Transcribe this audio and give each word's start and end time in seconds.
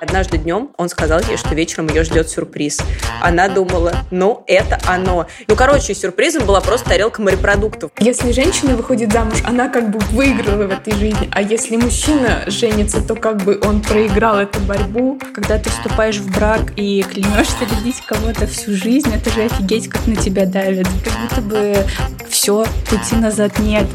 Однажды 0.00 0.38
днем 0.38 0.70
он 0.76 0.88
сказал 0.88 1.20
ей, 1.20 1.36
что 1.36 1.54
вечером 1.54 1.88
ее 1.88 2.04
ждет 2.04 2.30
сюрприз. 2.30 2.78
Она 3.20 3.48
думала, 3.48 3.96
ну, 4.10 4.44
это 4.46 4.78
оно. 4.86 5.26
Ну, 5.48 5.56
короче, 5.56 5.94
сюрпризом 5.94 6.46
была 6.46 6.60
просто 6.60 6.88
тарелка 6.88 7.20
морепродуктов. 7.20 7.90
Если 7.98 8.32
женщина 8.32 8.76
выходит 8.76 9.12
замуж, 9.12 9.38
она 9.44 9.68
как 9.68 9.90
бы 9.90 9.98
выиграла 10.10 10.66
в 10.66 10.70
этой 10.70 10.92
жизни. 10.94 11.28
А 11.32 11.42
если 11.42 11.76
мужчина 11.76 12.44
женится, 12.46 13.00
то 13.00 13.14
как 13.14 13.38
бы 13.38 13.60
он 13.64 13.82
проиграл 13.82 14.38
эту 14.38 14.60
борьбу. 14.60 15.18
Когда 15.34 15.58
ты 15.58 15.70
вступаешь 15.70 16.18
в 16.18 16.32
брак 16.32 16.72
и 16.76 17.02
клянешься 17.02 17.64
любить 17.76 18.00
кого-то 18.06 18.46
всю 18.46 18.74
жизнь, 18.74 19.12
это 19.14 19.30
же 19.30 19.42
офигеть, 19.42 19.88
как 19.88 20.06
на 20.06 20.16
тебя 20.16 20.46
давит. 20.46 20.86
Как 21.04 21.12
будто 21.20 21.40
бы 21.40 21.86
все, 22.28 22.64
пути 22.88 23.16
назад 23.16 23.58
нет. 23.58 23.86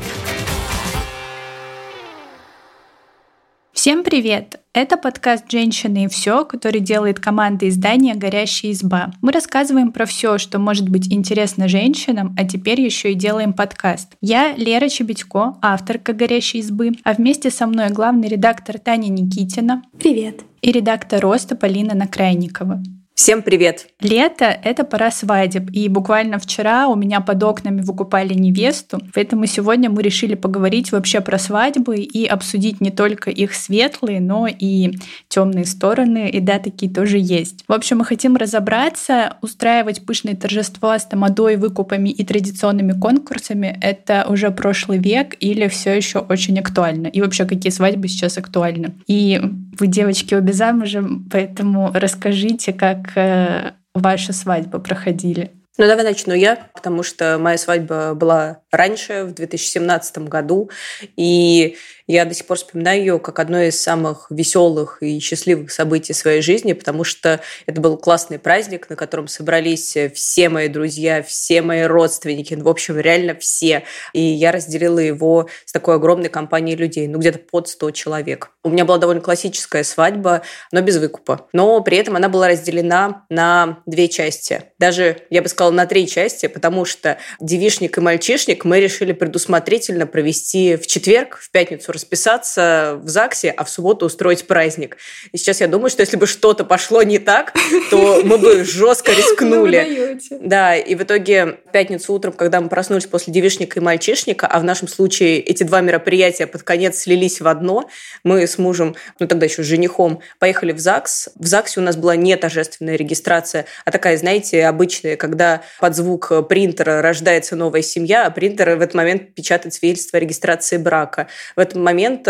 Всем 3.83 4.05
привет! 4.05 4.61
Это 4.71 4.95
подкаст 4.95 5.51
«Женщины 5.51 6.05
и 6.05 6.07
все», 6.07 6.45
который 6.45 6.79
делает 6.79 7.19
команда 7.19 7.67
издания 7.67 8.15
«Горящая 8.15 8.71
изба». 8.71 9.11
Мы 9.21 9.33
рассказываем 9.33 9.91
про 9.91 10.05
все, 10.05 10.37
что 10.37 10.57
может 10.57 10.87
быть 10.87 11.11
интересно 11.11 11.67
женщинам, 11.67 12.33
а 12.39 12.47
теперь 12.47 12.79
еще 12.79 13.11
и 13.11 13.15
делаем 13.15 13.51
подкаст. 13.51 14.13
Я 14.21 14.55
Лера 14.55 14.87
Чебедько, 14.87 15.57
авторка 15.61 16.13
«Горящей 16.13 16.61
избы», 16.61 16.93
а 17.03 17.11
вместе 17.11 17.51
со 17.51 17.67
мной 17.67 17.89
главный 17.89 18.29
редактор 18.29 18.79
Таня 18.79 19.09
Никитина. 19.09 19.83
Привет! 19.99 20.45
И 20.61 20.71
редактор 20.71 21.19
«Роста» 21.21 21.57
Полина 21.57 21.93
Накрайникова. 21.93 22.81
Всем 23.15 23.43
привет! 23.43 23.89
Лето— 24.01 24.45
это 24.63 24.83
пора 24.83 25.11
свадеб, 25.11 25.69
и 25.71 25.87
буквально 25.87 26.39
вчера 26.39 26.87
у 26.87 26.95
меня 26.95 27.19
под 27.21 27.43
окнами 27.43 27.81
выкупали 27.81 28.33
невесту, 28.33 28.99
поэтому 29.13 29.45
сегодня 29.45 29.91
мы 29.91 30.01
решили 30.01 30.33
поговорить 30.33 30.91
вообще 30.91 31.21
про 31.21 31.37
свадьбы 31.37 31.97
и 31.97 32.25
обсудить 32.25 32.81
не 32.81 32.89
только 32.89 33.29
их 33.29 33.53
светлые, 33.53 34.19
но 34.19 34.47
и 34.47 34.97
темные 35.27 35.65
стороны, 35.65 36.27
и 36.27 36.39
да, 36.39 36.57
такие 36.57 36.91
тоже 36.91 37.19
есть. 37.19 37.63
В 37.67 37.73
общем, 37.73 37.99
мы 37.99 38.05
хотим 38.05 38.35
разобраться, 38.35 39.37
устраивать 39.43 40.03
пышные 40.07 40.35
торжества 40.35 40.97
с 40.97 41.05
тамадой, 41.05 41.57
выкупами 41.57 42.09
и 42.09 42.25
традиционными 42.25 42.99
конкурсами— 42.99 43.77
это 43.81 44.25
уже 44.27 44.49
прошлый 44.49 44.97
век 44.97 45.35
или 45.39 45.67
все 45.67 45.95
еще 45.95 46.17
очень 46.17 46.57
актуально? 46.57 47.07
И 47.07 47.21
вообще, 47.21 47.45
какие 47.45 47.71
свадьбы 47.71 48.07
сейчас 48.07 48.39
актуальны? 48.39 48.95
И 49.05 49.39
вы, 49.79 49.85
девочки, 49.85 50.33
обе 50.33 50.53
замужем, 50.53 51.27
поэтому 51.31 51.91
расскажите, 51.93 52.73
как 52.73 53.02
как 53.03 53.17
э, 53.17 53.73
ваши 53.93 54.33
свадьбы 54.33 54.79
проходили? 54.79 55.51
Ну, 55.77 55.87
давай 55.87 56.03
начну 56.03 56.33
я, 56.33 56.67
потому 56.73 57.03
что 57.03 57.37
моя 57.39 57.57
свадьба 57.57 58.13
была 58.13 58.59
раньше, 58.73 59.23
в 59.23 59.33
2017 59.33 60.17
году, 60.19 60.69
и 61.15 61.77
я 62.05 62.25
до 62.25 62.33
сих 62.33 62.45
пор 62.45 62.57
вспоминаю 62.57 62.99
ее 62.99 63.19
как 63.19 63.39
одно 63.39 63.61
из 63.61 63.79
самых 63.79 64.27
веселых 64.29 65.01
и 65.01 65.19
счастливых 65.19 65.71
событий 65.71 66.13
своей 66.13 66.41
жизни, 66.41 66.73
потому 66.73 67.05
что 67.05 67.39
это 67.65 67.79
был 67.79 67.97
классный 67.97 68.39
праздник, 68.39 68.89
на 68.89 68.97
котором 68.97 69.27
собрались 69.27 69.95
все 70.13 70.49
мои 70.49 70.67
друзья, 70.67 71.23
все 71.23 71.61
мои 71.61 71.83
родственники, 71.83 72.53
ну, 72.55 72.65
в 72.65 72.69
общем, 72.69 72.99
реально 72.99 73.35
все. 73.35 73.83
И 74.11 74.19
я 74.19 74.51
разделила 74.51 74.99
его 74.99 75.47
с 75.65 75.71
такой 75.71 75.95
огромной 75.95 76.29
компанией 76.29 76.75
людей, 76.75 77.07
ну, 77.07 77.19
где-то 77.19 77.39
под 77.39 77.69
100 77.69 77.91
человек. 77.91 78.51
У 78.63 78.69
меня 78.69 78.83
была 78.83 78.97
довольно 78.97 79.21
классическая 79.21 79.83
свадьба, 79.83 80.41
но 80.71 80.81
без 80.81 80.97
выкупа. 80.97 81.47
Но 81.53 81.79
при 81.81 81.97
этом 81.97 82.17
она 82.17 82.27
была 82.27 82.49
разделена 82.49 83.25
на 83.29 83.81
две 83.85 84.09
части. 84.09 84.63
Даже, 84.77 85.17
я 85.29 85.41
бы 85.41 85.47
сказала, 85.47 85.71
на 85.71 85.85
три 85.85 86.05
части, 86.07 86.47
потому 86.47 86.83
что 86.83 87.17
девишник 87.39 87.97
и 87.97 88.01
мальчишник 88.01 88.62
мы 88.63 88.79
решили 88.79 89.11
предусмотрительно 89.11 90.07
провести 90.07 90.75
в 90.75 90.87
четверг, 90.87 91.39
в 91.41 91.51
пятницу 91.51 91.91
расписаться 91.91 92.99
в 93.01 93.09
ЗАГСе, 93.09 93.51
а 93.51 93.63
в 93.63 93.69
субботу 93.69 94.05
устроить 94.05 94.47
праздник. 94.47 94.97
И 95.31 95.37
сейчас 95.37 95.61
я 95.61 95.67
думаю, 95.67 95.89
что 95.89 96.01
если 96.01 96.17
бы 96.17 96.27
что-то 96.27 96.63
пошло 96.63 97.03
не 97.03 97.19
так, 97.19 97.53
то 97.89 98.21
мы 98.23 98.37
бы 98.37 98.63
жестко 98.63 99.11
рискнули. 99.17 100.19
Да, 100.41 100.75
и 100.75 100.95
в 100.95 101.03
итоге 101.03 101.57
в 101.67 101.71
пятницу 101.71 102.13
утром, 102.13 102.33
когда 102.33 102.61
мы 102.61 102.69
проснулись 102.69 103.05
после 103.05 103.33
девишника 103.33 103.79
и 103.79 103.83
мальчишника, 103.83 104.47
а 104.47 104.59
в 104.59 104.63
нашем 104.63 104.87
случае 104.87 105.39
эти 105.39 105.63
два 105.63 105.81
мероприятия 105.81 106.47
под 106.47 106.63
конец 106.63 106.99
слились 106.99 107.41
в 107.41 107.47
одно, 107.47 107.89
мы 108.23 108.45
с 108.47 108.57
мужем, 108.57 108.95
ну 109.19 109.27
тогда 109.27 109.45
еще 109.45 109.63
с 109.63 109.65
женихом, 109.65 110.21
поехали 110.39 110.71
в 110.71 110.79
ЗАГС. 110.79 111.29
В 111.35 111.45
ЗАГСе 111.45 111.79
у 111.79 111.83
нас 111.83 111.95
была 111.95 112.15
не 112.15 112.35
торжественная 112.37 112.95
регистрация, 112.95 113.65
а 113.85 113.91
такая, 113.91 114.17
знаете, 114.17 114.65
обычная, 114.65 115.15
когда 115.17 115.61
под 115.79 115.95
звук 115.95 116.47
принтера 116.47 117.01
рождается 117.01 117.55
новая 117.55 117.81
семья, 117.81 118.25
а 118.25 118.29
принтер 118.29 118.52
в 118.57 118.81
этот 118.81 118.93
момент 118.93 119.33
печатает 119.33 119.73
свидетельство 119.73 120.17
о 120.17 120.19
регистрации 120.19 120.77
брака. 120.77 121.27
В 121.55 121.59
этом 121.59 121.83
момент 121.83 122.27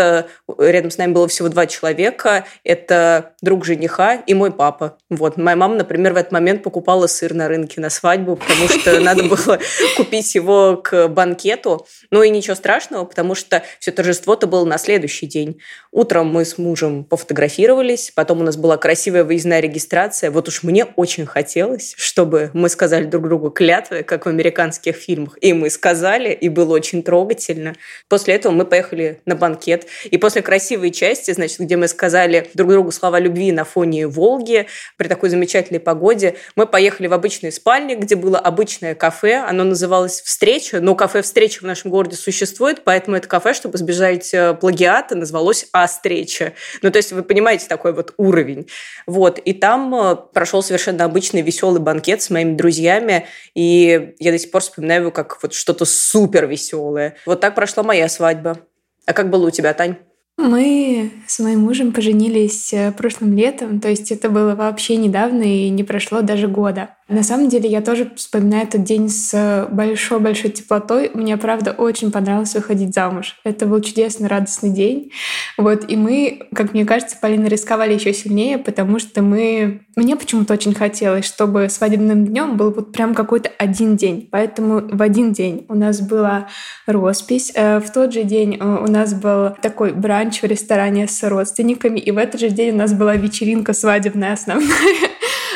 рядом 0.58 0.90
с 0.90 0.98
нами 0.98 1.12
было 1.12 1.28
всего 1.28 1.48
два 1.48 1.66
человека. 1.66 2.46
Это 2.64 3.34
друг 3.42 3.64
жениха 3.64 4.14
и 4.14 4.34
мой 4.34 4.52
папа. 4.52 4.98
Вот. 5.10 5.36
Моя 5.36 5.56
мама, 5.56 5.76
например, 5.76 6.12
в 6.14 6.16
этот 6.16 6.32
момент 6.32 6.62
покупала 6.62 7.06
сыр 7.06 7.34
на 7.34 7.48
рынке 7.48 7.80
на 7.80 7.90
свадьбу, 7.90 8.36
потому 8.36 8.68
что 8.68 9.00
надо 9.00 9.24
было 9.24 9.58
купить 9.96 10.34
его 10.34 10.76
к 10.82 11.08
банкету. 11.08 11.86
Ну 12.10 12.22
и 12.22 12.30
ничего 12.30 12.54
страшного, 12.54 13.04
потому 13.04 13.34
что 13.34 13.62
все 13.78 13.92
торжество-то 13.92 14.46
было 14.46 14.64
на 14.64 14.78
следующий 14.78 15.26
день. 15.26 15.60
Утром 15.90 16.28
мы 16.28 16.44
с 16.44 16.58
мужем 16.58 17.04
пофотографировались, 17.04 18.12
потом 18.14 18.40
у 18.40 18.44
нас 18.44 18.56
была 18.56 18.76
красивая 18.76 19.24
выездная 19.24 19.60
регистрация. 19.60 20.30
Вот 20.30 20.48
уж 20.48 20.62
мне 20.62 20.84
очень 20.96 21.26
хотелось, 21.26 21.94
чтобы 21.96 22.50
мы 22.52 22.68
сказали 22.68 23.04
друг 23.04 23.24
другу 23.24 23.50
клятвы, 23.50 24.02
как 24.02 24.26
в 24.26 24.28
американских 24.28 24.96
фильмах. 24.96 25.38
И 25.40 25.52
мы 25.52 25.70
сказали, 25.70 26.13
и 26.22 26.48
было 26.48 26.74
очень 26.74 27.02
трогательно. 27.02 27.74
После 28.08 28.34
этого 28.34 28.52
мы 28.52 28.64
поехали 28.64 29.20
на 29.26 29.34
банкет. 29.34 29.86
И 30.04 30.18
после 30.18 30.42
красивой 30.42 30.90
части, 30.90 31.32
значит, 31.32 31.58
где 31.58 31.76
мы 31.76 31.88
сказали 31.88 32.50
друг 32.54 32.70
другу 32.70 32.92
слова 32.92 33.18
любви 33.18 33.52
на 33.52 33.64
фоне 33.64 34.06
Волги, 34.06 34.66
при 34.96 35.08
такой 35.08 35.28
замечательной 35.30 35.80
погоде, 35.80 36.36
мы 36.56 36.66
поехали 36.66 37.06
в 37.06 37.12
обычный 37.12 37.52
спальник, 37.52 37.98
где 37.98 38.16
было 38.16 38.38
обычное 38.38 38.94
кафе. 38.94 39.36
Оно 39.36 39.64
называлось 39.64 40.20
«Встреча», 40.20 40.80
но 40.80 40.94
кафе 40.94 41.22
«Встреча» 41.22 41.60
в 41.60 41.66
нашем 41.66 41.90
городе 41.90 42.16
существует, 42.16 42.82
поэтому 42.84 43.16
это 43.16 43.28
кафе, 43.28 43.54
чтобы 43.54 43.76
избежать 43.76 44.32
э, 44.32 44.54
плагиата, 44.54 45.14
назвалось 45.14 45.66
«А 45.72 45.86
встреча». 45.86 46.52
Ну, 46.82 46.90
то 46.90 46.98
есть 46.98 47.12
вы 47.12 47.22
понимаете 47.22 47.66
такой 47.68 47.92
вот 47.92 48.14
уровень. 48.16 48.68
Вот. 49.06 49.38
И 49.38 49.52
там 49.52 49.94
э, 49.94 50.16
прошел 50.32 50.62
совершенно 50.62 51.04
обычный 51.04 51.42
веселый 51.42 51.80
банкет 51.80 52.22
с 52.22 52.30
моими 52.30 52.54
друзьями, 52.54 53.26
и 53.54 54.14
я 54.18 54.32
до 54.32 54.38
сих 54.38 54.50
пор 54.50 54.62
вспоминаю 54.62 55.02
его 55.02 55.10
как 55.10 55.42
вот 55.42 55.54
что-то 55.54 55.84
супер 56.04 56.46
веселое. 56.46 57.16
Вот 57.26 57.40
так 57.40 57.54
прошла 57.54 57.82
моя 57.82 58.08
свадьба. 58.08 58.58
А 59.06 59.12
как 59.12 59.30
было 59.30 59.48
у 59.48 59.50
тебя, 59.50 59.74
Тань? 59.74 59.96
Мы 60.36 61.12
с 61.28 61.38
моим 61.38 61.60
мужем 61.60 61.92
поженились 61.92 62.72
э, 62.72 62.90
прошлым 62.90 63.36
летом, 63.36 63.78
то 63.78 63.88
есть 63.88 64.10
это 64.10 64.28
было 64.28 64.56
вообще 64.56 64.96
недавно 64.96 65.42
и 65.42 65.68
не 65.68 65.84
прошло 65.84 66.22
даже 66.22 66.48
года. 66.48 66.96
На 67.08 67.22
самом 67.22 67.48
деле 67.48 67.70
я 67.70 67.80
тоже 67.80 68.10
вспоминаю 68.16 68.64
этот 68.64 68.82
день 68.82 69.08
с 69.08 69.68
большой-большой 69.70 70.50
теплотой. 70.50 71.12
Мне, 71.14 71.36
правда, 71.36 71.70
очень 71.70 72.10
понравилось 72.10 72.54
выходить 72.54 72.94
замуж. 72.94 73.36
Это 73.44 73.66
был 73.66 73.80
чудесный, 73.80 74.26
радостный 74.26 74.70
день. 74.70 75.12
Вот, 75.56 75.88
и 75.88 75.96
мы, 75.96 76.48
как 76.52 76.72
мне 76.72 76.84
кажется, 76.84 77.16
Полина, 77.20 77.46
рисковали 77.46 77.94
еще 77.94 78.12
сильнее, 78.12 78.58
потому 78.58 78.98
что 78.98 79.22
мы... 79.22 79.83
Мне 79.96 80.16
почему-то 80.16 80.54
очень 80.54 80.74
хотелось, 80.74 81.24
чтобы 81.24 81.68
свадебным 81.68 82.26
днем 82.26 82.56
был 82.56 82.72
вот 82.72 82.92
прям 82.92 83.14
какой-то 83.14 83.50
один 83.58 83.96
день. 83.96 84.28
Поэтому 84.30 84.80
в 84.80 85.00
один 85.00 85.32
день 85.32 85.66
у 85.68 85.74
нас 85.74 86.00
была 86.00 86.48
роспись. 86.86 87.52
Э, 87.54 87.78
в 87.78 87.90
тот 87.92 88.12
же 88.12 88.24
день 88.24 88.56
э, 88.58 88.64
у 88.64 88.90
нас 88.90 89.14
был 89.14 89.50
такой 89.62 89.92
бранч 89.92 90.42
в 90.42 90.44
ресторане 90.44 91.06
с 91.06 91.22
родственниками. 91.22 92.00
И 92.00 92.10
в 92.10 92.18
этот 92.18 92.40
же 92.40 92.50
день 92.50 92.74
у 92.74 92.78
нас 92.78 92.92
была 92.92 93.14
вечеринка 93.14 93.72
свадебная 93.72 94.32
основная. 94.32 94.68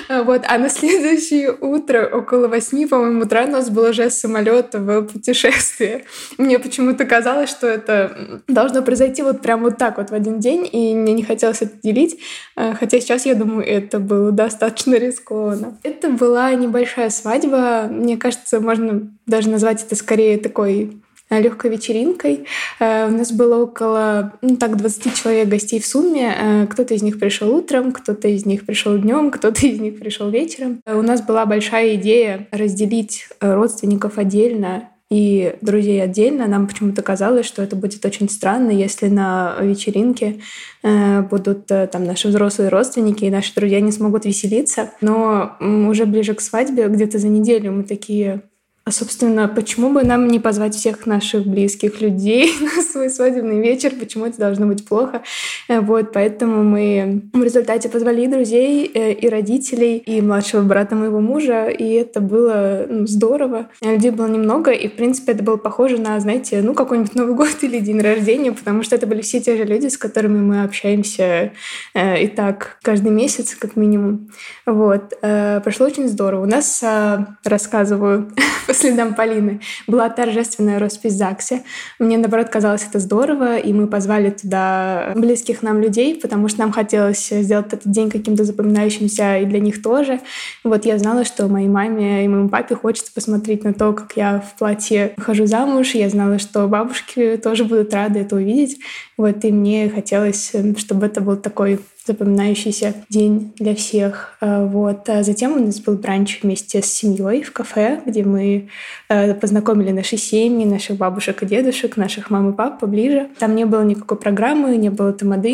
Вот, 0.09 0.43
а 0.47 0.59
на 0.59 0.69
следующее 0.69 1.53
утро, 1.53 2.07
около 2.07 2.49
восьми, 2.49 2.87
по-моему, 2.87 3.23
утра 3.23 3.47
нас 3.47 3.69
был 3.71 3.91
уже 3.91 4.11
самолет 4.11 4.75
в 4.75 5.03
путешествие. 5.03 6.05
Мне 6.39 6.59
почему-то 6.59 7.05
казалось, 7.05 7.51
что 7.51 7.67
это 7.67 8.41
должно 8.49 8.83
произойти 8.83 9.23
вот 9.23 9.43
прям 9.43 9.63
вот 9.63 9.77
так 9.77 9.99
вот 9.99 10.11
в 10.11 10.15
один 10.15 10.39
день, 10.39 10.69
и 10.71 10.95
мне 10.95 11.13
не 11.13 11.23
хотелось 11.23 11.63
это 11.63 11.77
делить, 11.83 12.19
э, 12.57 12.75
хотя 12.75 13.01
сейчас 13.01 13.27
я 13.27 13.35
думаю, 13.35 13.67
это 13.67 13.99
было 13.99 14.33
достаточно 14.33 14.95
рискованно. 14.95 15.79
Это 15.83 16.09
была 16.09 16.55
небольшая 16.55 17.11
свадьба, 17.11 17.89
мне 17.91 18.17
кажется, 18.17 18.61
можно 18.61 19.11
даже 19.27 19.51
назвать 19.51 19.85
это 19.85 19.95
скорее 19.95 20.39
такой 20.39 21.03
легкой 21.31 21.71
вечеринкой. 21.71 22.47
Э, 22.81 23.09
у 23.09 23.11
нас 23.11 23.33
было 23.33 23.63
около 23.63 24.33
ну, 24.41 24.57
так 24.57 24.77
20 24.77 25.15
человек 25.15 25.49
гостей 25.49 25.81
в 25.81 25.87
сумме. 25.87 26.35
Э, 26.39 26.67
кто-то 26.67 26.95
из 26.95 27.03
них 27.03 27.19
пришел 27.19 27.55
утром, 27.55 27.93
кто-то 27.93 28.29
из 28.29 28.47
них 28.47 28.65
пришел 28.65 28.97
днем, 28.97 29.31
кто-то 29.31 29.67
из 29.67 29.79
них 29.79 29.99
пришел 29.99 30.31
вечером. 30.31 30.81
Э, 30.87 30.97
у 30.97 31.03
нас 31.03 31.21
была 31.21 31.45
большая 31.47 31.97
идея 31.97 32.49
разделить 32.51 33.29
родственников 33.41 34.19
отдельно 34.19 34.89
и 35.11 35.57
друзей 35.63 36.03
отдельно. 36.03 36.47
Нам 36.47 36.67
почему-то 36.67 37.03
казалось, 37.03 37.47
что 37.47 37.63
это 37.63 37.77
будет 37.77 38.05
очень 38.05 38.29
странно, 38.29 38.71
если 38.71 39.09
на 39.09 39.57
вечеринке 39.61 40.41
будут 40.83 41.65
там 41.67 42.05
наши 42.05 42.29
взрослые 42.29 42.69
родственники 42.69 43.25
и 43.25 43.31
наши 43.31 43.55
друзья 43.55 43.81
не 43.81 43.91
смогут 43.91 44.27
веселиться. 44.27 44.91
Но 45.01 45.57
уже 45.61 46.05
ближе 46.05 46.35
к 46.35 46.43
свадьбе, 46.43 46.89
где-то 46.89 47.19
за 47.19 47.29
неделю 47.29 47.73
мы 47.73 47.85
такие 47.85 48.43
А, 48.89 48.91
собственно, 48.91 49.49
почему 49.49 49.91
бы 49.91 50.03
нам 50.03 50.29
не 50.29 50.41
позвать 50.41 50.75
всех 50.75 51.05
наших 51.05 51.47
близких 51.47 52.01
людей 52.01 52.51
на 52.61 52.83
свой 52.83 53.11
свадебный 53.11 53.61
вечер? 53.61 53.93
Почему 54.01 54.25
это 54.25 54.39
должно 54.39 54.67
быть 54.67 54.87
плохо? 54.87 55.23
Э, 55.69 55.81
вот, 55.81 56.13
поэтому 56.15 56.65
мы 56.65 57.21
в 57.35 57.43
результате 57.43 57.91
позвали 57.91 58.27
друзей, 58.27 58.91
э, 58.95 59.13
и 59.13 59.29
родителей, 59.29 59.99
и 59.99 60.23
младшего 60.23 60.63
брата 60.63 60.95
моего 60.95 61.21
мужа, 61.21 61.67
и 61.67 61.85
это 61.93 62.21
было 62.21 62.87
ну, 62.89 63.07
здорово. 63.07 63.69
Людей 63.83 64.11
было 64.11 64.27
немного, 64.27 64.71
и, 64.71 64.89
в 64.89 64.95
принципе, 64.95 65.33
это 65.33 65.43
было 65.43 65.59
похоже 65.59 65.99
на, 65.99 66.19
знаете, 66.19 66.63
ну, 66.63 66.73
какой-нибудь 66.73 67.15
Новый 67.15 67.35
год 67.35 67.57
или 67.61 67.81
день 67.81 68.01
рождения, 68.01 68.53
потому 68.53 68.83
что 68.83 68.97
это 68.97 69.07
были 69.07 69.21
все 69.21 69.39
те 69.41 69.59
же 69.59 69.65
люди, 69.65 69.89
с 69.89 69.99
которыми 69.99 70.39
мы 70.39 70.63
общаемся 70.63 71.53
э, 71.93 72.23
и 72.23 72.27
так 72.27 72.79
каждый 72.81 73.11
месяц, 73.11 73.55
как 73.55 73.77
минимум. 73.77 74.31
Вот. 74.65 75.13
Прошло 75.21 75.87
очень 75.87 76.09
здорово. 76.09 76.45
У 76.45 76.47
нас, 76.47 76.83
э, 76.83 77.27
рассказываю 77.45 78.33
следам 78.79 79.15
Полины, 79.15 79.61
была 79.87 80.09
торжественная 80.09 80.79
роспись 80.79 81.13
в 81.13 81.17
ЗАГСе. 81.17 81.63
Мне, 81.99 82.19
наоборот, 82.19 82.49
казалось 82.49 82.87
это 82.89 82.99
здорово, 82.99 83.59
и 83.59 83.73
мы 83.73 83.87
позвали 83.87 84.31
туда 84.31 85.13
близких 85.15 85.63
нам 85.63 85.81
людей, 85.81 86.19
потому 86.21 86.49
что 86.49 86.61
нам 86.61 86.73
хотелось 86.73 87.29
сделать 87.29 87.67
этот 87.69 87.91
день 87.91 88.11
каким-то 88.11 88.45
запоминающимся 88.45 89.39
и 89.39 89.45
для 89.45 89.61
них 89.61 89.83
тоже. 89.83 90.21
Вот 90.65 90.85
я 90.85 90.99
знала, 90.99 91.25
что 91.25 91.49
моей 91.49 91.69
маме 91.69 92.25
и 92.25 92.29
моему 92.29 92.49
папе 92.49 92.75
хочется 92.75 93.13
посмотреть 93.13 93.65
на 93.65 93.75
то, 93.75 93.93
как 93.93 94.13
я 94.17 94.41
в 94.41 94.59
платье 94.59 95.15
хожу 95.19 95.47
замуж. 95.47 95.95
Я 95.95 96.09
знала, 96.09 96.39
что 96.39 96.67
бабушки 96.69 97.39
тоже 97.43 97.65
будут 97.65 97.93
рады 97.93 98.21
это 98.21 98.37
увидеть. 98.37 98.79
Вот, 99.17 99.45
и 99.45 99.51
мне 99.51 99.91
хотелось, 99.91 100.53
чтобы 100.77 101.07
это 101.07 101.21
был 101.21 101.37
такой 101.37 101.81
запоминающийся 102.09 102.95
день 103.09 103.53
для 103.59 103.75
всех. 103.75 104.37
Э, 104.41 104.67
вот. 104.67 105.09
А 105.09 105.23
затем 105.23 105.53
у 105.53 105.65
нас 105.65 105.81
был 105.81 105.95
бранч 105.95 106.41
вместе 106.43 106.83
с 106.83 106.87
семьей 106.87 107.43
в 107.43 107.53
кафе, 107.53 108.01
где 108.05 108.25
мы 108.25 108.69
э, 109.09 109.35
познакомили 109.35 109.93
наши 109.93 110.17
семьи, 110.17 110.65
наших 110.65 110.97
бабушек 110.97 111.43
и 111.43 111.47
дедушек, 111.47 111.97
наших 111.97 112.31
мам 112.31 112.51
и 112.51 112.57
пап 112.57 112.81
поближе. 112.81 113.29
Там 113.39 113.55
не 113.55 113.65
было 113.65 113.85
никакой 113.85 114.19
программы, 114.19 114.77
не 114.77 114.91
было 114.91 115.13
тамады, 115.13 115.53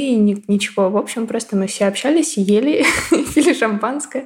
ничего. 0.49 0.89
В 0.89 0.97
общем, 0.97 1.27
просто 1.27 1.57
мы 1.57 1.67
все 1.67 1.87
общались, 1.87 2.37
ели, 2.37 2.85
пили 3.35 3.53
шампанское. 3.53 4.25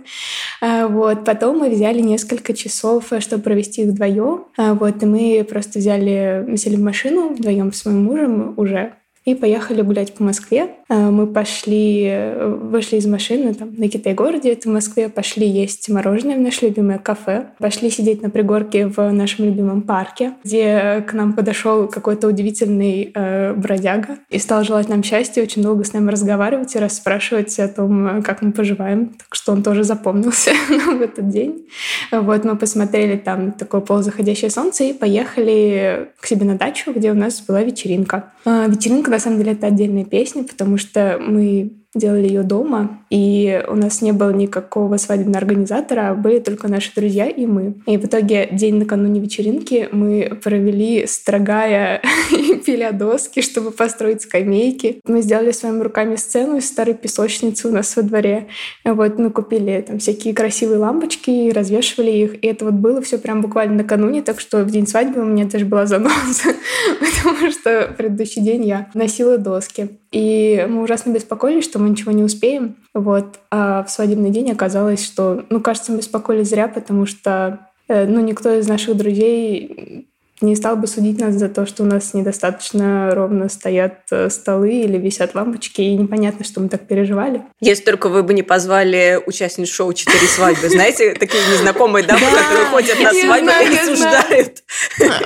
Э, 0.60 0.86
вот. 0.86 1.24
Потом 1.24 1.58
мы 1.58 1.70
взяли 1.70 2.00
несколько 2.00 2.54
часов, 2.54 3.12
чтобы 3.18 3.42
провести 3.42 3.82
их 3.82 3.88
вдвоем. 3.88 4.44
Вот. 4.56 5.02
И 5.02 5.06
мы 5.06 5.46
просто 5.48 5.78
взяли, 5.78 6.56
сели 6.56 6.76
в 6.76 6.82
машину 6.82 7.30
вдвоем 7.30 7.72
с 7.72 7.84
моим 7.84 8.04
мужем 8.04 8.54
уже 8.56 8.92
и 9.24 9.34
поехали 9.34 9.82
гулять 9.82 10.14
по 10.14 10.22
Москве. 10.24 10.70
Э, 10.88 11.10
мы 11.10 11.26
пошли, 11.26 12.04
э, 12.08 12.46
вышли 12.46 12.96
из 12.96 13.06
машины 13.06 13.54
там, 13.54 13.74
на 13.76 13.88
Китай-городе, 13.88 14.52
это 14.52 14.68
в 14.68 14.72
Москве, 14.72 15.08
пошли 15.08 15.46
есть 15.46 15.88
мороженое 15.88 16.36
в 16.36 16.40
наше 16.40 16.66
любимое 16.66 16.98
кафе, 16.98 17.48
пошли 17.58 17.90
сидеть 17.90 18.22
на 18.22 18.30
пригорке 18.30 18.86
в 18.86 19.12
нашем 19.12 19.44
любимом 19.44 19.82
парке, 19.82 20.32
где 20.44 21.04
к 21.06 21.12
нам 21.12 21.34
подошел 21.34 21.88
какой-то 21.88 22.28
удивительный 22.28 23.12
э, 23.14 23.52
бродяга 23.52 24.18
и 24.30 24.38
стал 24.38 24.64
желать 24.64 24.88
нам 24.88 25.02
счастья, 25.02 25.42
очень 25.42 25.62
долго 25.62 25.84
с 25.84 25.92
нами 25.92 26.10
разговаривать 26.10 26.74
и 26.74 26.78
расспрашивать 26.78 27.58
о 27.58 27.68
том, 27.68 28.22
как 28.22 28.42
мы 28.42 28.52
поживаем. 28.52 29.08
Так 29.18 29.34
что 29.34 29.52
он 29.52 29.62
тоже 29.62 29.84
запомнился 29.84 30.52
в 30.68 31.02
этот 31.02 31.28
день. 31.28 31.66
Вот 32.10 32.44
мы 32.44 32.56
посмотрели 32.56 33.16
там 33.16 33.52
такое 33.52 33.80
полузаходящее 33.80 34.50
солнце 34.50 34.84
и 34.84 34.92
поехали 34.92 36.08
к 36.20 36.26
себе 36.26 36.46
на 36.46 36.56
дачу, 36.56 36.92
где 36.94 37.10
у 37.10 37.14
нас 37.14 37.40
была 37.40 37.62
вечеринка. 37.62 38.32
Вечеринка, 38.44 39.10
на 39.18 39.22
самом 39.22 39.38
деле, 39.38 39.52
это 39.52 39.66
отдельная 39.66 40.04
песня, 40.04 40.44
потому 40.44 40.76
что 40.78 41.18
мы 41.20 41.72
делали 41.98 42.26
ее 42.26 42.42
дома, 42.42 43.00
и 43.10 43.62
у 43.68 43.74
нас 43.74 44.02
не 44.02 44.12
было 44.12 44.30
никакого 44.30 44.96
свадебного 44.96 45.38
организатора, 45.38 46.10
а 46.10 46.14
были 46.14 46.38
только 46.38 46.68
наши 46.68 46.94
друзья 46.94 47.26
и 47.26 47.46
мы. 47.46 47.74
И 47.86 47.96
в 47.96 48.04
итоге 48.04 48.48
день 48.50 48.76
накануне 48.76 49.20
вечеринки 49.20 49.88
мы 49.92 50.38
провели, 50.42 51.06
строгая 51.06 52.02
и 52.30 52.56
пиля 52.56 52.92
доски, 52.92 53.40
чтобы 53.40 53.70
построить 53.70 54.22
скамейки. 54.22 55.00
Мы 55.06 55.22
сделали 55.22 55.52
своими 55.52 55.82
руками 55.82 56.16
сцену 56.16 56.56
из 56.56 56.68
старой 56.68 56.94
песочницы 56.94 57.68
у 57.68 57.72
нас 57.72 57.96
во 57.96 58.02
дворе. 58.02 58.48
Вот 58.84 59.18
мы 59.18 59.30
купили 59.30 59.84
там 59.86 59.98
всякие 59.98 60.34
красивые 60.34 60.78
лампочки 60.78 61.30
и 61.30 61.52
развешивали 61.52 62.10
их. 62.10 62.44
И 62.44 62.46
это 62.46 62.64
вот 62.64 62.74
было 62.74 63.00
все 63.00 63.18
прям 63.18 63.40
буквально 63.40 63.76
накануне, 63.76 64.22
так 64.22 64.40
что 64.40 64.64
в 64.64 64.70
день 64.70 64.86
свадьбы 64.86 65.20
у 65.20 65.24
меня 65.24 65.46
даже 65.46 65.64
была 65.64 65.86
заноза, 65.86 66.54
потому 67.00 67.50
что 67.50 67.94
предыдущий 67.96 68.42
день 68.42 68.66
я 68.66 68.90
носила 68.94 69.38
доски. 69.38 69.88
И 70.10 70.66
мы 70.68 70.82
ужасно 70.82 71.10
беспокоились, 71.10 71.64
что 71.64 71.78
мы 71.78 71.90
ничего 71.90 72.12
не 72.12 72.22
успеем. 72.22 72.76
Вот. 72.94 73.40
А 73.50 73.82
в 73.84 73.90
свадебный 73.90 74.30
день 74.30 74.50
оказалось, 74.50 75.04
что, 75.04 75.44
ну, 75.50 75.60
кажется, 75.60 75.92
мы 75.92 75.98
беспокоились 75.98 76.48
зря, 76.48 76.68
потому 76.68 77.04
что 77.06 77.68
э, 77.88 78.06
ну, 78.06 78.20
никто 78.20 78.52
из 78.54 78.66
наших 78.66 78.96
друзей 78.96 80.08
не 80.40 80.54
стал 80.54 80.76
бы 80.76 80.86
судить 80.86 81.18
нас 81.18 81.34
за 81.34 81.48
то, 81.48 81.66
что 81.66 81.82
у 81.82 81.86
нас 81.86 82.14
недостаточно 82.14 83.14
ровно 83.14 83.48
стоят 83.48 83.94
э, 84.10 84.30
столы 84.30 84.72
или 84.72 84.96
висят 84.96 85.34
лампочки, 85.34 85.80
и 85.80 85.96
непонятно, 85.96 86.44
что 86.44 86.60
мы 86.60 86.68
так 86.68 86.86
переживали. 86.86 87.42
Если 87.60 87.84
только 87.84 88.08
вы 88.08 88.22
бы 88.22 88.34
не 88.34 88.42
позвали 88.42 89.20
участниц 89.26 89.68
шоу 89.68 89.92
«Четыре 89.92 90.26
свадьбы». 90.26 90.68
Знаете, 90.68 91.14
такие 91.14 91.42
незнакомые 91.50 92.06
дамы, 92.06 92.20
которые 92.20 92.66
ходят 92.66 93.00
на 93.00 93.12
свадьбы 93.12 93.50
и 93.50 93.78
рассуждают. 93.78 94.62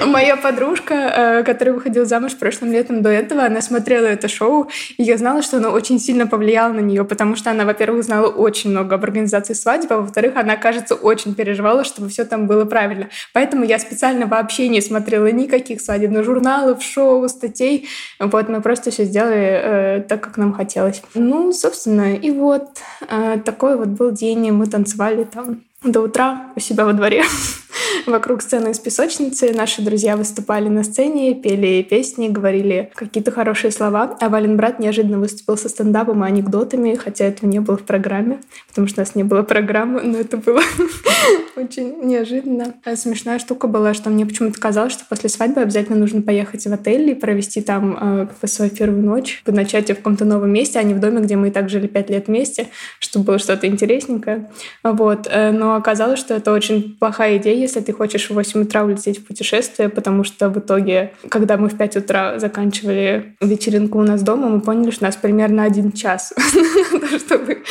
Моя 0.06 0.36
подружка, 0.36 0.94
э, 0.94 1.42
которая 1.44 1.74
выходила 1.74 2.06
замуж 2.06 2.36
прошлым 2.36 2.72
летом 2.72 3.02
до 3.02 3.10
этого, 3.10 3.44
она 3.44 3.60
смотрела 3.60 4.06
это 4.06 4.28
шоу, 4.28 4.70
и 4.96 5.02
я 5.02 5.18
знала, 5.18 5.42
что 5.42 5.58
оно 5.58 5.70
очень 5.70 5.98
сильно 5.98 6.26
повлияло 6.26 6.72
на 6.72 6.80
нее, 6.80 7.04
потому 7.04 7.36
что 7.36 7.50
она, 7.50 7.64
во-первых, 7.64 8.04
знала 8.04 8.28
очень 8.28 8.70
много 8.70 8.94
об 8.94 9.04
организации 9.04 9.52
свадьбы, 9.52 9.94
а 9.94 9.98
во-вторых, 9.98 10.36
она, 10.36 10.56
кажется, 10.56 10.94
очень 10.94 11.34
переживала, 11.34 11.84
чтобы 11.84 12.08
все 12.08 12.24
там 12.24 12.46
было 12.46 12.64
правильно. 12.64 13.10
Поэтому 13.34 13.64
я 13.64 13.78
специально 13.78 14.26
вообще 14.26 14.68
не 14.68 14.80
смотрела 14.80 15.01
смотрела 15.02 15.32
никаких 15.32 15.80
свадебных 15.80 16.24
журналов, 16.24 16.82
шоу, 16.82 17.28
статей. 17.28 17.88
Вот 18.20 18.48
мы 18.48 18.60
просто 18.60 18.90
все 18.90 19.04
сделали 19.04 19.60
э, 19.98 20.04
так, 20.08 20.20
как 20.20 20.36
нам 20.36 20.52
хотелось. 20.52 21.02
Ну, 21.14 21.52
собственно, 21.52 22.14
и 22.14 22.30
вот 22.30 22.78
э, 23.08 23.38
такой 23.44 23.76
вот 23.76 23.88
был 23.88 24.12
день. 24.12 24.52
Мы 24.52 24.66
танцевали 24.66 25.24
там 25.24 25.62
до 25.82 26.02
утра 26.02 26.52
у 26.56 26.60
себя 26.60 26.84
во 26.84 26.92
дворе. 26.92 27.24
вокруг 28.06 28.42
сцены 28.42 28.70
из 28.70 28.78
песочницы. 28.78 29.52
Наши 29.52 29.82
друзья 29.82 30.16
выступали 30.16 30.68
на 30.68 30.84
сцене, 30.84 31.34
пели 31.34 31.82
песни, 31.82 32.28
говорили 32.28 32.90
какие-то 32.94 33.30
хорошие 33.30 33.70
слова. 33.70 34.16
А 34.20 34.28
Вален 34.28 34.56
брат 34.56 34.78
неожиданно 34.78 35.18
выступил 35.18 35.56
со 35.56 35.68
стендапом 35.68 36.24
и 36.24 36.28
анекдотами, 36.28 36.94
хотя 36.94 37.26
этого 37.26 37.48
не 37.48 37.60
было 37.60 37.76
в 37.76 37.82
программе, 37.82 38.40
потому 38.68 38.86
что 38.86 39.00
у 39.00 39.04
нас 39.04 39.14
не 39.14 39.24
было 39.24 39.42
программы, 39.42 40.02
но 40.02 40.18
это 40.18 40.36
было 40.36 40.60
очень 41.56 42.04
неожиданно. 42.04 42.74
А 42.84 42.96
смешная 42.96 43.38
штука 43.38 43.66
была, 43.66 43.94
что 43.94 44.10
мне 44.10 44.26
почему-то 44.26 44.60
казалось, 44.60 44.92
что 44.92 45.04
после 45.08 45.28
свадьбы 45.28 45.60
обязательно 45.60 45.98
нужно 45.98 46.22
поехать 46.22 46.66
в 46.66 46.72
отель 46.72 47.10
и 47.10 47.14
провести 47.14 47.60
там 47.60 48.28
э, 48.42 48.46
свою 48.46 48.70
первую 48.70 49.02
ночь, 49.02 49.42
начать 49.46 49.88
ее 49.88 49.94
в 49.94 49.98
каком-то 49.98 50.24
новом 50.24 50.50
месте, 50.52 50.78
а 50.78 50.82
не 50.82 50.94
в 50.94 51.00
доме, 51.00 51.20
где 51.20 51.36
мы 51.36 51.48
и 51.48 51.50
так 51.50 51.68
жили 51.68 51.86
пять 51.86 52.10
лет 52.10 52.26
вместе, 52.28 52.68
чтобы 52.98 53.26
было 53.26 53.38
что-то 53.38 53.66
интересненькое. 53.66 54.50
Вот. 54.82 55.28
Э, 55.30 55.50
но 55.50 55.74
оказалось, 55.74 56.18
что 56.18 56.34
это 56.34 56.52
очень 56.52 56.96
плохая 56.98 57.36
идея, 57.38 57.61
если 57.62 57.80
ты 57.80 57.92
хочешь 57.92 58.28
в 58.28 58.34
8 58.34 58.62
утра 58.62 58.84
улететь 58.84 59.18
в 59.18 59.26
путешествие, 59.26 59.88
потому 59.88 60.24
что 60.24 60.50
в 60.50 60.58
итоге, 60.58 61.12
когда 61.28 61.56
мы 61.56 61.68
в 61.68 61.76
5 61.76 61.96
утра 61.96 62.38
заканчивали 62.38 63.36
вечеринку 63.40 63.98
у 63.98 64.02
нас 64.02 64.22
дома, 64.22 64.48
мы 64.48 64.60
поняли, 64.60 64.90
что 64.90 65.04
у 65.04 65.08
нас 65.08 65.16
примерно 65.16 65.64
один 65.64 65.92
час, 65.92 66.32
чтобы 67.18 67.62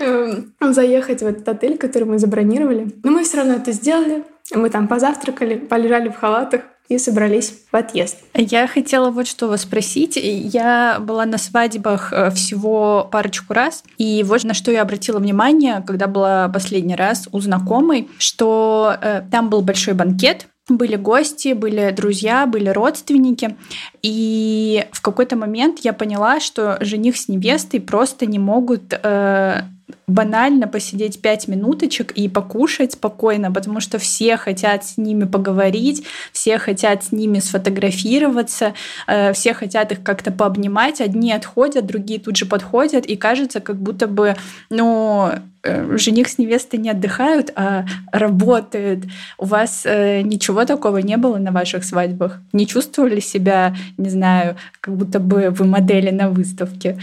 эм, 0.00 0.52
заехать 0.72 1.22
в 1.22 1.26
этот 1.26 1.48
отель, 1.48 1.78
который 1.78 2.04
мы 2.04 2.18
забронировали. 2.18 2.88
Но 3.02 3.10
мы 3.10 3.24
все 3.24 3.38
равно 3.38 3.54
это 3.54 3.72
сделали. 3.72 4.24
Мы 4.54 4.68
там 4.68 4.88
позавтракали, 4.88 5.56
полежали 5.56 6.08
в 6.08 6.16
халатах, 6.16 6.60
и 6.88 6.98
собрались 6.98 7.52
в 7.70 7.76
отъезд. 7.76 8.18
Я 8.34 8.66
хотела 8.66 9.10
вот 9.10 9.26
что 9.26 9.48
вас 9.48 9.62
спросить. 9.62 10.16
Я 10.16 10.98
была 11.00 11.24
на 11.24 11.38
свадьбах 11.38 12.12
э, 12.12 12.30
всего 12.30 13.08
парочку 13.10 13.54
раз, 13.54 13.82
и 13.96 14.22
вот 14.22 14.44
на 14.44 14.52
что 14.52 14.70
я 14.70 14.82
обратила 14.82 15.18
внимание, 15.18 15.82
когда 15.86 16.06
была 16.06 16.48
последний 16.48 16.96
раз 16.96 17.28
у 17.32 17.40
знакомой, 17.40 18.08
что 18.18 18.96
э, 19.00 19.22
там 19.30 19.48
был 19.48 19.62
большой 19.62 19.94
банкет, 19.94 20.46
были 20.68 20.96
гости, 20.96 21.52
были 21.52 21.90
друзья, 21.90 22.46
были 22.46 22.68
родственники. 22.70 23.56
И 24.02 24.86
в 24.92 25.02
какой-то 25.02 25.36
момент 25.36 25.80
я 25.82 25.92
поняла, 25.92 26.40
что 26.40 26.78
жених 26.80 27.16
с 27.16 27.28
невестой 27.28 27.80
просто 27.80 28.26
не 28.26 28.38
могут 28.38 28.92
э, 28.92 29.62
банально 30.06 30.68
посидеть 30.68 31.20
пять 31.20 31.48
минуточек 31.48 32.12
и 32.12 32.28
покушать 32.28 32.92
спокойно, 32.92 33.50
потому 33.50 33.80
что 33.80 33.98
все 33.98 34.36
хотят 34.36 34.84
с 34.84 34.96
ними 34.96 35.24
поговорить, 35.24 36.06
все 36.32 36.58
хотят 36.58 37.04
с 37.04 37.12
ними 37.12 37.38
сфотографироваться, 37.38 38.74
э, 39.06 39.32
все 39.32 39.54
хотят 39.54 39.92
их 39.92 40.02
как-то 40.02 40.30
пообнимать. 40.30 41.00
Одни 41.00 41.32
отходят, 41.32 41.86
другие 41.86 42.20
тут 42.20 42.36
же 42.36 42.46
подходят, 42.46 43.06
и 43.06 43.16
кажется, 43.16 43.60
как 43.60 43.76
будто 43.76 44.06
бы, 44.06 44.36
ну, 44.70 45.30
э, 45.62 45.96
жених 45.96 46.28
с 46.28 46.38
невестой 46.38 46.80
не 46.80 46.90
отдыхают, 46.90 47.50
а 47.56 47.86
работают. 48.12 49.04
У 49.38 49.46
вас 49.46 49.82
э, 49.84 50.20
ничего 50.22 50.64
такого 50.64 50.98
не 50.98 51.16
было 51.16 51.38
на 51.38 51.50
ваших 51.50 51.84
свадьбах? 51.84 52.40
Не 52.52 52.66
чувствовали 52.66 53.20
себя, 53.20 53.74
не 53.96 54.10
знаю, 54.10 54.56
как 54.80 54.96
будто 54.96 55.18
бы 55.18 55.50
вы 55.50 55.64
модели 55.64 56.10
на 56.10 56.28
выставке? 56.28 56.98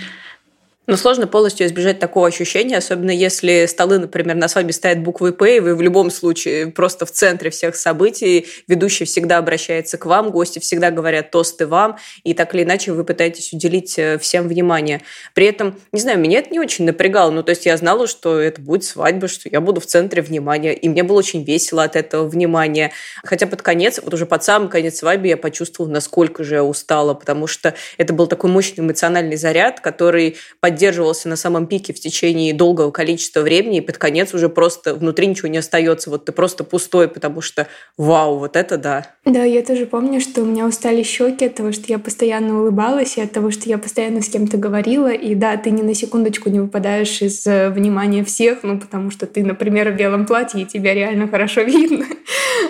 Но 0.87 0.97
сложно 0.97 1.27
полностью 1.27 1.67
избежать 1.67 1.99
такого 1.99 2.27
ощущения, 2.27 2.75
особенно 2.75 3.11
если 3.11 3.67
столы, 3.67 3.99
например, 3.99 4.35
на 4.35 4.47
свадьбе 4.47 4.73
стоят 4.73 4.99
буквой 4.99 5.31
«П», 5.31 5.57
и 5.57 5.59
вы 5.59 5.75
в 5.75 5.81
любом 5.81 6.09
случае 6.09 6.67
просто 6.67 7.05
в 7.05 7.11
центре 7.11 7.51
всех 7.51 7.75
событий, 7.75 8.47
ведущий 8.67 9.05
всегда 9.05 9.37
обращается 9.37 9.99
к 9.99 10.07
вам, 10.07 10.31
гости 10.31 10.57
всегда 10.57 10.89
говорят 10.89 11.29
тосты 11.29 11.67
вам, 11.67 11.97
и 12.23 12.33
так 12.33 12.55
или 12.55 12.63
иначе 12.63 12.93
вы 12.93 13.03
пытаетесь 13.03 13.53
уделить 13.53 13.99
э, 13.99 14.17
всем 14.17 14.47
внимание. 14.47 15.01
При 15.35 15.45
этом, 15.45 15.79
не 15.91 16.01
знаю, 16.01 16.17
меня 16.17 16.39
это 16.39 16.49
не 16.49 16.59
очень 16.59 16.85
напрягало, 16.85 17.29
ну, 17.29 17.43
то 17.43 17.51
есть 17.51 17.67
я 17.67 17.77
знала, 17.77 18.07
что 18.07 18.39
это 18.39 18.59
будет 18.59 18.83
свадьба, 18.83 19.27
что 19.27 19.49
я 19.49 19.61
буду 19.61 19.81
в 19.81 19.85
центре 19.85 20.23
внимания, 20.23 20.73
и 20.73 20.89
мне 20.89 21.03
было 21.03 21.19
очень 21.19 21.43
весело 21.43 21.83
от 21.83 21.95
этого 21.95 22.27
внимания. 22.27 22.91
Хотя 23.23 23.45
под 23.45 23.61
конец, 23.61 23.99
вот 24.03 24.15
уже 24.15 24.25
под 24.25 24.43
самый 24.43 24.67
конец 24.67 24.97
свадьбы 24.97 25.27
я 25.27 25.37
почувствовала, 25.37 25.91
насколько 25.91 26.43
же 26.43 26.55
я 26.55 26.63
устала, 26.63 27.13
потому 27.13 27.45
что 27.45 27.75
это 27.99 28.13
был 28.13 28.25
такой 28.25 28.49
мощный 28.49 28.81
эмоциональный 28.81 29.37
заряд, 29.37 29.79
который 29.79 30.37
поддерживался 30.71 31.27
на 31.27 31.35
самом 31.35 31.67
пике 31.67 31.91
в 31.91 31.99
течение 31.99 32.53
долгого 32.53 32.91
количества 32.91 33.41
времени, 33.41 33.79
и 33.79 33.81
под 33.81 33.97
конец 33.97 34.33
уже 34.33 34.47
просто 34.47 34.95
внутри 34.95 35.27
ничего 35.27 35.49
не 35.49 35.57
остается. 35.57 36.09
Вот 36.09 36.23
ты 36.23 36.31
просто 36.31 36.63
пустой, 36.63 37.09
потому 37.09 37.41
что 37.41 37.67
вау, 37.97 38.39
вот 38.39 38.55
это 38.55 38.77
да. 38.77 39.07
Да, 39.25 39.43
я 39.43 39.63
тоже 39.63 39.85
помню, 39.85 40.21
что 40.21 40.41
у 40.41 40.45
меня 40.45 40.65
устали 40.65 41.03
щеки 41.03 41.47
от 41.47 41.55
того, 41.55 41.73
что 41.73 41.83
я 41.87 41.99
постоянно 41.99 42.61
улыбалась, 42.61 43.17
и 43.17 43.21
от 43.21 43.33
того, 43.33 43.51
что 43.51 43.67
я 43.67 43.77
постоянно 43.77 44.21
с 44.21 44.29
кем-то 44.29 44.55
говорила. 44.55 45.11
И 45.11 45.35
да, 45.35 45.57
ты 45.57 45.71
ни 45.71 45.81
на 45.81 45.93
секундочку 45.93 46.49
не 46.49 46.61
выпадаешь 46.61 47.21
из 47.21 47.45
э, 47.45 47.69
внимания 47.69 48.23
всех, 48.23 48.63
ну, 48.63 48.79
потому 48.79 49.11
что 49.11 49.25
ты, 49.25 49.43
например, 49.43 49.91
в 49.91 49.97
белом 49.97 50.25
платье, 50.25 50.61
и 50.61 50.65
тебя 50.65 50.93
реально 50.93 51.27
хорошо 51.27 51.61
видно. 51.63 52.05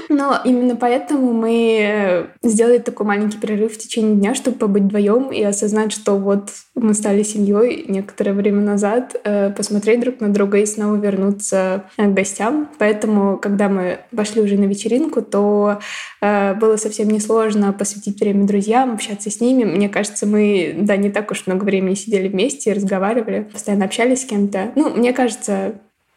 Но 0.10 0.40
именно 0.44 0.76
поэтому 0.76 1.34
мы 1.34 1.80
э, 1.82 2.26
сделали 2.42 2.80
такой 2.80 3.06
маленький 3.06 3.38
перерыв 3.38 3.74
в 3.74 3.78
течение 3.78 4.16
дня, 4.16 4.34
чтобы 4.34 4.58
побыть 4.58 4.84
вдвоем 4.84 5.32
и 5.32 5.44
осознать, 5.44 5.92
что 5.92 6.18
вот 6.18 6.50
мы 6.76 6.94
стали 6.94 7.24
семьей 7.24 7.86
некоторое 7.92 8.34
время 8.34 8.62
назад, 8.62 9.16
э, 9.24 9.52
посмотреть 9.52 10.00
друг 10.02 10.20
на 10.20 10.30
друга 10.30 10.58
и 10.58 10.66
снова 10.66 10.96
вернуться 10.96 11.84
э, 11.98 12.08
к 12.08 12.14
гостям. 12.14 12.70
Поэтому, 12.78 13.38
когда 13.38 13.70
мы 13.70 14.00
пошли 14.16 14.42
уже 14.42 14.58
на 14.58 14.66
вечеринку, 14.66 15.22
то 15.22 15.80
было 16.22 16.78
совсем 16.78 17.10
несложно 17.10 17.74
посвятить 17.74 18.20
время 18.20 18.46
друзьям, 18.46 18.94
общаться 18.94 19.32
с 19.32 19.42
ними. 19.42 19.64
Мне 19.64 19.90
кажется, 19.90 20.28
мы, 20.28 20.76
да, 20.78 20.96
не 20.96 21.10
так 21.10 21.32
уж 21.32 21.48
много 21.48 21.64
времени 21.64 21.96
сидели 21.96 22.28
вместе, 22.28 22.74
разговаривали, 22.74 23.48
постоянно 23.52 23.86
общались 23.86 24.22
с 24.22 24.26
кем-то. 24.26 24.72
Ну, 24.76 24.92
мне 24.92 25.14
кажется, 25.14 25.74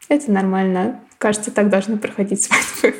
это 0.09 0.31
нормально. 0.31 0.99
Кажется, 1.17 1.51
так 1.51 1.69
должны 1.69 1.97
проходить 1.97 2.43
свадьбы. 2.43 2.95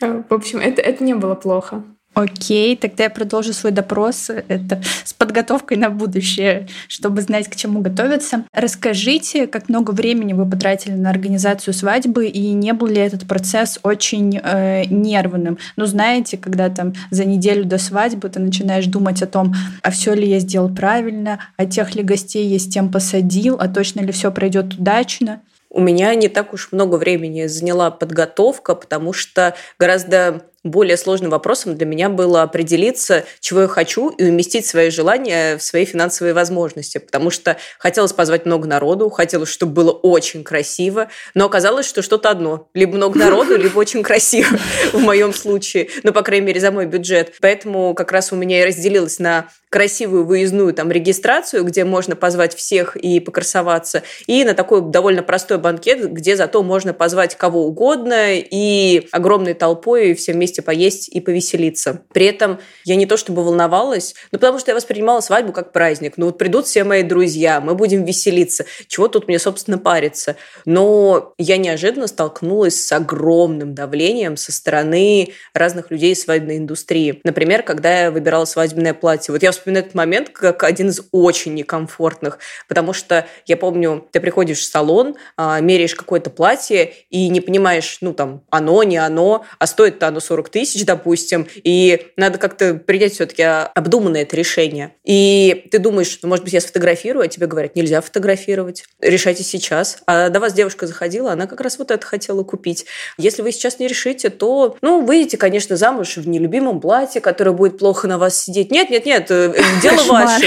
В 0.28 0.34
общем, 0.34 0.58
это, 0.58 0.80
это 0.80 1.04
не 1.04 1.14
было 1.14 1.34
плохо. 1.34 1.84
Окей, 2.14 2.76
тогда 2.76 3.04
я 3.04 3.10
продолжу 3.10 3.52
свой 3.52 3.72
допрос. 3.72 4.30
Это 4.30 4.80
с 5.04 5.12
подготовкой 5.12 5.76
на 5.76 5.90
будущее, 5.90 6.68
чтобы 6.86 7.22
знать, 7.22 7.48
к 7.48 7.56
чему 7.56 7.80
готовиться. 7.80 8.44
Расскажите, 8.52 9.48
как 9.48 9.68
много 9.68 9.90
времени 9.90 10.32
вы 10.32 10.48
потратили 10.48 10.92
на 10.92 11.10
организацию 11.10 11.74
свадьбы, 11.74 12.26
и 12.26 12.52
не 12.52 12.72
был 12.72 12.86
ли 12.86 12.98
этот 12.98 13.26
процесс 13.26 13.80
очень 13.82 14.40
э, 14.42 14.84
нервным? 14.84 15.58
Ну, 15.76 15.86
знаете, 15.86 16.36
когда 16.36 16.68
там 16.68 16.94
за 17.10 17.24
неделю 17.24 17.64
до 17.64 17.78
свадьбы 17.78 18.28
ты 18.28 18.38
начинаешь 18.38 18.86
думать 18.86 19.20
о 19.22 19.26
том, 19.26 19.52
а 19.82 19.90
все 19.90 20.14
ли 20.14 20.28
я 20.28 20.38
сделал 20.38 20.72
правильно, 20.72 21.40
а 21.56 21.66
тех 21.66 21.96
ли 21.96 22.04
гостей 22.04 22.46
я 22.46 22.60
с 22.60 22.68
тем 22.68 22.92
посадил, 22.92 23.56
а 23.58 23.66
точно 23.66 24.02
ли 24.02 24.12
все 24.12 24.30
пройдет 24.30 24.74
удачно? 24.74 25.40
У 25.68 25.80
меня 25.80 26.14
не 26.14 26.28
так 26.28 26.54
уж 26.54 26.70
много 26.70 26.94
времени 26.94 27.46
заняла 27.46 27.90
подготовка, 27.90 28.76
потому 28.76 29.12
что 29.12 29.56
гораздо 29.76 30.44
более 30.64 30.96
сложным 30.96 31.30
вопросом 31.30 31.76
для 31.76 31.86
меня 31.86 32.08
было 32.08 32.42
определиться, 32.42 33.24
чего 33.40 33.62
я 33.62 33.68
хочу, 33.68 34.08
и 34.08 34.24
уместить 34.24 34.66
свои 34.66 34.90
желания 34.90 35.58
в 35.58 35.62
свои 35.62 35.84
финансовые 35.84 36.32
возможности. 36.32 36.98
Потому 36.98 37.30
что 37.30 37.58
хотелось 37.78 38.14
позвать 38.14 38.46
много 38.46 38.66
народу, 38.66 39.10
хотелось, 39.10 39.50
чтобы 39.50 39.72
было 39.74 39.90
очень 39.92 40.42
красиво, 40.42 41.08
но 41.34 41.44
оказалось, 41.44 41.86
что 41.86 42.02
что-то 42.02 42.30
одно. 42.30 42.68
Либо 42.74 42.96
много 42.96 43.18
народу, 43.18 43.56
либо 43.58 43.78
очень 43.78 44.02
красиво 44.02 44.58
в 44.92 45.00
моем 45.00 45.34
случае. 45.34 45.88
Ну, 46.02 46.12
по 46.12 46.22
крайней 46.22 46.46
мере, 46.46 46.60
за 46.60 46.72
мой 46.72 46.86
бюджет. 46.86 47.34
Поэтому 47.40 47.94
как 47.94 48.10
раз 48.10 48.32
у 48.32 48.36
меня 48.36 48.62
и 48.62 48.66
разделилось 48.66 49.18
на 49.18 49.48
красивую 49.74 50.24
выездную 50.24 50.72
там 50.72 50.92
регистрацию, 50.92 51.64
где 51.64 51.84
можно 51.84 52.14
позвать 52.14 52.54
всех 52.54 52.94
и 52.94 53.18
покрасоваться, 53.18 54.04
и 54.28 54.44
на 54.44 54.54
такой 54.54 54.82
довольно 54.82 55.24
простой 55.24 55.58
банкет, 55.58 56.12
где 56.12 56.36
зато 56.36 56.62
можно 56.62 56.94
позвать 56.94 57.34
кого 57.34 57.66
угодно 57.66 58.34
и 58.36 59.08
огромной 59.10 59.54
толпой 59.54 60.14
все 60.14 60.32
вместе 60.32 60.53
поесть 60.62 61.08
и 61.08 61.20
повеселиться. 61.20 62.02
При 62.12 62.26
этом 62.26 62.58
я 62.84 62.96
не 62.96 63.06
то 63.06 63.16
чтобы 63.16 63.44
волновалась, 63.44 64.14
но 64.32 64.38
потому 64.38 64.58
что 64.58 64.70
я 64.70 64.74
воспринимала 64.74 65.20
свадьбу 65.20 65.52
как 65.52 65.72
праздник. 65.72 66.14
Ну 66.16 66.26
вот 66.26 66.38
придут 66.38 66.66
все 66.66 66.84
мои 66.84 67.02
друзья, 67.02 67.60
мы 67.60 67.74
будем 67.74 68.04
веселиться. 68.04 68.64
Чего 68.88 69.08
тут 69.08 69.28
мне, 69.28 69.38
собственно, 69.38 69.78
париться? 69.78 70.36
Но 70.64 71.34
я 71.38 71.56
неожиданно 71.56 72.06
столкнулась 72.06 72.84
с 72.84 72.92
огромным 72.92 73.74
давлением 73.74 74.36
со 74.36 74.52
стороны 74.52 75.32
разных 75.52 75.90
людей 75.90 76.16
свадебной 76.16 76.58
индустрии. 76.58 77.20
Например, 77.24 77.62
когда 77.62 78.04
я 78.04 78.10
выбирала 78.10 78.44
свадебное 78.44 78.94
платье. 78.94 79.32
Вот 79.32 79.42
я 79.42 79.52
вспоминаю 79.52 79.84
этот 79.84 79.94
момент 79.94 80.30
как 80.30 80.62
один 80.62 80.88
из 80.88 81.00
очень 81.12 81.54
некомфортных, 81.54 82.38
потому 82.68 82.92
что 82.92 83.26
я 83.46 83.56
помню, 83.56 84.06
ты 84.12 84.20
приходишь 84.20 84.60
в 84.60 84.64
салон, 84.64 85.16
а, 85.36 85.60
меряешь 85.60 85.94
какое-то 85.94 86.30
платье 86.30 86.94
и 87.10 87.28
не 87.28 87.40
понимаешь, 87.40 87.98
ну 88.00 88.12
там, 88.14 88.44
оно, 88.50 88.82
не 88.82 88.96
оно, 88.96 89.44
а 89.58 89.66
стоит-то 89.66 90.08
оно 90.08 90.20
40 90.20 90.43
тысяч, 90.50 90.84
допустим, 90.84 91.46
и 91.54 92.08
надо 92.16 92.38
как-то 92.38 92.74
принять 92.74 93.14
все-таки 93.14 93.42
обдуманное 93.42 94.22
это 94.22 94.36
решение. 94.36 94.94
И 95.04 95.66
ты 95.70 95.78
думаешь, 95.78 96.18
ну, 96.22 96.28
может 96.28 96.44
быть, 96.44 96.54
я 96.54 96.60
сфотографирую, 96.60 97.24
а 97.24 97.28
тебе 97.28 97.46
говорят, 97.46 97.76
нельзя 97.76 98.00
фотографировать, 98.00 98.84
решайте 99.00 99.42
сейчас. 99.42 99.98
А 100.06 100.28
до 100.28 100.40
вас 100.40 100.52
девушка 100.52 100.86
заходила, 100.86 101.32
она 101.32 101.46
как 101.46 101.60
раз 101.60 101.78
вот 101.78 101.90
это 101.90 102.04
хотела 102.06 102.42
купить. 102.42 102.86
Если 103.18 103.42
вы 103.42 103.52
сейчас 103.52 103.78
не 103.78 103.88
решите, 103.88 104.30
то, 104.30 104.76
ну, 104.80 105.04
выйдете, 105.04 105.36
конечно, 105.36 105.76
замуж 105.76 106.16
в 106.16 106.28
нелюбимом 106.28 106.80
платье, 106.80 107.20
которое 107.20 107.52
будет 107.52 107.78
плохо 107.78 108.08
на 108.08 108.18
вас 108.18 108.42
сидеть. 108.42 108.70
Нет, 108.70 108.90
нет, 108.90 109.06
нет, 109.06 109.30
э, 109.30 109.54
дело 109.82 110.02
ваше. 110.04 110.46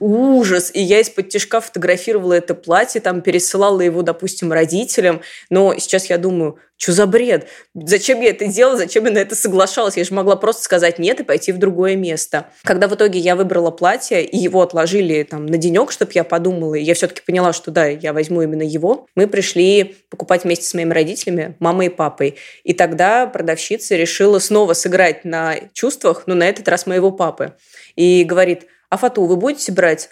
Ужас. 0.00 0.70
И 0.74 0.80
я 0.80 1.00
из-под 1.00 1.28
тяжка 1.28 1.60
фотографировала 1.60 2.34
это 2.34 2.54
платье, 2.54 3.00
там 3.00 3.22
пересылала 3.22 3.80
его, 3.80 4.02
допустим, 4.02 4.52
родителям. 4.52 5.22
Но 5.50 5.74
сейчас 5.78 6.06
я 6.06 6.18
думаю, 6.18 6.58
что 6.84 6.92
за 6.92 7.06
бред? 7.06 7.48
Зачем 7.74 8.20
я 8.20 8.28
это 8.28 8.46
делала? 8.46 8.76
Зачем 8.76 9.06
я 9.06 9.10
на 9.10 9.16
это 9.16 9.34
соглашалась? 9.34 9.96
Я 9.96 10.04
же 10.04 10.12
могла 10.12 10.36
просто 10.36 10.62
сказать 10.62 10.98
нет 10.98 11.18
и 11.18 11.24
пойти 11.24 11.50
в 11.50 11.58
другое 11.58 11.96
место. 11.96 12.48
Когда 12.62 12.88
в 12.88 12.94
итоге 12.94 13.18
я 13.18 13.36
выбрала 13.36 13.70
платье, 13.70 14.22
и 14.22 14.36
его 14.36 14.60
отложили 14.60 15.22
там 15.22 15.46
на 15.46 15.56
денек, 15.56 15.90
чтобы 15.90 16.12
я 16.14 16.24
подумала, 16.24 16.74
и 16.74 16.82
я 16.82 16.92
все-таки 16.92 17.22
поняла, 17.26 17.54
что 17.54 17.70
да, 17.70 17.86
я 17.86 18.12
возьму 18.12 18.42
именно 18.42 18.60
его, 18.60 19.06
мы 19.14 19.26
пришли 19.28 19.96
покупать 20.10 20.44
вместе 20.44 20.66
с 20.66 20.74
моими 20.74 20.92
родителями, 20.92 21.56
мамой 21.58 21.86
и 21.86 21.88
папой. 21.88 22.36
И 22.64 22.74
тогда 22.74 23.26
продавщица 23.28 23.96
решила 23.96 24.38
снова 24.38 24.74
сыграть 24.74 25.24
на 25.24 25.56
чувствах, 25.72 26.24
но 26.26 26.34
на 26.34 26.46
этот 26.46 26.68
раз 26.68 26.84
моего 26.84 27.10
папы 27.10 27.54
и 27.96 28.24
говорит, 28.24 28.66
а 28.90 28.98
фату 28.98 29.24
вы 29.24 29.36
будете 29.36 29.72
брать? 29.72 30.10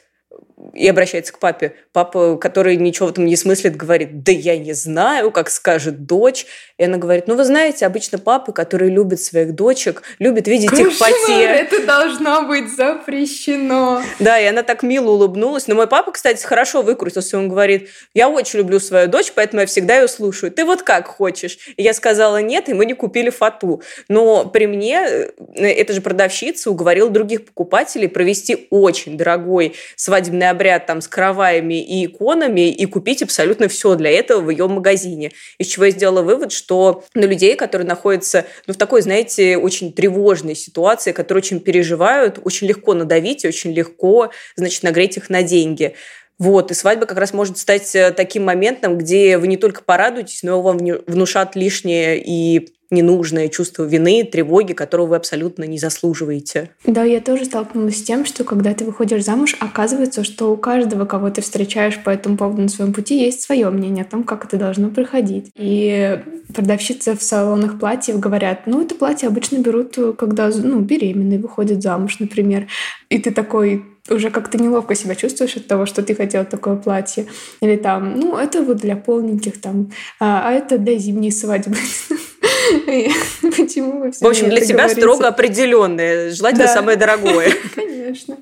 И 0.72 0.88
обращается 0.88 1.32
к 1.32 1.38
папе. 1.38 1.74
Папа, 1.92 2.36
который 2.36 2.76
ничего 2.76 3.08
в 3.08 3.10
этом 3.10 3.26
не 3.26 3.36
смыслит, 3.36 3.76
говорит, 3.76 4.22
да 4.22 4.32
я 4.32 4.56
не 4.56 4.72
знаю, 4.72 5.30
как 5.30 5.50
скажет 5.50 6.06
дочь. 6.06 6.46
И 6.78 6.84
она 6.84 6.98
говорит, 6.98 7.26
ну 7.26 7.34
вы 7.34 7.44
знаете, 7.44 7.86
обычно 7.86 8.18
папы, 8.18 8.52
которые 8.52 8.90
любят 8.90 9.20
своих 9.20 9.54
дочек, 9.54 10.02
любят 10.18 10.46
видеть 10.46 10.70
Кошмар, 10.70 10.88
их 10.88 10.98
потерь. 10.98 11.50
это 11.50 11.86
должно 11.86 12.42
быть 12.42 12.74
запрещено. 12.74 14.02
Да, 14.18 14.38
и 14.38 14.46
она 14.46 14.62
так 14.62 14.82
мило 14.82 15.10
улыбнулась. 15.10 15.66
Но 15.66 15.74
мой 15.74 15.86
папа, 15.86 16.12
кстати, 16.12 16.44
хорошо 16.44 16.82
выкрутился. 16.82 17.38
Он 17.38 17.48
говорит, 17.48 17.88
я 18.14 18.28
очень 18.28 18.60
люблю 18.60 18.78
свою 18.80 19.08
дочь, 19.08 19.32
поэтому 19.34 19.60
я 19.60 19.66
всегда 19.66 20.00
ее 20.00 20.08
слушаю. 20.08 20.52
Ты 20.52 20.64
вот 20.64 20.82
как 20.82 21.08
хочешь? 21.08 21.58
И 21.76 21.82
я 21.82 21.92
сказала 21.92 22.40
нет, 22.40 22.68
и 22.68 22.74
мы 22.74 22.86
не 22.86 22.94
купили 22.94 23.30
фату. 23.30 23.82
Но 24.08 24.44
при 24.44 24.66
мне, 24.66 25.00
э, 25.00 25.30
эта 25.56 25.92
же 25.92 26.00
продавщица 26.00 26.70
уговорила 26.70 27.10
других 27.10 27.46
покупателей 27.46 28.08
провести 28.08 28.68
очень 28.70 29.16
дорогой 29.16 29.74
свадебный 29.96 30.51
обряд 30.52 30.86
там 30.86 31.00
с 31.00 31.08
караваями 31.08 31.82
и 31.82 32.06
иконами 32.06 32.70
и 32.70 32.86
купить 32.86 33.22
абсолютно 33.22 33.68
все 33.68 33.94
для 33.96 34.10
этого 34.10 34.40
в 34.40 34.50
ее 34.50 34.68
магазине. 34.68 35.32
Из 35.58 35.66
чего 35.66 35.86
я 35.86 35.90
сделала 35.90 36.22
вывод, 36.22 36.52
что 36.52 37.04
на 37.14 37.24
людей, 37.24 37.56
которые 37.56 37.86
находятся 37.86 38.46
ну, 38.66 38.74
в 38.74 38.76
такой, 38.76 39.02
знаете, 39.02 39.56
очень 39.56 39.92
тревожной 39.92 40.54
ситуации, 40.54 41.12
которые 41.12 41.40
очень 41.40 41.60
переживают, 41.60 42.38
очень 42.44 42.66
легко 42.66 42.94
надавить 42.94 43.44
очень 43.44 43.72
легко, 43.72 44.30
значит, 44.56 44.82
нагреть 44.82 45.16
их 45.16 45.30
на 45.30 45.42
деньги. 45.42 45.94
Вот, 46.38 46.70
и 46.70 46.74
свадьба 46.74 47.06
как 47.06 47.18
раз 47.18 47.32
может 47.32 47.58
стать 47.58 47.94
э, 47.94 48.10
таким 48.10 48.44
моментом, 48.44 48.98
где 48.98 49.38
вы 49.38 49.46
не 49.46 49.56
только 49.56 49.82
порадуетесь, 49.82 50.42
но 50.42 50.60
вам 50.60 50.78
внушат 50.78 51.54
лишнее 51.54 52.20
и 52.20 52.74
ненужное 52.92 53.48
чувство 53.48 53.84
вины, 53.84 54.22
тревоги, 54.24 54.74
которого 54.74 55.06
вы 55.06 55.16
абсолютно 55.16 55.64
не 55.64 55.78
заслуживаете. 55.78 56.70
Да, 56.86 57.02
я 57.02 57.20
тоже 57.20 57.46
столкнулась 57.46 57.98
с 57.98 58.02
тем, 58.02 58.24
что 58.24 58.44
когда 58.44 58.74
ты 58.74 58.84
выходишь 58.84 59.24
замуж, 59.24 59.56
оказывается, 59.58 60.22
что 60.22 60.52
у 60.52 60.56
каждого, 60.56 61.06
кого 61.06 61.30
ты 61.30 61.40
встречаешь 61.40 61.98
по 61.98 62.10
этому 62.10 62.36
поводу 62.36 62.62
на 62.62 62.68
своем 62.68 62.92
пути, 62.92 63.18
есть 63.18 63.42
свое 63.42 63.68
мнение 63.70 64.04
о 64.04 64.10
том, 64.10 64.22
как 64.22 64.44
это 64.44 64.56
должно 64.56 64.90
проходить. 64.90 65.50
И 65.56 66.20
продавщицы 66.54 67.16
в 67.16 67.22
салонах 67.22 67.80
платьев 67.80 68.20
говорят, 68.20 68.66
ну, 68.66 68.82
это 68.82 68.94
платье 68.94 69.28
обычно 69.28 69.58
берут, 69.58 69.96
когда 70.18 70.48
ну, 70.48 70.80
беременные 70.80 71.38
выходят 71.38 71.82
замуж, 71.82 72.18
например. 72.20 72.66
И 73.08 73.18
ты 73.18 73.30
такой, 73.30 73.84
уже 74.10 74.30
как-то 74.30 74.58
неловко 74.58 74.94
себя 74.94 75.14
чувствуешь 75.14 75.56
от 75.56 75.66
того, 75.66 75.86
что 75.86 76.02
ты 76.02 76.14
хотел 76.14 76.44
такое 76.44 76.76
платье. 76.76 77.26
Или 77.60 77.76
там, 77.76 78.18
ну, 78.18 78.36
это 78.36 78.62
вот 78.62 78.78
для 78.78 78.96
полненьких 78.96 79.60
там, 79.60 79.92
а, 80.18 80.48
а 80.48 80.52
это 80.52 80.78
для 80.78 80.98
зимней 80.98 81.32
свадьбы. 81.32 81.76
Почему 83.42 84.00
вы 84.00 84.12
все 84.12 84.24
В 84.24 84.28
общем, 84.28 84.48
для 84.48 84.60
тебя 84.60 84.88
строго 84.88 85.28
определенное, 85.28 86.30
желательно 86.30 86.66
самое 86.66 86.96
дорогое. 86.96 87.52
Конечно. 87.74 88.36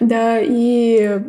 Да, 0.00 0.40
и 0.40 1.20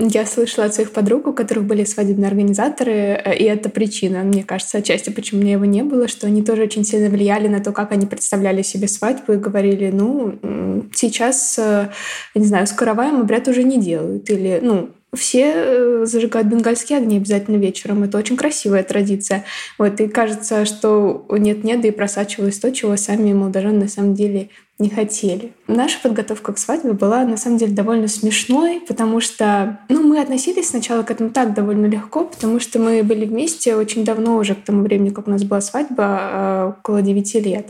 я 0.00 0.26
слышала 0.26 0.66
от 0.66 0.74
своих 0.74 0.90
подруг, 0.92 1.28
у 1.28 1.32
которых 1.32 1.64
были 1.64 1.84
свадебные 1.84 2.28
организаторы, 2.28 2.92
э, 2.92 3.36
и 3.36 3.44
это 3.44 3.68
причина, 3.68 4.24
мне 4.24 4.42
кажется, 4.42 4.78
отчасти, 4.78 5.10
почему 5.10 5.40
у 5.40 5.44
меня 5.44 5.52
его 5.54 5.64
не 5.64 5.82
было, 5.82 6.08
что 6.08 6.26
они 6.26 6.42
тоже 6.42 6.62
очень 6.62 6.84
сильно 6.84 7.08
влияли 7.08 7.48
на 7.48 7.60
то, 7.60 7.72
как 7.72 7.92
они 7.92 8.06
представляли 8.06 8.62
себе 8.62 8.88
свадьбу 8.88 9.34
и 9.34 9.36
говорили, 9.36 9.90
ну, 9.90 10.88
сейчас, 10.94 11.58
э, 11.58 11.90
не 12.34 12.44
знаю, 12.44 12.66
с 12.66 12.72
караваем 12.72 13.20
обряд 13.20 13.46
уже 13.46 13.62
не 13.62 13.78
делают, 13.78 14.28
или, 14.30 14.58
ну, 14.62 14.90
все 15.14 15.52
э, 15.54 16.04
зажигают 16.06 16.48
бенгальские 16.48 16.98
огни 16.98 17.16
обязательно 17.16 17.56
вечером. 17.56 18.02
Это 18.02 18.18
очень 18.18 18.36
красивая 18.36 18.82
традиция. 18.82 19.44
Вот, 19.78 20.00
и 20.00 20.08
кажется, 20.08 20.64
что 20.64 21.26
нет-нет, 21.30 21.80
да 21.80 21.88
и 21.88 21.92
просачивалось 21.92 22.58
то, 22.58 22.70
чего 22.72 22.96
сами 22.96 23.32
молодожены 23.32 23.84
на 23.84 23.88
самом 23.88 24.14
деле 24.14 24.50
не 24.78 24.90
хотели. 24.90 25.52
Наша 25.66 25.98
подготовка 26.00 26.52
к 26.52 26.58
свадьбе 26.58 26.92
была 26.92 27.24
на 27.24 27.36
самом 27.36 27.58
деле 27.58 27.72
довольно 27.72 28.06
смешной, 28.06 28.80
потому 28.86 29.20
что 29.20 29.80
ну, 29.88 30.06
мы 30.06 30.20
относились 30.20 30.68
сначала 30.68 31.02
к 31.02 31.10
этому 31.10 31.30
так 31.30 31.52
довольно 31.52 31.86
легко, 31.86 32.24
потому 32.24 32.60
что 32.60 32.78
мы 32.78 33.02
были 33.02 33.26
вместе 33.26 33.74
очень 33.74 34.04
давно 34.04 34.36
уже 34.36 34.54
к 34.54 34.62
тому 34.62 34.82
времени, 34.82 35.10
как 35.10 35.26
у 35.26 35.30
нас 35.30 35.42
была 35.42 35.60
свадьба, 35.60 35.96
а, 35.98 36.76
около 36.78 37.02
9 37.02 37.34
лет. 37.40 37.68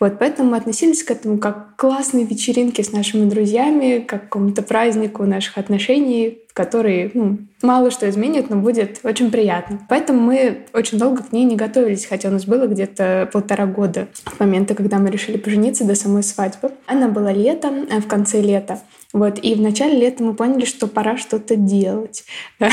Вот, 0.00 0.18
поэтому 0.18 0.50
мы 0.50 0.56
относились 0.56 1.02
к 1.02 1.10
этому 1.10 1.36
как 1.38 1.76
к 1.76 1.80
классной 1.80 2.24
вечеринке 2.24 2.82
с 2.82 2.90
нашими 2.90 3.28
друзьями, 3.28 3.98
как 3.98 4.22
к 4.22 4.24
какому-то 4.24 4.62
празднику 4.62 5.24
наших 5.24 5.58
отношений, 5.58 6.38
который 6.56 7.10
ну, 7.12 7.38
мало 7.60 7.90
что 7.90 8.08
изменит, 8.08 8.48
но 8.48 8.56
будет 8.56 9.00
очень 9.02 9.30
приятно. 9.30 9.78
Поэтому 9.90 10.22
мы 10.22 10.64
очень 10.72 10.98
долго 10.98 11.22
к 11.22 11.30
ней 11.30 11.44
не 11.44 11.54
готовились, 11.54 12.06
хотя 12.06 12.30
у 12.30 12.32
нас 12.32 12.46
было 12.46 12.66
где-то 12.66 13.28
полтора 13.30 13.66
года 13.66 14.08
с 14.24 14.40
момента, 14.40 14.74
когда 14.74 14.98
мы 14.98 15.10
решили 15.10 15.36
пожениться 15.36 15.84
до 15.84 15.94
самой 15.94 16.22
свадьбы. 16.22 16.70
Она 16.86 17.08
была 17.08 17.30
летом, 17.30 17.86
э, 17.90 18.00
в 18.00 18.06
конце 18.06 18.40
лета. 18.40 18.80
Вот. 19.12 19.38
И 19.42 19.54
в 19.54 19.60
начале 19.60 19.98
лета 19.98 20.22
мы 20.22 20.34
поняли, 20.34 20.64
что 20.64 20.86
пора 20.86 21.16
что-то 21.16 21.56
делать. 21.56 22.24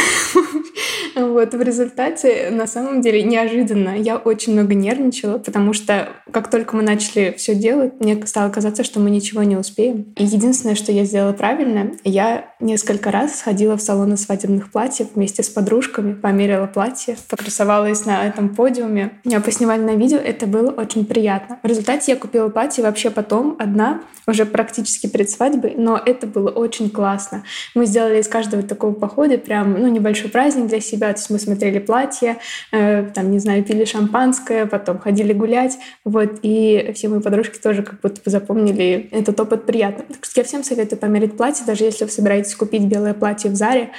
Вот. 1.16 1.54
В 1.54 1.62
результате, 1.62 2.50
на 2.50 2.66
самом 2.66 3.02
деле, 3.02 3.22
неожиданно 3.22 3.96
я 3.96 4.18
очень 4.18 4.54
много 4.54 4.74
нервничала, 4.74 5.38
потому 5.38 5.74
что 5.74 6.10
как 6.32 6.50
только 6.50 6.76
мы 6.76 6.82
начали 6.82 7.36
все 7.38 7.54
делать, 7.54 8.00
мне 8.00 8.26
стало 8.26 8.50
казаться, 8.50 8.84
что 8.84 9.00
мы 9.00 9.12
ничего 9.12 9.44
не 9.44 9.56
успеем. 9.56 10.14
И 10.18 10.24
единственное, 10.24 10.74
что 10.74 10.92
я 10.92 11.06
сделала 11.06 11.34
правильно, 11.34 11.92
я 12.04 12.54
несколько 12.60 13.12
раз 13.12 13.38
сходила 13.38 13.73
в 13.76 13.82
салоны 13.82 14.18
свадебных 14.18 14.72
платьев 14.72 15.08
вместе 15.16 15.44
с 15.44 15.50
подружками, 15.50 16.14
померила 16.14 16.68
платье, 16.68 17.18
покрасовалась 17.30 18.06
на 18.06 18.26
этом 18.26 18.56
подиуме. 18.56 19.12
Я 19.24 19.40
поснимали 19.40 19.82
на 19.82 19.96
видео, 19.96 20.18
это 20.18 20.48
было 20.48 20.72
очень 20.72 21.06
приятно. 21.06 21.60
В 21.64 21.68
результате 21.68 22.14
я 22.14 22.18
купила 22.18 22.50
платье 22.50 22.84
вообще 22.84 23.10
потом, 23.10 23.56
одна, 23.60 24.02
уже 24.28 24.46
практически 24.46 25.08
перед 25.08 25.30
свадьбой, 25.30 25.76
но 25.78 26.00
это 26.04 26.28
было 26.28 26.50
очень 26.50 26.90
классно. 26.90 27.44
Мы 27.76 27.86
сделали 27.86 28.22
из 28.22 28.28
каждого 28.28 28.64
такого 28.64 28.94
похода 28.94 29.38
прям 29.38 29.74
ну, 29.74 29.88
небольшой 29.88 30.30
праздник 30.30 30.68
для 30.68 30.80
себя. 30.80 31.12
То 31.14 31.20
есть 31.20 31.30
мы 31.30 31.40
смотрели 31.40 31.80
платья, 31.80 32.38
э, 32.72 33.10
там, 33.14 33.32
не 33.32 33.40
знаю, 33.40 33.64
пили 33.64 33.86
шампанское, 33.86 34.66
потом 34.66 35.00
ходили 35.00 35.34
гулять. 35.34 35.78
Вот, 36.06 36.40
и 36.42 36.92
все 36.96 37.10
мои 37.10 37.20
подружки 37.20 37.58
тоже 37.60 37.84
как 37.84 38.00
будто 38.02 38.22
бы 38.22 38.32
запомнили 38.32 39.10
этот 39.12 39.40
опыт 39.40 39.66
приятно. 39.66 40.06
Так 40.08 40.26
что 40.26 40.40
я 40.40 40.46
всем 40.46 40.64
советую 40.64 41.00
померить 41.00 41.36
платье, 41.36 41.66
даже 41.66 41.84
если 41.84 42.06
вы 42.06 42.12
собираетесь 42.12 42.56
купить 42.56 42.84
белое 42.84 43.14
платье 43.14 43.50
в 43.50 43.56
Заре. 43.64 43.92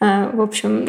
Э, 0.00 0.30
в 0.32 0.40
общем, 0.40 0.86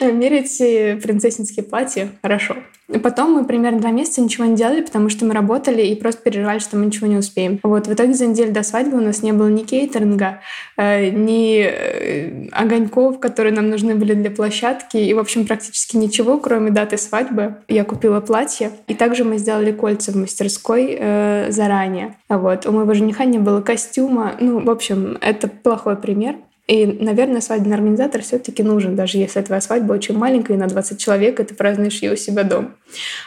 мерить 0.00 0.58
принцессинские 1.02 1.64
платья 1.64 2.08
хорошо. 2.22 2.56
Потом 3.02 3.32
мы 3.32 3.44
примерно 3.44 3.78
два 3.78 3.90
месяца 3.90 4.20
ничего 4.20 4.44
не 4.46 4.56
делали, 4.56 4.80
потому 4.80 5.08
что 5.08 5.24
мы 5.24 5.32
работали 5.32 5.82
и 5.82 5.94
просто 5.94 6.22
переживали, 6.22 6.58
что 6.58 6.76
мы 6.76 6.86
ничего 6.86 7.06
не 7.06 7.16
успеем. 7.16 7.60
Вот 7.62 7.86
в 7.86 7.92
итоге 7.92 8.14
за 8.14 8.26
неделю 8.26 8.52
до 8.52 8.62
свадьбы 8.62 8.98
у 8.98 9.00
нас 9.00 9.22
не 9.22 9.32
было 9.32 9.48
ни 9.48 9.62
кейтеринга, 9.62 10.40
э, 10.76 11.10
ни 11.10 11.62
э, 11.62 12.48
огоньков, 12.50 13.20
которые 13.20 13.54
нам 13.54 13.70
нужны 13.70 13.94
были 13.94 14.14
для 14.14 14.30
площадки, 14.30 14.96
и, 14.96 15.14
в 15.14 15.18
общем, 15.18 15.46
практически 15.46 15.96
ничего, 15.96 16.38
кроме 16.38 16.70
даты 16.70 16.96
свадьбы. 16.96 17.56
Я 17.68 17.84
купила 17.84 18.20
платье, 18.20 18.72
и 18.88 18.94
также 18.94 19.24
мы 19.24 19.38
сделали 19.38 19.72
кольца 19.72 20.10
в 20.10 20.16
мастерской 20.16 20.96
э, 20.98 21.46
заранее. 21.50 22.16
Вот. 22.28 22.66
У 22.66 22.72
моего 22.72 22.94
жениха 22.94 23.24
не 23.24 23.38
было 23.38 23.60
костюма. 23.60 24.34
Ну, 24.40 24.60
в 24.60 24.70
общем, 24.70 25.16
это 25.20 25.46
плохой 25.48 25.96
пример. 25.96 26.36
И, 26.70 26.86
наверное, 26.86 27.40
свадебный 27.40 27.74
организатор 27.74 28.22
все-таки 28.22 28.62
нужен, 28.62 28.94
даже 28.94 29.18
если 29.18 29.40
твоя 29.40 29.60
свадьба 29.60 29.92
очень 29.92 30.16
маленькая, 30.16 30.56
на 30.56 30.68
20 30.68 31.00
человек, 31.00 31.40
и 31.40 31.42
ты 31.42 31.52
празднуешь 31.52 32.00
ее 32.00 32.12
у 32.12 32.16
себя 32.16 32.44
дома. 32.44 32.70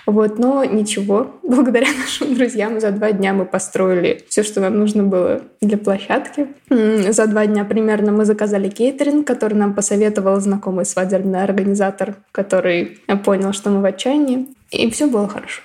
Вот, 0.05 0.39
но 0.39 0.63
ничего, 0.63 1.35
благодаря 1.43 1.87
нашим 1.91 2.35
друзьям 2.35 2.79
за 2.79 2.91
два 2.91 3.11
дня 3.11 3.33
мы 3.33 3.43
построили 3.45 4.23
все, 4.29 4.43
что 4.43 4.61
нам 4.61 4.79
нужно 4.79 5.03
было 5.03 5.41
для 5.59 5.77
площадки. 5.77 6.47
За 6.69 7.27
два 7.27 7.45
дня 7.45 7.65
примерно 7.65 8.13
мы 8.13 8.23
заказали 8.23 8.69
кейтеринг, 8.69 9.27
который 9.27 9.55
нам 9.55 9.73
посоветовал 9.73 10.39
знакомый 10.39 10.85
свадебный 10.85 11.43
организатор, 11.43 12.15
который 12.31 12.99
понял, 13.25 13.51
что 13.51 13.71
мы 13.71 13.81
в 13.81 13.85
отчаянии. 13.85 14.47
И 14.71 14.89
все 14.89 15.07
было 15.07 15.27
хорошо. 15.27 15.61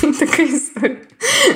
Такая 0.18 0.46
история. 0.46 0.98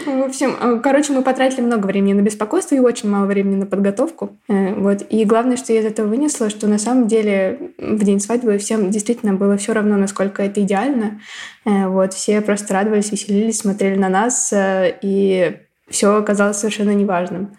В 0.06 0.22
общем, 0.22 0.56
э, 0.60 0.80
короче, 0.82 1.12
мы 1.12 1.22
потратили 1.22 1.62
много 1.62 1.86
времени 1.86 2.12
на 2.12 2.20
беспокойство 2.20 2.74
и 2.74 2.78
очень 2.78 3.08
мало 3.08 3.26
времени 3.26 3.56
на 3.56 3.66
подготовку. 3.66 4.36
Э, 4.48 4.74
вот. 4.74 5.04
И 5.08 5.24
главное, 5.24 5.56
что 5.56 5.72
я 5.72 5.80
из 5.80 5.86
этого 5.86 6.08
вынесла, 6.08 6.50
что 6.50 6.66
на 6.66 6.78
самом 6.78 7.06
деле 7.06 7.72
в 7.78 8.04
день 8.04 8.20
свадьбы 8.20 8.58
всем 8.58 8.90
действительно 8.90 9.34
было 9.34 9.56
все 9.56 9.72
равно, 9.72 9.96
насколько 9.96 10.42
это 10.42 10.60
идеально. 10.60 11.20
Э, 11.64 11.88
вот. 11.88 12.12
Все 12.12 12.40
просто 12.40 12.74
радовались, 12.74 13.12
веселились, 13.12 13.58
смотрели 13.58 13.96
на 13.96 14.08
нас, 14.08 14.52
и 14.54 15.56
все 15.88 16.16
оказалось 16.16 16.58
совершенно 16.58 16.94
неважным. 16.94 17.56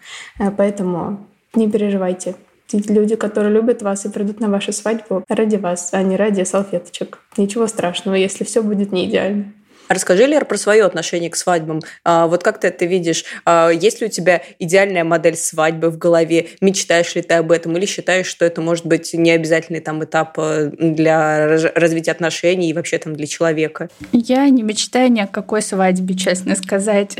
Поэтому 0.56 1.26
не 1.54 1.70
переживайте. 1.70 2.36
Люди, 2.72 3.14
которые 3.14 3.52
любят 3.52 3.82
вас 3.82 4.04
и 4.04 4.08
придут 4.08 4.40
на 4.40 4.48
вашу 4.48 4.72
свадьбу 4.72 5.24
ради 5.28 5.56
вас, 5.56 5.90
а 5.92 6.02
не 6.02 6.16
ради 6.16 6.42
салфеточек. 6.42 7.20
Ничего 7.36 7.66
страшного, 7.68 8.16
если 8.16 8.44
все 8.44 8.62
будет 8.62 8.92
не 8.92 9.08
идеально. 9.08 9.52
Расскажи, 9.88 10.26
Лер, 10.26 10.44
про 10.44 10.56
свое 10.56 10.84
отношение 10.84 11.30
к 11.30 11.36
свадьбам. 11.36 11.80
А, 12.04 12.26
вот 12.26 12.42
как 12.42 12.60
ты 12.60 12.68
это 12.68 12.84
видишь? 12.86 13.24
А, 13.44 13.70
есть 13.70 14.00
ли 14.00 14.08
у 14.08 14.10
тебя 14.10 14.42
идеальная 14.58 15.04
модель 15.04 15.36
свадьбы 15.36 15.90
в 15.90 15.98
голове? 15.98 16.48
Мечтаешь 16.60 17.14
ли 17.14 17.22
ты 17.22 17.34
об 17.34 17.52
этом? 17.52 17.76
Или 17.76 17.86
считаешь, 17.86 18.26
что 18.26 18.44
это 18.44 18.60
может 18.60 18.86
быть 18.86 19.14
необязательный 19.14 19.80
там 19.80 20.02
этап 20.02 20.34
э, 20.38 20.70
для 20.78 21.46
развития 21.74 22.10
отношений 22.10 22.70
и 22.70 22.72
вообще 22.72 22.98
там 22.98 23.14
для 23.14 23.26
человека? 23.26 23.88
Я 24.12 24.48
не 24.48 24.62
мечтаю 24.62 25.10
ни 25.12 25.20
о 25.20 25.26
какой 25.26 25.62
свадьбе, 25.62 26.16
честно 26.16 26.56
сказать. 26.56 27.16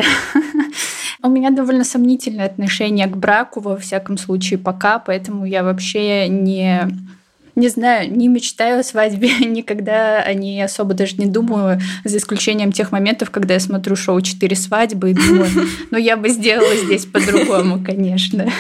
У 1.23 1.29
меня 1.29 1.51
довольно 1.51 1.85
сомнительное 1.85 2.47
отношение 2.47 3.07
к 3.07 3.17
браку, 3.17 3.61
во 3.61 3.77
всяком 3.77 4.19
случае, 4.19 4.59
пока, 4.59 4.99
поэтому 4.99 5.45
я 5.45 5.63
вообще 5.63 6.29
не 6.29 6.89
не 7.57 7.69
знаю, 7.69 8.15
не 8.15 8.29
мечтаю 8.29 8.81
о 8.81 8.83
свадьбе, 8.83 9.31
никогда 9.41 10.21
о 10.21 10.35
ней 10.35 10.63
особо 10.63 10.95
даже 10.95 11.17
не 11.17 11.27
думаю, 11.27 11.81
за 12.05 12.19
исключением 12.19 12.71
тех 12.71 12.93
моментов, 12.93 13.31
когда 13.31 13.55
я 13.55 13.61
смотрю 13.61 13.97
шоу 13.97 14.21
«Четыре 14.21 14.55
свадьбы» 14.55 15.11
и 15.11 15.15
думаю, 15.15 15.51
ну 15.91 15.99
я 15.99 16.17
бы 16.17 16.29
сделала 16.29 16.77
здесь 16.77 17.07
по-другому, 17.07 17.83
конечно. 17.85 18.53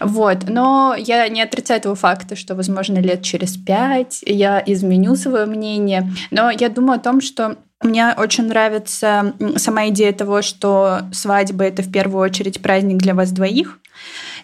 Вот. 0.00 0.48
Но 0.48 0.94
я 0.98 1.28
не 1.28 1.40
отрицаю 1.40 1.80
этого 1.80 1.94
факта, 1.94 2.36
что, 2.36 2.54
возможно, 2.54 2.98
лет 2.98 3.22
через 3.22 3.56
пять 3.56 4.22
я 4.26 4.62
изменю 4.66 5.16
свое 5.16 5.46
мнение. 5.46 6.10
Но 6.30 6.50
я 6.50 6.68
думаю 6.68 6.96
о 6.96 7.02
том, 7.02 7.20
что 7.20 7.56
мне 7.82 8.14
очень 8.16 8.48
нравится 8.48 9.34
сама 9.56 9.88
идея 9.88 10.12
того, 10.12 10.42
что 10.42 11.02
свадьба 11.12 11.64
это 11.64 11.82
в 11.82 11.92
первую 11.92 12.24
очередь 12.24 12.60
праздник 12.60 12.98
для 12.98 13.14
вас 13.14 13.30
двоих. 13.30 13.78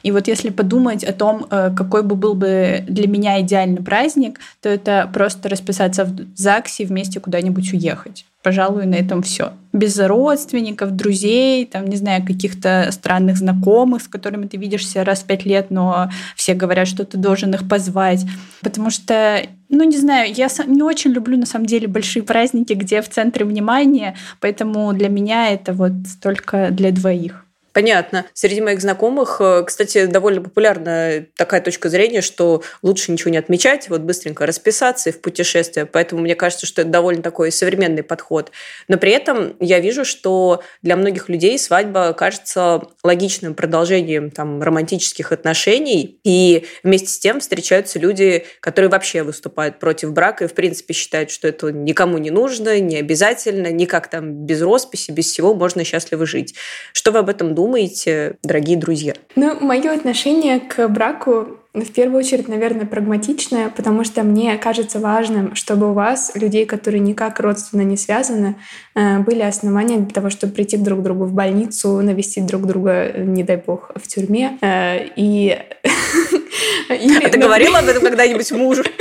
И 0.02 0.10
вот 0.12 0.28
если 0.28 0.50
подумать 0.50 1.04
о 1.04 1.12
том, 1.12 1.46
э, 1.50 1.70
какой 1.76 2.02
бы 2.02 2.16
был 2.16 2.34
бы 2.34 2.84
для 2.88 3.06
меня 3.06 3.40
идеальный 3.40 3.82
праздник, 3.82 4.40
то 4.62 4.68
это 4.68 5.10
просто 5.12 5.48
расписаться 5.48 6.04
в 6.04 6.16
ЗАГСе 6.34 6.84
и 6.84 6.86
вместе 6.86 7.20
куда-нибудь 7.20 7.72
уехать. 7.72 8.24
Пожалуй, 8.42 8.86
на 8.86 8.94
этом 8.94 9.22
все. 9.22 9.52
Без 9.74 9.98
родственников, 9.98 10.92
друзей, 10.92 11.66
там, 11.66 11.86
не 11.86 11.96
знаю, 11.96 12.24
каких-то 12.24 12.88
странных 12.90 13.36
знакомых, 13.36 14.02
с 14.02 14.08
которыми 14.08 14.46
ты 14.46 14.56
видишься 14.56 15.04
раз 15.04 15.20
в 15.20 15.24
пять 15.26 15.44
лет, 15.44 15.70
но 15.70 16.10
все 16.36 16.54
говорят, 16.54 16.88
что 16.88 17.04
ты 17.04 17.18
должен 17.18 17.52
их 17.52 17.68
позвать. 17.68 18.24
Потому 18.62 18.88
что, 18.88 19.42
ну, 19.68 19.84
не 19.84 19.98
знаю, 19.98 20.32
я 20.32 20.48
не 20.66 20.82
очень 20.82 21.10
люблю, 21.10 21.36
на 21.36 21.44
самом 21.44 21.66
деле, 21.66 21.86
большие 21.86 22.22
праздники, 22.22 22.72
где 22.72 23.02
в 23.02 23.10
центре 23.10 23.44
внимания, 23.44 24.16
поэтому 24.40 24.90
для 24.94 25.10
меня 25.10 25.50
это 25.50 25.74
вот 25.74 25.92
только 26.22 26.70
для 26.70 26.92
двоих. 26.92 27.44
Понятно. 27.72 28.26
Среди 28.34 28.60
моих 28.60 28.80
знакомых, 28.80 29.36
э, 29.40 29.62
кстати, 29.64 30.06
довольно 30.06 30.42
популярна 30.42 31.24
такая 31.36 31.60
точка 31.60 31.88
зрения, 31.88 32.20
что 32.20 32.62
лучше 32.82 33.12
ничего 33.12 33.30
не 33.30 33.38
отмечать, 33.38 33.88
вот 33.88 34.00
быстренько 34.00 34.44
расписаться 34.44 35.10
и 35.10 35.12
в 35.12 35.20
путешествие. 35.20 35.86
Поэтому 35.86 36.22
мне 36.22 36.34
кажется, 36.34 36.66
что 36.66 36.82
это 36.82 36.90
довольно 36.90 37.22
такой 37.22 37.52
современный 37.52 38.02
подход. 38.02 38.50
Но 38.88 38.98
при 38.98 39.12
этом 39.12 39.54
я 39.60 39.78
вижу, 39.78 40.04
что 40.04 40.62
для 40.82 40.96
многих 40.96 41.28
людей 41.28 41.58
свадьба 41.58 42.12
кажется 42.12 42.82
логичным 43.04 43.54
продолжением 43.54 44.30
там, 44.30 44.60
романтических 44.60 45.30
отношений. 45.30 46.18
И 46.24 46.66
вместе 46.82 47.08
с 47.08 47.18
тем 47.20 47.38
встречаются 47.38 48.00
люди, 48.00 48.46
которые 48.58 48.90
вообще 48.90 49.22
выступают 49.22 49.78
против 49.78 50.12
брака 50.12 50.44
и, 50.44 50.48
в 50.48 50.54
принципе, 50.54 50.92
считают, 50.92 51.30
что 51.30 51.46
это 51.46 51.70
никому 51.70 52.18
не 52.18 52.30
нужно, 52.30 52.80
не 52.80 52.96
обязательно, 52.96 53.68
никак 53.70 54.10
там 54.10 54.44
без 54.44 54.60
росписи, 54.60 55.12
без 55.12 55.26
всего 55.30 55.54
можно 55.54 55.84
счастливо 55.84 56.26
жить. 56.26 56.56
Что 56.92 57.12
вы 57.12 57.20
об 57.20 57.28
этом 57.28 57.54
думаете, 57.54 57.59
дорогие 58.42 58.76
друзья? 58.76 59.14
Ну, 59.36 59.58
мое 59.60 59.92
отношение 59.92 60.60
к 60.60 60.88
браку 60.88 61.60
в 61.72 61.92
первую 61.92 62.18
очередь, 62.18 62.48
наверное, 62.48 62.84
прагматичное, 62.84 63.68
потому 63.68 64.02
что 64.02 64.24
мне 64.24 64.58
кажется 64.58 64.98
важным, 64.98 65.54
чтобы 65.54 65.90
у 65.90 65.92
вас, 65.92 66.32
людей, 66.34 66.66
которые 66.66 67.00
никак 67.00 67.38
родственно 67.38 67.82
не 67.82 67.96
связаны, 67.96 68.56
э, 68.96 69.20
были 69.20 69.42
основания 69.42 69.98
для 69.98 70.10
того, 70.10 70.30
чтобы 70.30 70.52
прийти 70.52 70.76
друг 70.76 71.00
к 71.00 71.02
другу 71.02 71.26
в 71.26 71.32
больницу, 71.32 72.00
навестить 72.00 72.46
друг 72.46 72.66
друга, 72.66 73.12
не 73.16 73.44
дай 73.44 73.56
бог, 73.56 73.92
в 73.94 74.06
тюрьме. 74.08 74.58
Э, 74.60 75.06
и... 75.16 75.58
А 76.90 77.28
ты 77.28 77.38
говорила 77.38 77.78
об 77.78 77.86
этом 77.86 78.02
когда-нибудь 78.02 78.50
мужу? 78.52 78.82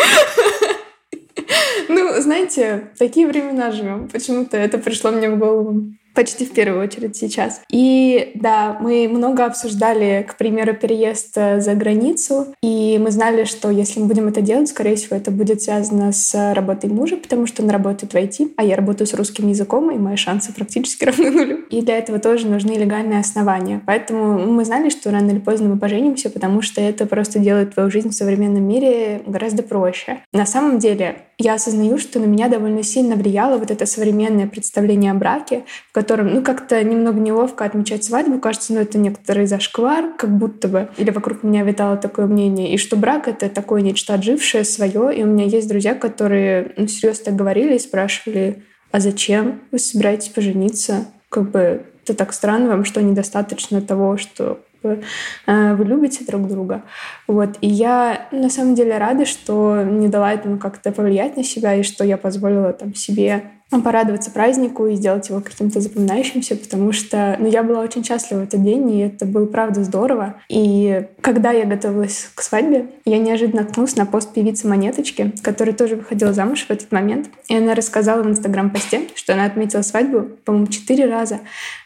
Ну, 1.88 2.22
знаете, 2.22 2.90
такие 3.00 3.26
времена 3.26 3.72
живем. 3.72 4.10
Почему-то 4.10 4.58
это 4.58 4.78
пришло 4.78 5.10
мне 5.10 5.28
в 5.28 5.40
голову 5.40 5.92
почти 6.20 6.44
в 6.44 6.52
первую 6.52 6.84
очередь 6.84 7.16
сейчас. 7.16 7.62
И 7.72 8.32
да, 8.36 8.78
мы 8.82 9.08
много 9.08 9.46
обсуждали, 9.46 10.26
к 10.28 10.36
примеру, 10.36 10.74
переезд 10.74 11.32
э, 11.38 11.62
за 11.62 11.76
границу, 11.76 12.48
и 12.62 13.00
мы 13.02 13.10
знали, 13.12 13.46
что 13.46 13.70
если 13.70 14.02
мы 14.02 14.08
будем 14.08 14.28
это 14.28 14.42
делать, 14.42 14.68
скорее 14.68 14.98
всего, 14.98 15.16
это 15.16 15.32
будет 15.32 15.62
связано 15.62 16.12
с 16.12 16.54
работой 16.54 16.90
мужа, 16.90 17.16
потому 17.16 17.48
что 17.48 17.64
он 17.64 17.70
работает 17.70 18.12
в 18.12 18.18
IT, 18.18 18.52
а 18.58 18.66
я 18.66 18.76
работаю 18.76 19.08
с 19.08 19.14
русским 19.14 19.48
языком, 19.48 19.92
и 19.92 19.98
мои 19.98 20.18
шансы 20.18 20.52
практически 20.52 21.06
равны 21.06 21.32
нулю. 21.32 21.58
И 21.70 21.82
для 21.82 21.98
этого 21.98 22.20
тоже 22.20 22.48
нужны 22.48 22.74
легальные 22.74 23.22
основания. 23.22 23.82
Поэтому 23.86 24.40
мы 24.40 24.66
знали, 24.66 24.90
что 24.90 25.12
рано 25.12 25.32
или 25.32 25.40
поздно 25.40 25.70
мы 25.70 25.80
поженимся, 25.80 26.30
потому 26.30 26.62
что 26.62 26.82
это 26.82 27.06
просто 27.06 27.40
делает 27.40 27.76
твою 27.76 27.90
жизнь 27.90 28.10
в 28.10 28.14
современном 28.14 28.68
мире 28.68 29.22
гораздо 29.26 29.64
проще. 29.64 30.18
На 30.34 30.46
самом 30.46 30.80
деле, 30.80 31.20
я 31.42 31.54
осознаю, 31.54 31.98
что 31.98 32.20
на 32.20 32.26
меня 32.26 32.50
довольно 32.50 32.84
сильно 32.84 33.16
влияло 33.16 33.58
вот 33.58 33.72
это 33.72 33.86
современное 33.86 34.46
представление 34.46 35.12
о 35.12 35.16
браке, 35.16 35.64
в 35.88 35.94
котором, 35.94 36.09
ну, 36.18 36.44
как-то 36.44 36.84
немного 36.84 37.20
неловко 37.20 37.66
отмечать 37.66 38.04
свадьбу. 38.04 38.40
Кажется, 38.40 38.74
ну, 38.74 38.80
это 38.80 38.98
некоторый 38.98 39.46
зашквар, 39.46 40.14
как 40.18 40.30
будто 40.30 40.68
бы. 40.68 40.90
Или 40.98 41.12
вокруг 41.12 41.44
меня 41.44 41.64
витало 41.64 41.98
такое 41.98 42.26
мнение. 42.26 42.74
И 42.74 42.78
что 42.78 42.96
брак— 42.96 43.28
это 43.30 43.50
такое 43.50 43.82
нечто 43.82 44.14
отжившее, 44.14 44.64
свое. 44.64 45.16
И 45.16 45.24
у 45.24 45.28
меня 45.28 45.46
есть 45.46 45.68
друзья, 45.68 45.96
которые, 45.96 46.74
ну, 46.78 46.88
серьезно 46.88 47.26
так 47.26 47.36
говорили 47.36 47.76
и 47.76 47.80
спрашивали, 47.80 48.64
а 48.92 49.00
зачем 49.00 49.62
вы 49.72 49.80
собираетесь 49.80 50.30
пожениться? 50.30 51.06
Как 51.30 51.52
бы 51.52 51.86
это 52.04 52.14
так 52.16 52.34
странно, 52.34 52.70
вам 52.70 52.86
что, 52.86 53.02
недостаточно 53.02 53.82
того, 53.82 54.18
что 54.18 54.60
вы, 54.82 55.04
э, 55.46 55.76
вы 55.76 55.86
любите 55.86 56.26
друг 56.26 56.48
друга. 56.48 56.84
Вот. 57.28 57.58
И 57.62 57.68
я 57.68 58.28
на 58.32 58.50
самом 58.50 58.76
деле 58.76 58.98
рада, 58.98 59.26
что 59.26 59.84
не 59.84 60.08
дала 60.08 60.34
этому 60.34 60.58
как-то 60.58 60.92
повлиять 60.92 61.38
на 61.38 61.44
себя, 61.44 61.76
и 61.76 61.84
что 61.84 62.04
я 62.04 62.18
позволила 62.18 62.74
там 62.74 62.96
себе 62.96 63.44
порадоваться 63.70 64.32
празднику 64.32 64.88
и 64.88 64.96
сделать 64.96 65.30
его 65.30 65.42
каким-то 65.42 65.80
запоминающимся, 65.80 66.56
потому 66.56 66.92
что 66.92 67.38
ну, 67.40 67.48
я 67.48 67.62
была 67.62 67.82
очень 67.82 68.04
счастлива 68.04 68.40
в 68.40 68.44
этот 68.44 68.64
день, 68.64 68.90
и 68.92 69.00
это 69.02 69.26
было 69.26 69.46
правда 69.46 69.84
здорово. 69.84 70.36
И 70.50 71.06
когда 71.22 71.52
я 71.52 71.66
готовилась 71.66 72.32
к 72.34 72.42
свадьбе, 72.42 72.88
я 73.06 73.20
неожиданно 73.20 73.62
наткнулась 73.62 73.96
на 73.96 74.06
пост 74.06 74.34
певицы 74.34 74.68
Монеточки, 74.68 75.34
которая 75.44 75.76
тоже 75.76 75.96
выходила 75.96 76.34
замуж 76.34 76.66
в 76.66 76.72
этот 76.72 76.92
момент. 76.92 77.30
И 77.48 77.56
она 77.56 77.76
рассказала 77.76 78.24
в 78.24 78.28
инстаграм-посте, 78.28 79.02
что 79.16 79.34
она 79.34 79.46
отметила 79.46 79.84
свадьбу, 79.84 80.22
по-моему, 80.46 80.68
четыре 80.68 81.06
раза 81.06 81.40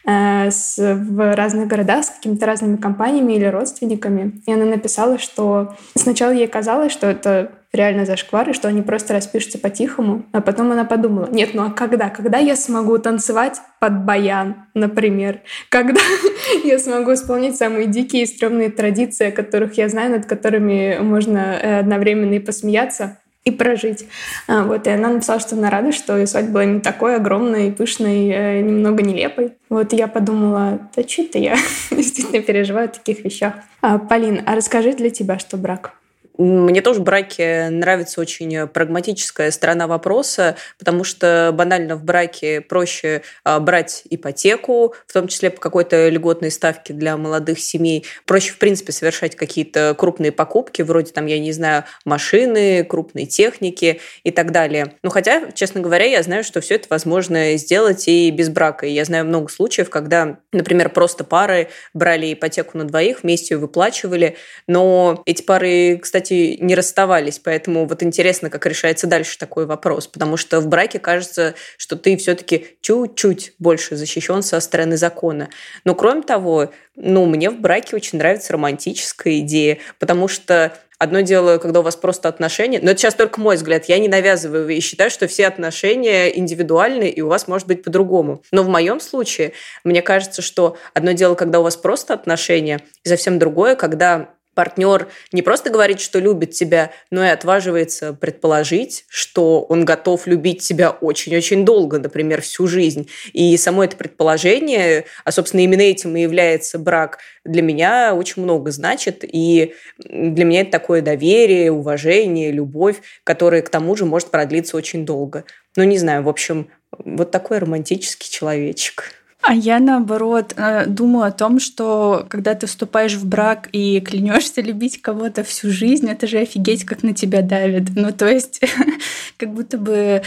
э, 0.06 0.50
с, 0.50 0.78
в 0.78 1.34
разных 1.34 1.68
городах 1.68 2.04
с 2.04 2.10
какими-то 2.10 2.46
разными 2.46 2.76
компаниями 2.76 3.34
или 3.34 3.44
родственниками. 3.44 4.40
И 4.46 4.52
она 4.52 4.64
написала, 4.64 5.18
что 5.18 5.74
сначала 5.94 6.32
ей 6.32 6.46
казалось, 6.46 6.92
что 6.92 7.06
это 7.06 7.52
реально 7.74 8.06
зашквар, 8.06 8.50
и 8.50 8.52
что 8.52 8.68
они 8.68 8.82
просто 8.82 9.14
распишутся 9.14 9.58
по-тихому. 9.58 10.24
А 10.32 10.40
потом 10.40 10.72
она 10.72 10.84
подумала, 10.84 11.28
нет, 11.30 11.50
ну 11.54 11.66
а 11.66 11.70
когда? 11.70 12.10
Когда 12.10 12.38
я 12.38 12.56
смогу 12.56 12.98
танцевать 12.98 13.60
под 13.80 14.04
баян, 14.04 14.66
например? 14.74 15.40
Когда 15.68 16.00
я 16.64 16.78
смогу 16.78 17.14
исполнять 17.14 17.56
самые 17.56 17.86
дикие 17.86 18.22
и 18.22 18.26
стрёмные 18.26 18.70
традиции, 18.70 19.28
о 19.28 19.32
которых 19.32 19.74
я 19.74 19.88
знаю, 19.88 20.12
над 20.12 20.26
которыми 20.26 20.98
можно 21.00 21.58
э, 21.60 21.78
одновременно 21.80 22.34
и 22.34 22.38
посмеяться, 22.38 23.18
и 23.44 23.50
прожить. 23.50 24.06
А, 24.48 24.64
вот, 24.64 24.86
и 24.86 24.90
она 24.90 25.10
написала, 25.10 25.38
что 25.38 25.54
она 25.54 25.70
рада, 25.70 25.92
что 25.92 26.16
ее 26.16 26.26
свадьба 26.26 26.52
была 26.52 26.64
не 26.64 26.80
такой 26.80 27.16
огромной, 27.16 27.72
пышной, 27.72 28.28
э, 28.28 28.60
немного 28.60 29.02
нелепой. 29.02 29.52
Вот 29.68 29.92
и 29.92 29.96
я 29.96 30.08
подумала, 30.08 30.88
да 30.96 31.02
что-то 31.06 31.38
я 31.38 31.56
действительно 31.90 32.42
переживаю 32.42 32.86
о 32.86 32.88
таких 32.88 33.24
вещах. 33.24 33.54
А, 33.82 33.98
Полин, 33.98 34.42
а 34.46 34.54
расскажи 34.54 34.94
для 34.94 35.10
тебя, 35.10 35.38
что 35.38 35.56
брак? 35.56 35.92
Мне 36.36 36.82
тоже 36.82 36.98
в 36.98 37.04
браке 37.04 37.68
нравится 37.70 38.20
очень 38.20 38.66
прагматическая 38.66 39.52
сторона 39.52 39.86
вопроса, 39.86 40.56
потому 40.80 41.04
что 41.04 41.52
банально 41.54 41.94
в 41.94 42.02
браке 42.02 42.60
проще 42.60 43.22
а, 43.44 43.60
брать 43.60 44.02
ипотеку, 44.10 44.94
в 45.06 45.12
том 45.12 45.28
числе 45.28 45.50
по 45.50 45.60
какой-то 45.60 46.08
льготной 46.08 46.50
ставке 46.50 46.92
для 46.92 47.16
молодых 47.16 47.60
семей. 47.60 48.04
Проще, 48.26 48.50
в 48.50 48.58
принципе, 48.58 48.90
совершать 48.90 49.36
какие-то 49.36 49.94
крупные 49.96 50.32
покупки, 50.32 50.82
вроде 50.82 51.12
там, 51.12 51.26
я 51.26 51.38
не 51.38 51.52
знаю, 51.52 51.84
машины, 52.04 52.82
крупной 52.82 53.26
техники 53.26 54.00
и 54.24 54.32
так 54.32 54.50
далее. 54.50 54.94
Но 55.04 55.10
хотя, 55.10 55.52
честно 55.52 55.82
говоря, 55.82 56.06
я 56.06 56.24
знаю, 56.24 56.42
что 56.42 56.60
все 56.60 56.74
это 56.74 56.88
возможно 56.90 57.56
сделать 57.56 58.08
и 58.08 58.32
без 58.32 58.48
брака. 58.48 58.86
И 58.86 58.92
я 58.92 59.04
знаю 59.04 59.24
много 59.24 59.52
случаев, 59.52 59.88
когда, 59.88 60.38
например, 60.50 60.88
просто 60.88 61.22
пары 61.22 61.68
брали 61.92 62.32
ипотеку 62.32 62.76
на 62.76 62.84
двоих, 62.84 63.22
вместе 63.22 63.54
ее 63.54 63.58
выплачивали, 63.58 64.36
но 64.66 65.22
эти 65.26 65.42
пары, 65.42 65.98
кстати, 65.98 66.23
кстати, 66.24 66.56
не 66.60 66.74
расставались, 66.74 67.38
поэтому 67.38 67.84
вот 67.86 68.02
интересно, 68.02 68.48
как 68.48 68.64
решается 68.64 69.06
дальше 69.06 69.38
такой 69.38 69.66
вопрос, 69.66 70.06
потому 70.06 70.38
что 70.38 70.60
в 70.60 70.68
браке 70.68 70.98
кажется, 70.98 71.54
что 71.76 71.96
ты 71.96 72.16
все-таки 72.16 72.78
чуть-чуть 72.80 73.52
больше 73.58 73.96
защищен 73.96 74.42
со 74.42 74.58
стороны 74.60 74.96
закона. 74.96 75.50
Но 75.84 75.94
кроме 75.94 76.22
того, 76.22 76.70
ну, 76.96 77.26
мне 77.26 77.50
в 77.50 77.60
браке 77.60 77.94
очень 77.96 78.18
нравится 78.18 78.54
романтическая 78.54 79.40
идея, 79.40 79.78
потому 79.98 80.28
что 80.28 80.72
Одно 80.96 81.20
дело, 81.20 81.58
когда 81.58 81.80
у 81.80 81.82
вас 81.82 81.96
просто 81.96 82.28
отношения, 82.28 82.78
но 82.80 82.92
это 82.92 83.00
сейчас 83.00 83.14
только 83.14 83.40
мой 83.40 83.56
взгляд, 83.56 83.86
я 83.86 83.98
не 83.98 84.06
навязываю 84.06 84.68
и 84.68 84.78
считаю, 84.78 85.10
что 85.10 85.26
все 85.26 85.48
отношения 85.48 86.38
индивидуальны, 86.38 87.08
и 87.08 87.20
у 87.20 87.28
вас 87.28 87.48
может 87.48 87.66
быть 87.66 87.82
по-другому. 87.82 88.42
Но 88.52 88.62
в 88.62 88.68
моем 88.68 89.00
случае, 89.00 89.52
мне 89.82 90.02
кажется, 90.02 90.40
что 90.40 90.78
одно 90.94 91.10
дело, 91.10 91.34
когда 91.34 91.58
у 91.58 91.64
вас 91.64 91.76
просто 91.76 92.14
отношения, 92.14 92.80
и 93.02 93.08
совсем 93.08 93.40
другое, 93.40 93.74
когда 93.74 94.30
партнер 94.54 95.08
не 95.32 95.42
просто 95.42 95.70
говорит, 95.70 96.00
что 96.00 96.18
любит 96.18 96.52
тебя, 96.52 96.92
но 97.10 97.24
и 97.24 97.28
отваживается 97.28 98.12
предположить, 98.12 99.04
что 99.08 99.62
он 99.62 99.84
готов 99.84 100.26
любить 100.26 100.62
тебя 100.62 100.90
очень-очень 100.90 101.64
долго, 101.64 101.98
например, 101.98 102.40
всю 102.42 102.66
жизнь. 102.66 103.08
И 103.32 103.56
само 103.56 103.84
это 103.84 103.96
предположение, 103.96 105.06
а, 105.24 105.32
собственно, 105.32 105.60
именно 105.60 105.82
этим 105.82 106.16
и 106.16 106.22
является 106.22 106.78
брак, 106.78 107.18
для 107.44 107.62
меня 107.62 108.14
очень 108.14 108.42
много 108.42 108.70
значит. 108.70 109.24
И 109.26 109.74
для 109.98 110.44
меня 110.44 110.62
это 110.62 110.72
такое 110.72 111.02
доверие, 111.02 111.72
уважение, 111.72 112.50
любовь, 112.50 112.96
которая 113.22 113.62
к 113.62 113.68
тому 113.68 113.96
же 113.96 114.04
может 114.04 114.30
продлиться 114.30 114.76
очень 114.76 115.04
долго. 115.04 115.44
Ну, 115.76 115.84
не 115.84 115.98
знаю, 115.98 116.22
в 116.22 116.28
общем, 116.28 116.68
вот 116.98 117.30
такой 117.30 117.58
романтический 117.58 118.30
человечек. 118.30 119.12
А 119.46 119.54
я 119.54 119.78
наоборот 119.78 120.54
э, 120.56 120.86
думаю 120.86 121.26
о 121.26 121.30
том, 121.30 121.60
что 121.60 122.24
когда 122.30 122.54
ты 122.54 122.66
вступаешь 122.66 123.14
в 123.14 123.26
брак 123.26 123.68
и 123.72 124.00
клянешься 124.00 124.62
любить 124.62 125.02
кого-то 125.02 125.44
всю 125.44 125.70
жизнь, 125.70 126.08
это 126.08 126.26
же 126.26 126.38
офигеть, 126.38 126.84
как 126.84 127.02
на 127.02 127.12
тебя 127.12 127.42
давит. 127.42 127.90
Ну, 127.94 128.10
то 128.10 128.26
есть, 128.26 128.60
как 129.36 129.52
будто 129.52 129.76
бы 129.76 130.22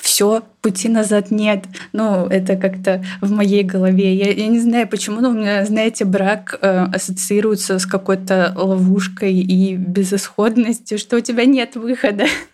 все, 0.00 0.42
пути 0.60 0.88
назад 0.88 1.32
нет. 1.32 1.64
Ну, 1.92 2.26
это 2.26 2.56
как-то 2.56 3.04
в 3.20 3.32
моей 3.32 3.64
голове. 3.64 4.14
Я, 4.14 4.30
я 4.30 4.46
не 4.46 4.60
знаю, 4.60 4.86
почему, 4.86 5.20
но 5.20 5.30
у 5.30 5.34
меня, 5.34 5.64
знаете, 5.64 6.04
брак 6.04 6.58
э, 6.62 6.84
ассоциируется 6.94 7.80
с 7.80 7.86
какой-то 7.86 8.54
ловушкой 8.56 9.34
и 9.34 9.74
безысходностью, 9.74 10.98
что 10.98 11.16
у 11.16 11.20
тебя 11.20 11.44
нет 11.44 11.74
выхода. 11.74 12.26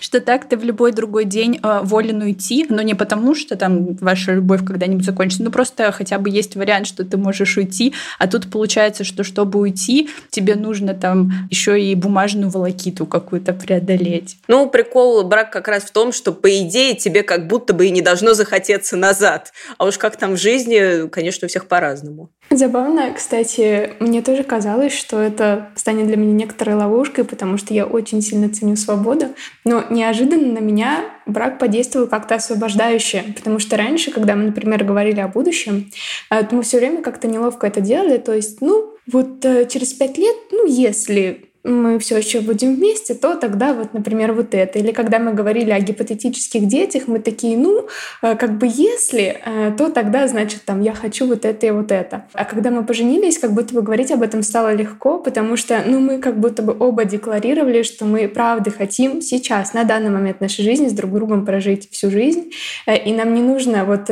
что 0.00 0.20
так 0.20 0.48
ты 0.48 0.56
в 0.56 0.64
любой 0.64 0.92
другой 0.92 1.24
день 1.24 1.58
э, 1.62 1.80
волен 1.82 2.22
уйти, 2.22 2.66
но 2.68 2.82
не 2.82 2.94
потому, 2.94 3.34
что 3.34 3.56
там 3.56 3.94
ваша 3.96 4.34
любовь 4.34 4.64
когда-нибудь 4.64 5.04
закончится, 5.04 5.42
ну 5.42 5.50
просто 5.50 5.90
хотя 5.92 6.18
бы 6.18 6.30
есть 6.30 6.56
вариант, 6.56 6.86
что 6.86 7.04
ты 7.04 7.16
можешь 7.16 7.56
уйти, 7.56 7.94
а 8.18 8.26
тут 8.26 8.50
получается, 8.50 9.04
что 9.04 9.24
чтобы 9.24 9.58
уйти, 9.58 10.08
тебе 10.30 10.54
нужно 10.54 10.94
там 10.94 11.32
еще 11.50 11.80
и 11.80 11.94
бумажную 11.94 12.50
волокиту 12.50 13.06
какую-то 13.06 13.52
преодолеть. 13.52 14.38
Ну, 14.48 14.68
прикол 14.68 15.24
брак 15.24 15.52
как 15.52 15.68
раз 15.68 15.84
в 15.84 15.90
том, 15.90 16.12
что 16.12 16.32
по 16.32 16.48
идее 16.58 16.94
тебе 16.94 17.22
как 17.22 17.46
будто 17.46 17.74
бы 17.74 17.86
и 17.86 17.90
не 17.90 18.02
должно 18.02 18.34
захотеться 18.34 18.96
назад. 18.96 19.52
А 19.78 19.84
уж 19.86 19.98
как 19.98 20.16
там 20.16 20.34
в 20.34 20.40
жизни, 20.40 21.08
конечно, 21.08 21.46
у 21.46 21.48
всех 21.48 21.66
по-разному. 21.66 22.30
Забавно, 22.50 23.12
кстати, 23.14 23.92
мне 24.00 24.22
тоже 24.22 24.42
казалось, 24.42 24.94
что 24.94 25.20
это 25.20 25.68
станет 25.76 26.06
для 26.06 26.16
меня 26.16 26.32
некоторой 26.32 26.76
ловушкой, 26.76 27.24
потому 27.24 27.58
что 27.58 27.74
я 27.74 27.84
очень 27.84 28.22
сильно 28.22 28.48
ценю 28.48 28.76
свободу. 28.76 29.26
Но 29.64 29.84
неожиданно 29.90 30.52
на 30.52 30.58
меня 30.58 31.04
брак 31.26 31.58
подействовал 31.58 32.06
как-то 32.06 32.36
освобождающе, 32.36 33.24
потому 33.36 33.58
что 33.58 33.76
раньше, 33.76 34.10
когда 34.10 34.34
мы, 34.36 34.44
например, 34.44 34.84
говорили 34.84 35.20
о 35.20 35.28
будущем, 35.28 35.90
э, 36.30 36.44
то 36.44 36.54
мы 36.54 36.62
все 36.62 36.78
время 36.78 37.02
как-то 37.02 37.28
неловко 37.28 37.66
это 37.66 37.80
делали. 37.80 38.18
То 38.18 38.32
есть, 38.32 38.60
ну, 38.60 38.94
вот 39.10 39.44
э, 39.44 39.66
через 39.66 39.92
пять 39.94 40.18
лет, 40.18 40.36
ну, 40.52 40.66
если 40.66 41.47
мы 41.64 41.98
все 41.98 42.16
еще 42.18 42.40
будем 42.40 42.76
вместе, 42.76 43.14
то 43.14 43.34
тогда 43.34 43.74
вот, 43.74 43.92
например, 43.92 44.32
вот 44.32 44.54
это. 44.54 44.78
Или 44.78 44.92
когда 44.92 45.18
мы 45.18 45.34
говорили 45.34 45.70
о 45.70 45.80
гипотетических 45.80 46.66
детях, 46.66 47.04
мы 47.06 47.18
такие, 47.18 47.56
ну, 47.56 47.86
э, 48.22 48.36
как 48.36 48.58
бы 48.58 48.66
если, 48.66 49.40
э, 49.44 49.72
то 49.76 49.90
тогда, 49.90 50.28
значит, 50.28 50.64
там, 50.64 50.80
я 50.80 50.94
хочу 50.94 51.26
вот 51.26 51.44
это 51.44 51.66
и 51.66 51.70
вот 51.70 51.90
это. 51.92 52.26
А 52.32 52.44
когда 52.44 52.70
мы 52.70 52.84
поженились, 52.84 53.38
как 53.38 53.52
будто 53.52 53.74
бы 53.74 53.82
говорить 53.82 54.12
об 54.12 54.22
этом 54.22 54.42
стало 54.42 54.74
легко, 54.74 55.18
потому 55.18 55.56
что, 55.56 55.82
ну, 55.84 56.00
мы 56.00 56.18
как 56.18 56.38
будто 56.38 56.62
бы 56.62 56.76
оба 56.78 57.04
декларировали, 57.04 57.82
что 57.82 58.04
мы 58.04 58.28
правда 58.28 58.70
хотим 58.70 59.20
сейчас, 59.20 59.74
на 59.74 59.84
данный 59.84 60.10
момент 60.10 60.40
нашей 60.40 60.64
жизни 60.64 60.88
с 60.88 60.92
друг 60.92 61.12
другом 61.12 61.44
прожить 61.44 61.90
всю 61.90 62.10
жизнь, 62.10 62.52
э, 62.86 62.96
и 62.96 63.12
нам 63.12 63.34
не 63.34 63.42
нужно 63.42 63.84
вот 63.84 64.10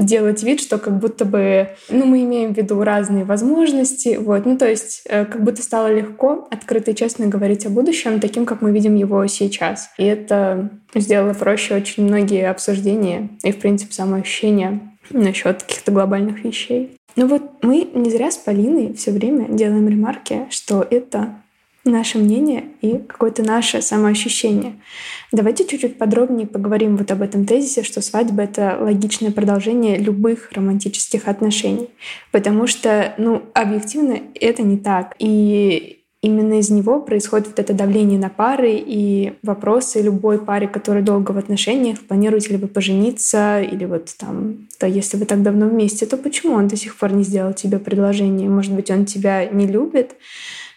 делать 0.00 0.42
вид, 0.42 0.60
что 0.60 0.78
как 0.78 0.98
будто 0.98 1.24
бы, 1.24 1.70
ну, 1.88 2.04
мы 2.04 2.22
имеем 2.22 2.54
в 2.54 2.56
виду 2.56 2.82
разные 2.82 3.24
возможности, 3.24 4.18
вот, 4.20 4.46
ну, 4.46 4.56
то 4.56 4.68
есть 4.68 5.04
как 5.08 5.42
будто 5.42 5.62
стало 5.62 5.92
легко 5.92 6.46
открыто 6.50 6.90
и 6.90 6.94
честно 6.94 7.26
говорить 7.26 7.66
о 7.66 7.70
будущем 7.70 8.20
таким, 8.20 8.46
как 8.46 8.62
мы 8.62 8.72
видим 8.72 8.94
его 8.94 9.26
сейчас. 9.26 9.90
И 9.98 10.04
это 10.04 10.70
сделало 10.94 11.34
проще 11.34 11.74
очень 11.74 12.04
многие 12.04 12.48
обсуждения 12.48 13.30
и, 13.42 13.52
в 13.52 13.58
принципе, 13.58 13.92
самоощущение 13.92 14.80
насчет 15.10 15.62
каких-то 15.62 15.92
глобальных 15.92 16.44
вещей. 16.44 16.96
Ну 17.16 17.26
вот 17.26 17.42
мы 17.62 17.88
не 17.94 18.10
зря 18.10 18.30
с 18.30 18.36
Полиной 18.36 18.92
все 18.94 19.10
время 19.10 19.46
делаем 19.48 19.88
ремарки, 19.88 20.46
что 20.50 20.86
это 20.88 21.42
наше 21.90 22.18
мнение 22.18 22.64
и 22.80 22.98
какое-то 22.98 23.42
наше 23.42 23.82
самоощущение. 23.82 24.74
Давайте 25.32 25.66
чуть-чуть 25.66 25.98
подробнее 25.98 26.46
поговорим 26.46 26.96
вот 26.96 27.10
об 27.10 27.22
этом 27.22 27.44
тезисе, 27.44 27.82
что 27.82 28.00
свадьба— 28.00 28.42
это 28.44 28.78
логичное 28.80 29.30
продолжение 29.30 29.98
любых 29.98 30.50
романтических 30.52 31.28
отношений. 31.28 31.90
Потому 32.32 32.66
что, 32.66 33.14
ну, 33.18 33.42
объективно 33.54 34.18
это 34.34 34.62
не 34.62 34.78
так. 34.78 35.14
И 35.18 35.98
именно 36.20 36.58
из 36.58 36.70
него 36.70 37.00
происходит 37.00 37.48
вот 37.48 37.58
это 37.58 37.74
давление 37.74 38.18
на 38.18 38.28
пары 38.28 38.72
и 38.74 39.34
вопросы 39.42 40.02
любой 40.02 40.38
паре, 40.38 40.66
которая 40.66 41.02
долго 41.02 41.32
в 41.32 41.38
отношениях, 41.38 42.00
планируете 42.00 42.50
ли 42.50 42.56
вы 42.56 42.66
пожениться, 42.66 43.62
или 43.62 43.84
вот 43.84 44.14
там, 44.18 44.68
то 44.78 44.86
если 44.86 45.16
вы 45.16 45.26
так 45.26 45.42
давно 45.42 45.68
вместе, 45.68 46.06
то 46.06 46.16
почему 46.16 46.54
он 46.54 46.68
до 46.68 46.76
сих 46.76 46.96
пор 46.96 47.12
не 47.12 47.22
сделал 47.22 47.52
тебе 47.52 47.78
предложение? 47.78 48.48
Может 48.48 48.72
быть, 48.72 48.90
он 48.90 49.04
тебя 49.04 49.46
не 49.46 49.66
любит, 49.66 50.16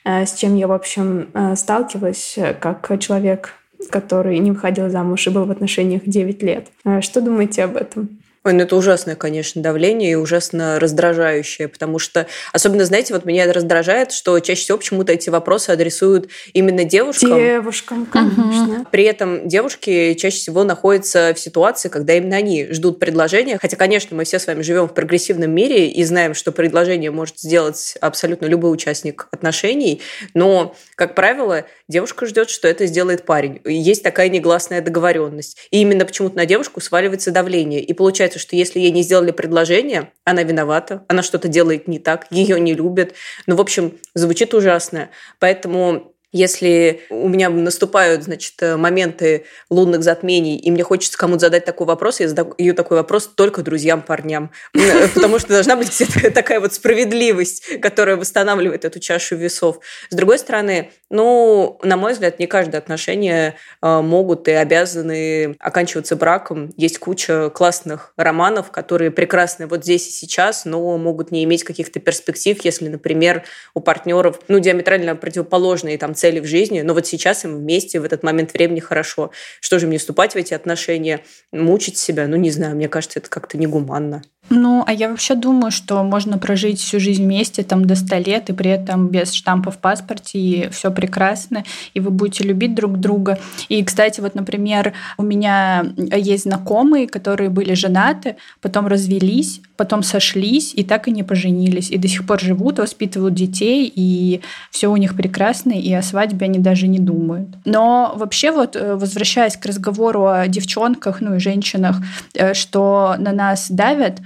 с 0.04 0.34
чем 0.34 0.56
я, 0.56 0.68
в 0.68 0.72
общем, 0.72 1.30
э, 1.34 1.56
сталкивалась 1.56 2.38
э, 2.38 2.54
как 2.54 3.00
человек, 3.00 3.54
который 3.90 4.40
не 4.40 4.52
выходил 4.52 4.90
замуж 4.90 5.28
и 5.28 5.30
был 5.30 5.46
в 5.46 5.52
отношениях 5.52 6.04
9 6.06 6.44
лет. 6.44 6.68
Что 7.02 7.22
думаете 7.22 7.64
об 7.64 7.76
этом? 7.76 8.22
Ой, 8.44 8.54
ну 8.54 8.64
это 8.64 8.76
ужасное, 8.76 9.16
конечно, 9.16 9.62
давление 9.62 10.14
и 10.14 10.16
ужасно 10.16 10.80
раздражающее, 10.80 11.68
потому 11.68 12.00
что, 12.00 12.26
особенно, 12.54 12.86
знаете, 12.86 13.14
вот 13.14 13.24
меня 13.24 13.44
это 13.44 13.54
раздражает, 13.54 14.12
что 14.12 14.40
чаще 14.40 14.62
всего 14.62 14.80
почему-то 14.80 15.14
эти 15.14 15.30
вопросы 15.30 15.70
адресуют 15.70 16.28
именно 16.54 16.84
девушкам. 16.84 17.36
Девушкам, 17.36 18.08
конечно. 18.08 18.80
Угу. 18.80 18.88
При 18.92 19.04
этом 19.04 19.48
девушки 19.48 20.16
чаще 20.16 20.38
всего 20.38 20.64
находятся 20.64 21.34
в 21.36 21.40
ситуации, 21.40 21.90
когда 21.90 22.16
именно 22.16 22.36
они 22.36 22.66
ждут 22.72 23.00
предложения, 23.00 23.60
хотя, 23.62 23.78
конечно, 23.78 24.18
мы 24.18 24.24
все 24.24 24.40
с 24.40 24.48
вами 24.48 24.64
живем 24.64 24.88
в 24.88 24.96
прогрессивном 24.96 25.52
мире 25.52 25.90
и 25.90 26.04
знаем, 26.04 26.34
что 26.34 26.52
предложение 26.52 27.12
может 27.12 27.38
сделать 27.38 27.96
абсолютно 28.02 28.48
любой 28.48 28.74
участник 28.74 29.28
отношений, 29.30 30.02
но, 30.34 30.76
как 30.96 31.14
правило, 31.14 31.66
девушка 31.92 32.26
ждет, 32.26 32.50
что 32.50 32.68
это 32.68 32.88
сделает 32.88 33.26
парень. 33.26 33.62
Есть 33.66 34.02
такая 34.02 34.30
негласная 34.30 34.82
договоренность. 34.82 35.58
И 35.70 35.82
именно 35.82 36.06
почему-то 36.06 36.38
на 36.38 36.48
девушку 36.48 36.82
сваливается 36.82 37.32
давление. 37.32 37.82
И 37.82 37.94
получается, 37.94 38.40
что 38.40 38.56
если 38.56 38.80
ей 38.80 38.92
не 38.92 39.04
сделали 39.04 39.32
предложение, 39.32 40.12
она 40.24 40.42
виновата, 40.42 41.06
она 41.08 41.22
что-то 41.22 41.48
делает 41.48 41.88
не 41.88 42.00
так, 42.00 42.26
ее 42.32 42.60
не 42.60 42.74
любят. 42.74 43.14
Ну, 43.46 43.56
в 43.56 43.62
общем, 43.62 44.00
звучит 44.16 44.54
ужасно. 44.54 45.10
Поэтому 45.40 46.11
если 46.32 47.02
у 47.10 47.28
меня 47.28 47.50
наступают, 47.50 48.24
значит, 48.24 48.56
моменты 48.62 49.46
лунных 49.70 50.04
затмений, 50.04 50.58
и 50.58 50.72
мне 50.72 50.84
хочется 50.84 51.17
кому-то 51.17 51.41
задать 51.41 51.65
такой 51.65 51.88
вопрос, 51.88 52.20
я 52.20 52.28
задаю 52.28 52.74
такой 52.74 52.98
вопрос 52.98 53.28
только 53.28 53.62
друзьям-парням. 53.62 54.52
Потому 55.13 55.39
что 55.39 55.50
должна 55.50 55.76
быть 55.76 56.02
такая 56.34 56.60
вот 56.60 56.74
справедливость, 56.74 57.82
которая 57.82 58.15
восстанавливает 58.15 58.86
эту 58.86 59.00
чашу 59.00 59.36
весов. 59.36 59.80
С 60.10 60.15
другой 60.15 60.39
стороны, 60.39 60.91
ну, 61.10 61.80
на 61.84 61.98
мой 61.98 62.13
взгляд, 62.13 62.39
не 62.39 62.48
каждое 62.48 62.78
отношение 62.78 63.56
а, 63.82 64.02
могут 64.02 64.48
и 64.48 64.52
обязаны 64.52 65.56
оканчиваться 65.60 66.15
браком. 66.15 66.72
Есть 66.78 67.00
куча 67.00 67.50
классных 67.50 68.13
романов, 68.15 68.72
которые 68.72 69.12
прекрасны 69.12 69.67
вот 69.67 69.84
здесь 69.84 70.08
и 70.08 70.12
сейчас, 70.12 70.65
но 70.65 70.98
могут 70.98 71.32
не 71.32 71.44
иметь 71.44 71.63
каких-то 71.63 72.00
перспектив, 72.00 72.58
если, 72.63 72.88
например, 72.88 73.44
у 73.74 73.82
партнеров, 73.82 74.39
ну, 74.48 74.60
диаметрально 74.60 75.15
противоположные 75.15 75.98
там 75.98 76.15
цели 76.22 76.40
в 76.40 76.46
жизни, 76.46 76.82
но 76.82 76.94
вот 76.94 77.08
сейчас 77.08 77.46
им 77.46 77.58
вместе 77.58 78.00
в 78.00 78.04
этот 78.04 78.22
момент 78.24 78.54
времени 78.54 78.80
хорошо. 78.80 79.32
Что 79.60 79.80
же 79.80 79.88
мне 79.88 79.98
вступать 79.98 80.34
в 80.34 80.36
эти 80.38 80.54
отношения, 80.54 81.22
мучить 81.52 81.98
себя? 81.98 82.28
Ну, 82.28 82.36
не 82.36 82.52
знаю, 82.52 82.76
мне 82.76 82.88
кажется, 82.88 83.20
это 83.20 83.30
как-то 83.30 83.58
негуманно. 83.58 84.22
Ну, 84.52 84.84
а 84.86 84.92
я 84.92 85.08
вообще 85.08 85.36
думаю, 85.36 85.72
что 85.72 86.04
можно 86.04 86.38
прожить 86.38 86.82
всю 86.82 87.00
жизнь 87.00 87.24
вместе, 87.24 87.64
там, 87.64 87.86
до 87.86 87.96
100 87.96 88.18
лет, 88.18 88.50
и 88.50 88.54
при 88.54 88.70
этом 88.70 89.08
без 89.08 89.32
штампа 89.32 89.72
в 89.72 89.78
паспорте, 89.78 90.40
и 90.40 90.70
все 90.70 90.92
прекрасно, 90.92 91.64
и 91.94 92.02
вы 92.02 92.12
будете 92.12 92.44
любить 92.44 92.76
друг 92.76 93.00
друга. 93.00 93.40
И, 93.70 93.82
кстати, 93.84 94.20
вот, 94.20 94.36
например, 94.36 94.92
у 95.18 95.24
меня 95.24 95.86
есть 95.98 96.44
знакомые, 96.44 97.08
которые 97.08 97.50
были 97.50 97.74
женаты, 97.76 98.36
потом 98.60 98.88
развелись, 98.88 99.62
потом 99.78 100.04
сошлись, 100.04 100.74
и 100.76 100.84
так 100.84 101.08
и 101.08 101.12
не 101.12 101.24
поженились, 101.24 101.90
и 101.90 101.98
до 101.98 102.10
сих 102.10 102.28
пор 102.28 102.42
живут, 102.42 102.78
воспитывают 102.78 103.34
детей, 103.34 103.92
и 103.96 104.42
все 104.70 104.92
у 104.92 104.98
них 104.98 105.16
прекрасно, 105.16 105.72
и 105.72 105.94
о 105.94 106.02
свадьбе 106.02 106.48
они 106.48 106.60
даже 106.60 106.88
не 106.88 107.00
думают. 107.00 107.48
Но 107.64 108.14
вообще 108.18 108.52
вот, 108.52 108.76
э, 108.76 108.96
возвращаясь 108.96 109.56
к 109.56 109.66
разговору 109.66 110.28
о 110.28 110.48
девчонках, 110.48 111.22
ну 111.22 111.36
и 111.36 111.40
женщинах, 111.40 111.96
э, 112.34 112.54
что 112.54 113.16
на 113.18 113.32
нас 113.32 113.72
давят, 113.72 114.20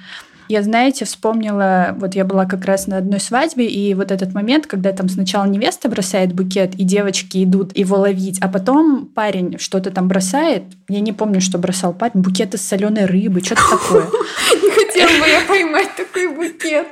я, 0.48 0.62
знаете, 0.64 1.06
вспомнила, 1.06 1.96
вот 1.98 2.16
я 2.16 2.26
была 2.26 2.46
как 2.46 2.66
раз 2.66 2.88
на 2.88 2.98
одной 2.98 3.20
свадьбе, 3.20 3.66
и 3.66 3.94
вот 3.94 4.12
этот 4.12 4.34
момент, 4.34 4.68
когда 4.68 4.92
там 4.92 5.10
сначала 5.10 5.46
невеста 5.46 5.90
бросает 5.90 6.34
букет, 6.34 6.76
и 6.76 6.84
девочки 6.84 7.44
идут 7.44 7.76
его 7.78 7.98
ловить, 7.98 8.40
а 8.42 8.48
потом 8.48 9.08
парень 9.08 9.58
что-то 9.58 9.92
там 9.92 10.08
бросает. 10.08 10.64
Я 10.88 11.00
не 11.00 11.14
помню, 11.14 11.42
что 11.42 11.58
бросал 11.58 11.94
парень. 11.94 12.22
Букет 12.22 12.54
из 12.54 12.62
соленой 12.62 13.06
рыбы, 13.06 13.42
что-то 13.42 13.62
такое. 13.70 14.04
Не 14.04 14.70
хотела 14.70 15.22
бы 15.22 15.28
я 15.28 15.42
поймать 15.48 15.96
такой 15.96 16.28
букет. 16.34 16.88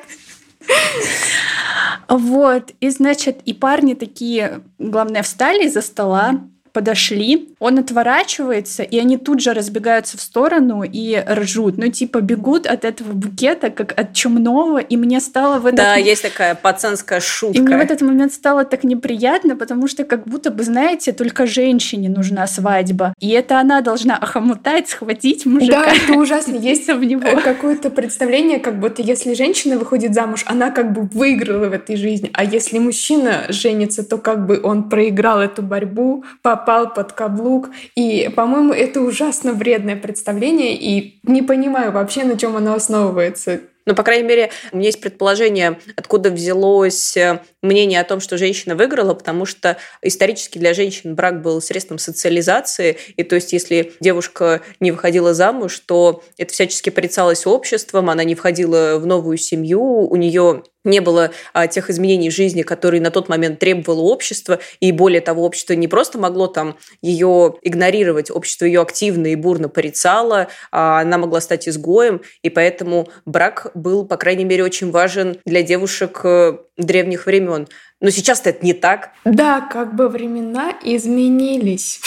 Вот, 2.07 2.71
и 2.79 2.89
значит, 2.89 3.41
и 3.45 3.53
парни 3.53 3.93
такие, 3.93 4.61
главное, 4.79 5.23
встали 5.23 5.65
из-за 5.65 5.81
стола, 5.81 6.41
подошли, 6.73 7.49
он 7.59 7.77
отворачивается, 7.77 8.83
и 8.83 8.97
они 8.97 9.17
тут 9.17 9.39
же 9.39 9.53
разбегаются 9.53 10.17
в 10.17 10.21
сторону 10.21 10.83
и 10.83 11.23
ржут. 11.29 11.77
Ну, 11.77 11.87
типа, 11.89 12.21
бегут 12.21 12.65
от 12.65 12.83
этого 12.83 13.13
букета, 13.13 13.69
как 13.69 13.97
от 13.97 14.13
чумного, 14.13 14.79
и 14.79 14.97
мне 14.97 15.21
стало 15.21 15.59
в 15.59 15.67
этот... 15.67 15.77
Да, 15.77 15.95
есть 15.95 16.23
такая 16.23 16.55
пацанская 16.55 17.19
шутка. 17.19 17.57
И 17.57 17.61
мне 17.61 17.77
в 17.77 17.79
этот 17.79 18.01
момент 18.01 18.33
стало 18.33 18.65
так 18.65 18.83
неприятно, 18.83 19.55
потому 19.55 19.87
что 19.87 20.03
как 20.03 20.25
будто 20.25 20.49
бы, 20.49 20.63
знаете, 20.63 21.13
только 21.13 21.45
женщине 21.45 22.09
нужна 22.09 22.47
свадьба. 22.47 23.13
И 23.19 23.29
это 23.29 23.59
она 23.59 23.81
должна 23.81 24.17
охомутать, 24.17 24.89
схватить 24.89 25.45
мужика. 25.45 25.85
Да, 25.85 25.93
это 25.93 26.13
ужасно. 26.19 26.55
Есть 26.55 26.87
в 26.87 27.03
него 27.03 27.39
какое-то 27.41 27.91
представление, 27.91 28.59
как 28.59 28.79
будто 28.79 29.03
если 29.03 29.35
женщина 29.35 29.77
выходит 29.77 30.15
замуж, 30.15 30.43
она 30.47 30.71
как 30.71 30.91
бы 30.91 31.03
выиграла 31.03 31.69
в 31.69 31.73
этой 31.73 31.97
жизни, 31.97 32.31
а 32.33 32.43
если 32.43 32.79
мужчина 32.79 33.45
женится, 33.49 34.03
то 34.03 34.17
как 34.17 34.47
бы 34.47 34.59
он 34.63 34.89
проиграл 34.89 35.39
эту 35.39 35.61
борьбу, 35.61 36.23
по 36.41 36.62
попал 36.63 36.93
под 36.93 37.11
каблук. 37.11 37.69
И, 37.95 38.29
по-моему, 38.35 38.73
это 38.73 39.01
ужасно 39.01 39.53
вредное 39.53 39.95
представление, 39.95 40.75
и 40.75 41.19
не 41.23 41.41
понимаю 41.41 41.91
вообще, 41.91 42.23
на 42.23 42.37
чем 42.37 42.55
оно 42.55 42.73
основывается. 42.73 43.59
Ну, 43.85 43.95
по 43.95 44.03
крайней 44.03 44.25
мере, 44.25 44.49
у 44.71 44.77
меня 44.77 44.87
есть 44.87 45.01
предположение, 45.01 45.77
откуда 45.97 46.29
взялось 46.29 47.17
э, 47.17 47.41
мнение 47.61 47.99
о 47.99 48.05
том, 48.05 48.21
что 48.21 48.37
женщина 48.37 48.77
выиграла, 48.77 49.13
потому 49.13 49.45
что 49.45 49.75
исторически 50.01 50.57
для 50.57 50.73
женщин 50.73 51.15
брак 51.15 51.41
был 51.41 51.61
средством 51.61 51.97
социализации, 51.97 52.97
и 53.17 53.23
то 53.23 53.35
есть 53.35 53.51
если 53.51 53.91
девушка 53.99 54.61
не 54.79 54.91
выходила 54.91 55.33
замуж, 55.33 55.79
то 55.85 56.23
это 56.37 56.53
всячески 56.53 56.91
порицалось 56.91 57.45
обществом, 57.45 58.09
она 58.09 58.23
не 58.23 58.35
входила 58.35 58.99
в 58.99 59.05
новую 59.05 59.35
семью, 59.35 59.81
у 59.81 60.15
нее 60.15 60.63
не 60.83 60.99
было 60.99 61.31
а, 61.53 61.67
тех 61.67 61.89
изменений 61.89 62.29
в 62.29 62.33
жизни, 62.33 62.61
которые 62.61 63.01
на 63.01 63.11
тот 63.11 63.29
момент 63.29 63.59
требовало 63.59 64.01
общество, 64.01 64.59
и 64.79 64.91
более 64.91 65.21
того, 65.21 65.43
общество 65.45 65.73
не 65.73 65.87
просто 65.87 66.17
могло 66.17 66.47
там 66.47 66.77
ее 67.01 67.55
игнорировать, 67.61 68.31
общество 68.31 68.65
ее 68.65 68.81
активно 68.81 69.27
и 69.27 69.35
бурно 69.35 69.69
порицало, 69.69 70.47
а 70.71 71.01
она 71.01 71.17
могла 71.17 71.41
стать 71.41 71.67
изгоем, 71.67 72.21
и 72.41 72.49
поэтому 72.49 73.09
брак 73.25 73.71
был, 73.73 74.05
по 74.05 74.17
крайней 74.17 74.45
мере, 74.45 74.63
очень 74.63 74.91
важен 74.91 75.37
для 75.45 75.63
девушек 75.63 76.21
э, 76.23 76.57
древних 76.77 77.25
времен. 77.25 77.67
Но 78.01 78.09
сейчас-то 78.09 78.49
это 78.49 78.65
не 78.65 78.73
так. 78.73 79.11
Да, 79.23 79.61
как 79.61 79.95
бы 79.95 80.09
времена 80.09 80.73
изменились. 80.83 82.01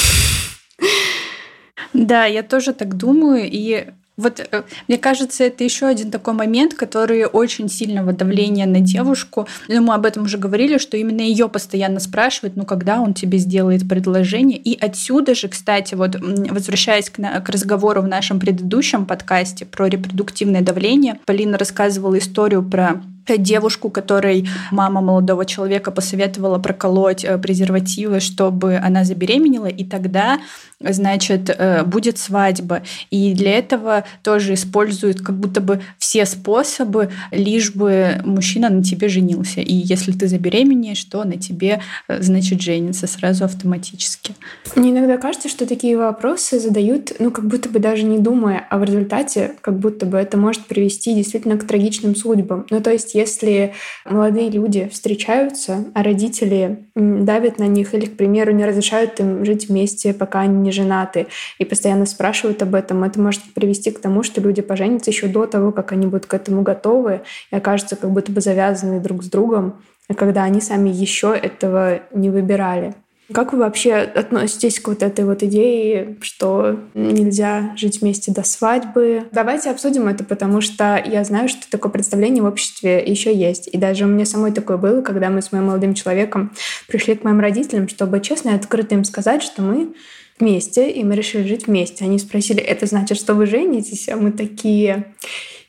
Да, 1.93 2.27
я 2.27 2.43
тоже 2.43 2.75
так 2.75 2.97
думаю, 2.97 3.49
и 3.51 3.87
вот 4.17 4.41
э, 4.41 4.63
мне 4.89 4.99
кажется, 4.99 5.45
это 5.45 5.63
еще 5.63 5.87
один 5.87 6.11
такой 6.11 6.35
момент, 6.35 6.75
который 6.75 7.27
очень 7.27 7.69
сильного 7.69 8.13
давления 8.13 8.67
на 8.67 8.81
девушку. 8.81 9.47
Ну, 9.69 9.83
мы 9.83 9.95
об 9.95 10.07
этом 10.07 10.25
уже 10.25 10.39
говорили, 10.39 10.79
что 10.79 10.97
именно 10.97 11.21
ее 11.21 11.49
постоянно 11.49 12.01
спрашивают, 12.01 12.57
ну 12.57 12.65
когда 12.65 13.01
он 13.01 13.15
тебе 13.15 13.39
сделает 13.39 13.89
предложение. 13.89 14.59
И 14.59 14.79
отсюда 14.79 15.35
же, 15.35 15.49
кстати, 15.49 15.95
вот 15.95 16.17
возвращаясь 16.17 17.11
к, 17.11 17.17
к 17.17 17.49
разговору 17.49 18.03
в 18.03 18.09
нашем 18.09 18.41
предыдущем 18.41 19.07
подкасте 19.07 19.67
про 19.67 19.87
репродуктивное 19.87 20.63
давление, 20.63 21.21
Полина 21.27 21.59
рассказывала 21.59 22.19
историю 22.19 22.63
про 22.63 23.03
девушку, 23.37 23.91
которой 23.91 24.49
мама 24.71 25.01
молодого 25.01 25.45
человека 25.45 25.91
посоветовала 25.91 26.59
проколоть 26.59 27.25
э, 27.25 27.39
презервативы, 27.39 28.21
чтобы 28.21 28.77
она 28.77 29.05
забеременела, 29.05 29.67
и 29.67 29.85
тогда, 29.85 30.41
значит, 30.81 31.51
э, 31.51 31.85
будет 31.85 32.19
свадьба. 32.19 32.83
И 33.11 33.35
для 33.35 33.59
этого 33.59 34.05
тоже 34.23 34.55
используют 34.55 35.21
как 35.21 35.37
будто 35.37 35.61
бы 35.61 35.81
все 35.99 36.25
способы, 36.27 37.11
лишь 37.31 37.75
бы 37.75 38.21
мужчина 38.25 38.69
на 38.69 38.83
тебе 38.83 39.09
женился. 39.09 39.61
И 39.61 39.75
если 39.75 40.13
ты 40.13 40.29
забеременеешь, 40.29 41.03
то 41.05 41.25
на 41.25 41.37
тебе, 41.37 41.81
э, 42.09 42.23
значит, 42.23 42.61
женится 42.61 43.07
сразу 43.07 43.45
автоматически. 43.45 44.35
Мне 44.75 44.91
иногда 44.91 45.17
кажется, 45.17 45.49
что 45.49 45.67
такие 45.67 45.97
вопросы 45.97 46.61
задают, 46.61 47.13
ну, 47.19 47.31
как 47.31 47.47
будто 47.47 47.69
бы 47.69 47.79
даже 47.79 48.05
не 48.05 48.19
думая, 48.19 48.67
а 48.71 48.79
в 48.79 48.85
результате 48.85 49.55
как 49.61 49.79
будто 49.79 50.07
бы 50.07 50.19
это 50.19 50.37
может 50.37 50.67
привести 50.67 51.15
действительно 51.15 51.57
к 51.57 51.67
трагичным 51.67 52.15
судьбам. 52.15 52.67
Ну, 52.71 52.81
то 52.81 52.93
есть 52.93 53.16
если 53.17 53.73
молодые 54.05 54.51
люди 54.51 54.89
встречаются, 54.93 55.85
а 55.95 56.03
родители 56.03 56.87
давят 56.95 57.59
на 57.59 57.67
них 57.67 57.95
или, 57.95 58.07
к 58.07 58.17
примеру, 58.17 58.53
не 58.53 58.65
разрешают 58.65 59.19
им 59.21 59.45
жить 59.45 59.69
вместе, 59.69 60.15
пока 60.15 60.41
они 60.41 60.57
не 60.59 60.71
женаты, 60.71 61.27
и 61.59 61.65
постоянно 61.65 62.07
спрашивают 62.07 62.63
об 62.63 62.75
этом, 62.75 63.03
это 63.05 63.21
может 63.21 63.43
привести 63.55 63.91
к 63.91 64.01
тому, 64.01 64.23
что 64.23 64.41
люди 64.41 64.63
поженятся 64.63 65.11
еще 65.11 65.27
до 65.27 65.47
того, 65.47 65.73
как 65.73 65.93
они 65.93 66.07
будут 66.07 66.27
к 66.27 66.35
этому 66.35 66.63
готовы 66.63 67.23
и 67.51 67.57
окажутся 67.57 67.97
как 67.97 68.11
будто 68.11 68.31
бы 68.31 68.41
завязаны 68.41 69.01
друг 69.01 69.25
с 69.25 69.29
другом, 69.29 69.81
когда 70.15 70.45
они 70.45 70.61
сами 70.61 70.91
еще 70.91 71.35
этого 71.35 72.01
не 72.13 72.31
выбирали. 72.31 72.95
Как 73.33 73.53
вы 73.53 73.59
вообще 73.59 73.95
относитесь 73.95 74.79
к 74.79 74.87
вот 74.87 75.03
этой 75.03 75.25
вот 75.25 75.43
идее, 75.43 76.17
что 76.21 76.79
нельзя 76.95 77.75
жить 77.77 78.01
вместе 78.01 78.31
до 78.31 78.45
свадьбы? 78.45 79.25
Давайте 79.33 79.71
обсудим 79.71 80.07
это, 80.07 80.23
потому 80.23 80.61
что 80.61 81.03
я 81.05 81.25
знаю, 81.25 81.49
что 81.49 81.69
такое 81.69 81.91
представление 81.91 82.43
в 82.43 82.47
обществе 82.47 83.03
еще 83.05 83.35
есть. 83.35 83.69
И 83.73 83.79
даже 83.79 84.05
у 84.05 84.09
меня 84.09 84.27
самой 84.27 84.53
такое 84.53 84.77
было, 84.77 85.03
когда 85.03 85.29
мы 85.29 85.43
с 85.43 85.51
моим 85.51 85.67
молодым 85.67 85.95
человеком 85.95 86.53
пришли 86.87 87.17
к 87.17 87.25
моим 87.25 87.41
родителям, 87.41 87.89
чтобы 87.89 88.21
честно 88.21 88.51
и 88.51 88.55
открыто 88.55 88.95
им 88.95 89.03
сказать, 89.03 89.43
что 89.43 89.61
мы 89.61 89.95
вместе, 90.39 90.89
и 90.91 91.03
мы 91.03 91.17
решили 91.17 91.49
жить 91.49 91.67
вместе. 91.67 92.05
Они 92.05 92.19
спросили, 92.19 92.61
это 92.61 92.87
значит, 92.87 93.19
что 93.19 93.35
вы 93.35 93.47
женитесь? 93.47 94.09
А 94.09 94.17
мы 94.17 94.31
такие, 94.31 95.15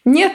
нет. 0.08 0.34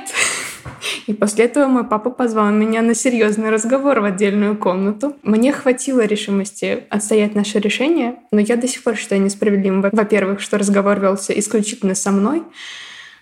И 1.06 1.14
после 1.14 1.46
этого 1.46 1.66
мой 1.66 1.84
папа 1.84 2.10
позвал 2.10 2.50
меня 2.50 2.82
на 2.82 2.94
серьезный 2.94 3.50
разговор 3.50 4.00
в 4.00 4.04
отдельную 4.04 4.56
комнату. 4.56 5.16
Мне 5.22 5.52
хватило 5.52 6.04
решимости 6.04 6.84
отстоять 6.90 7.34
наше 7.34 7.58
решение, 7.58 8.16
но 8.30 8.40
я 8.40 8.56
до 8.56 8.68
сих 8.68 8.82
пор 8.82 8.96
считаю 8.96 9.22
несправедливым. 9.22 9.80
Во-первых, 9.80 10.40
что 10.40 10.58
разговор 10.58 11.00
велся 11.00 11.32
исключительно 11.32 11.94
со 11.94 12.10
мной, 12.10 12.42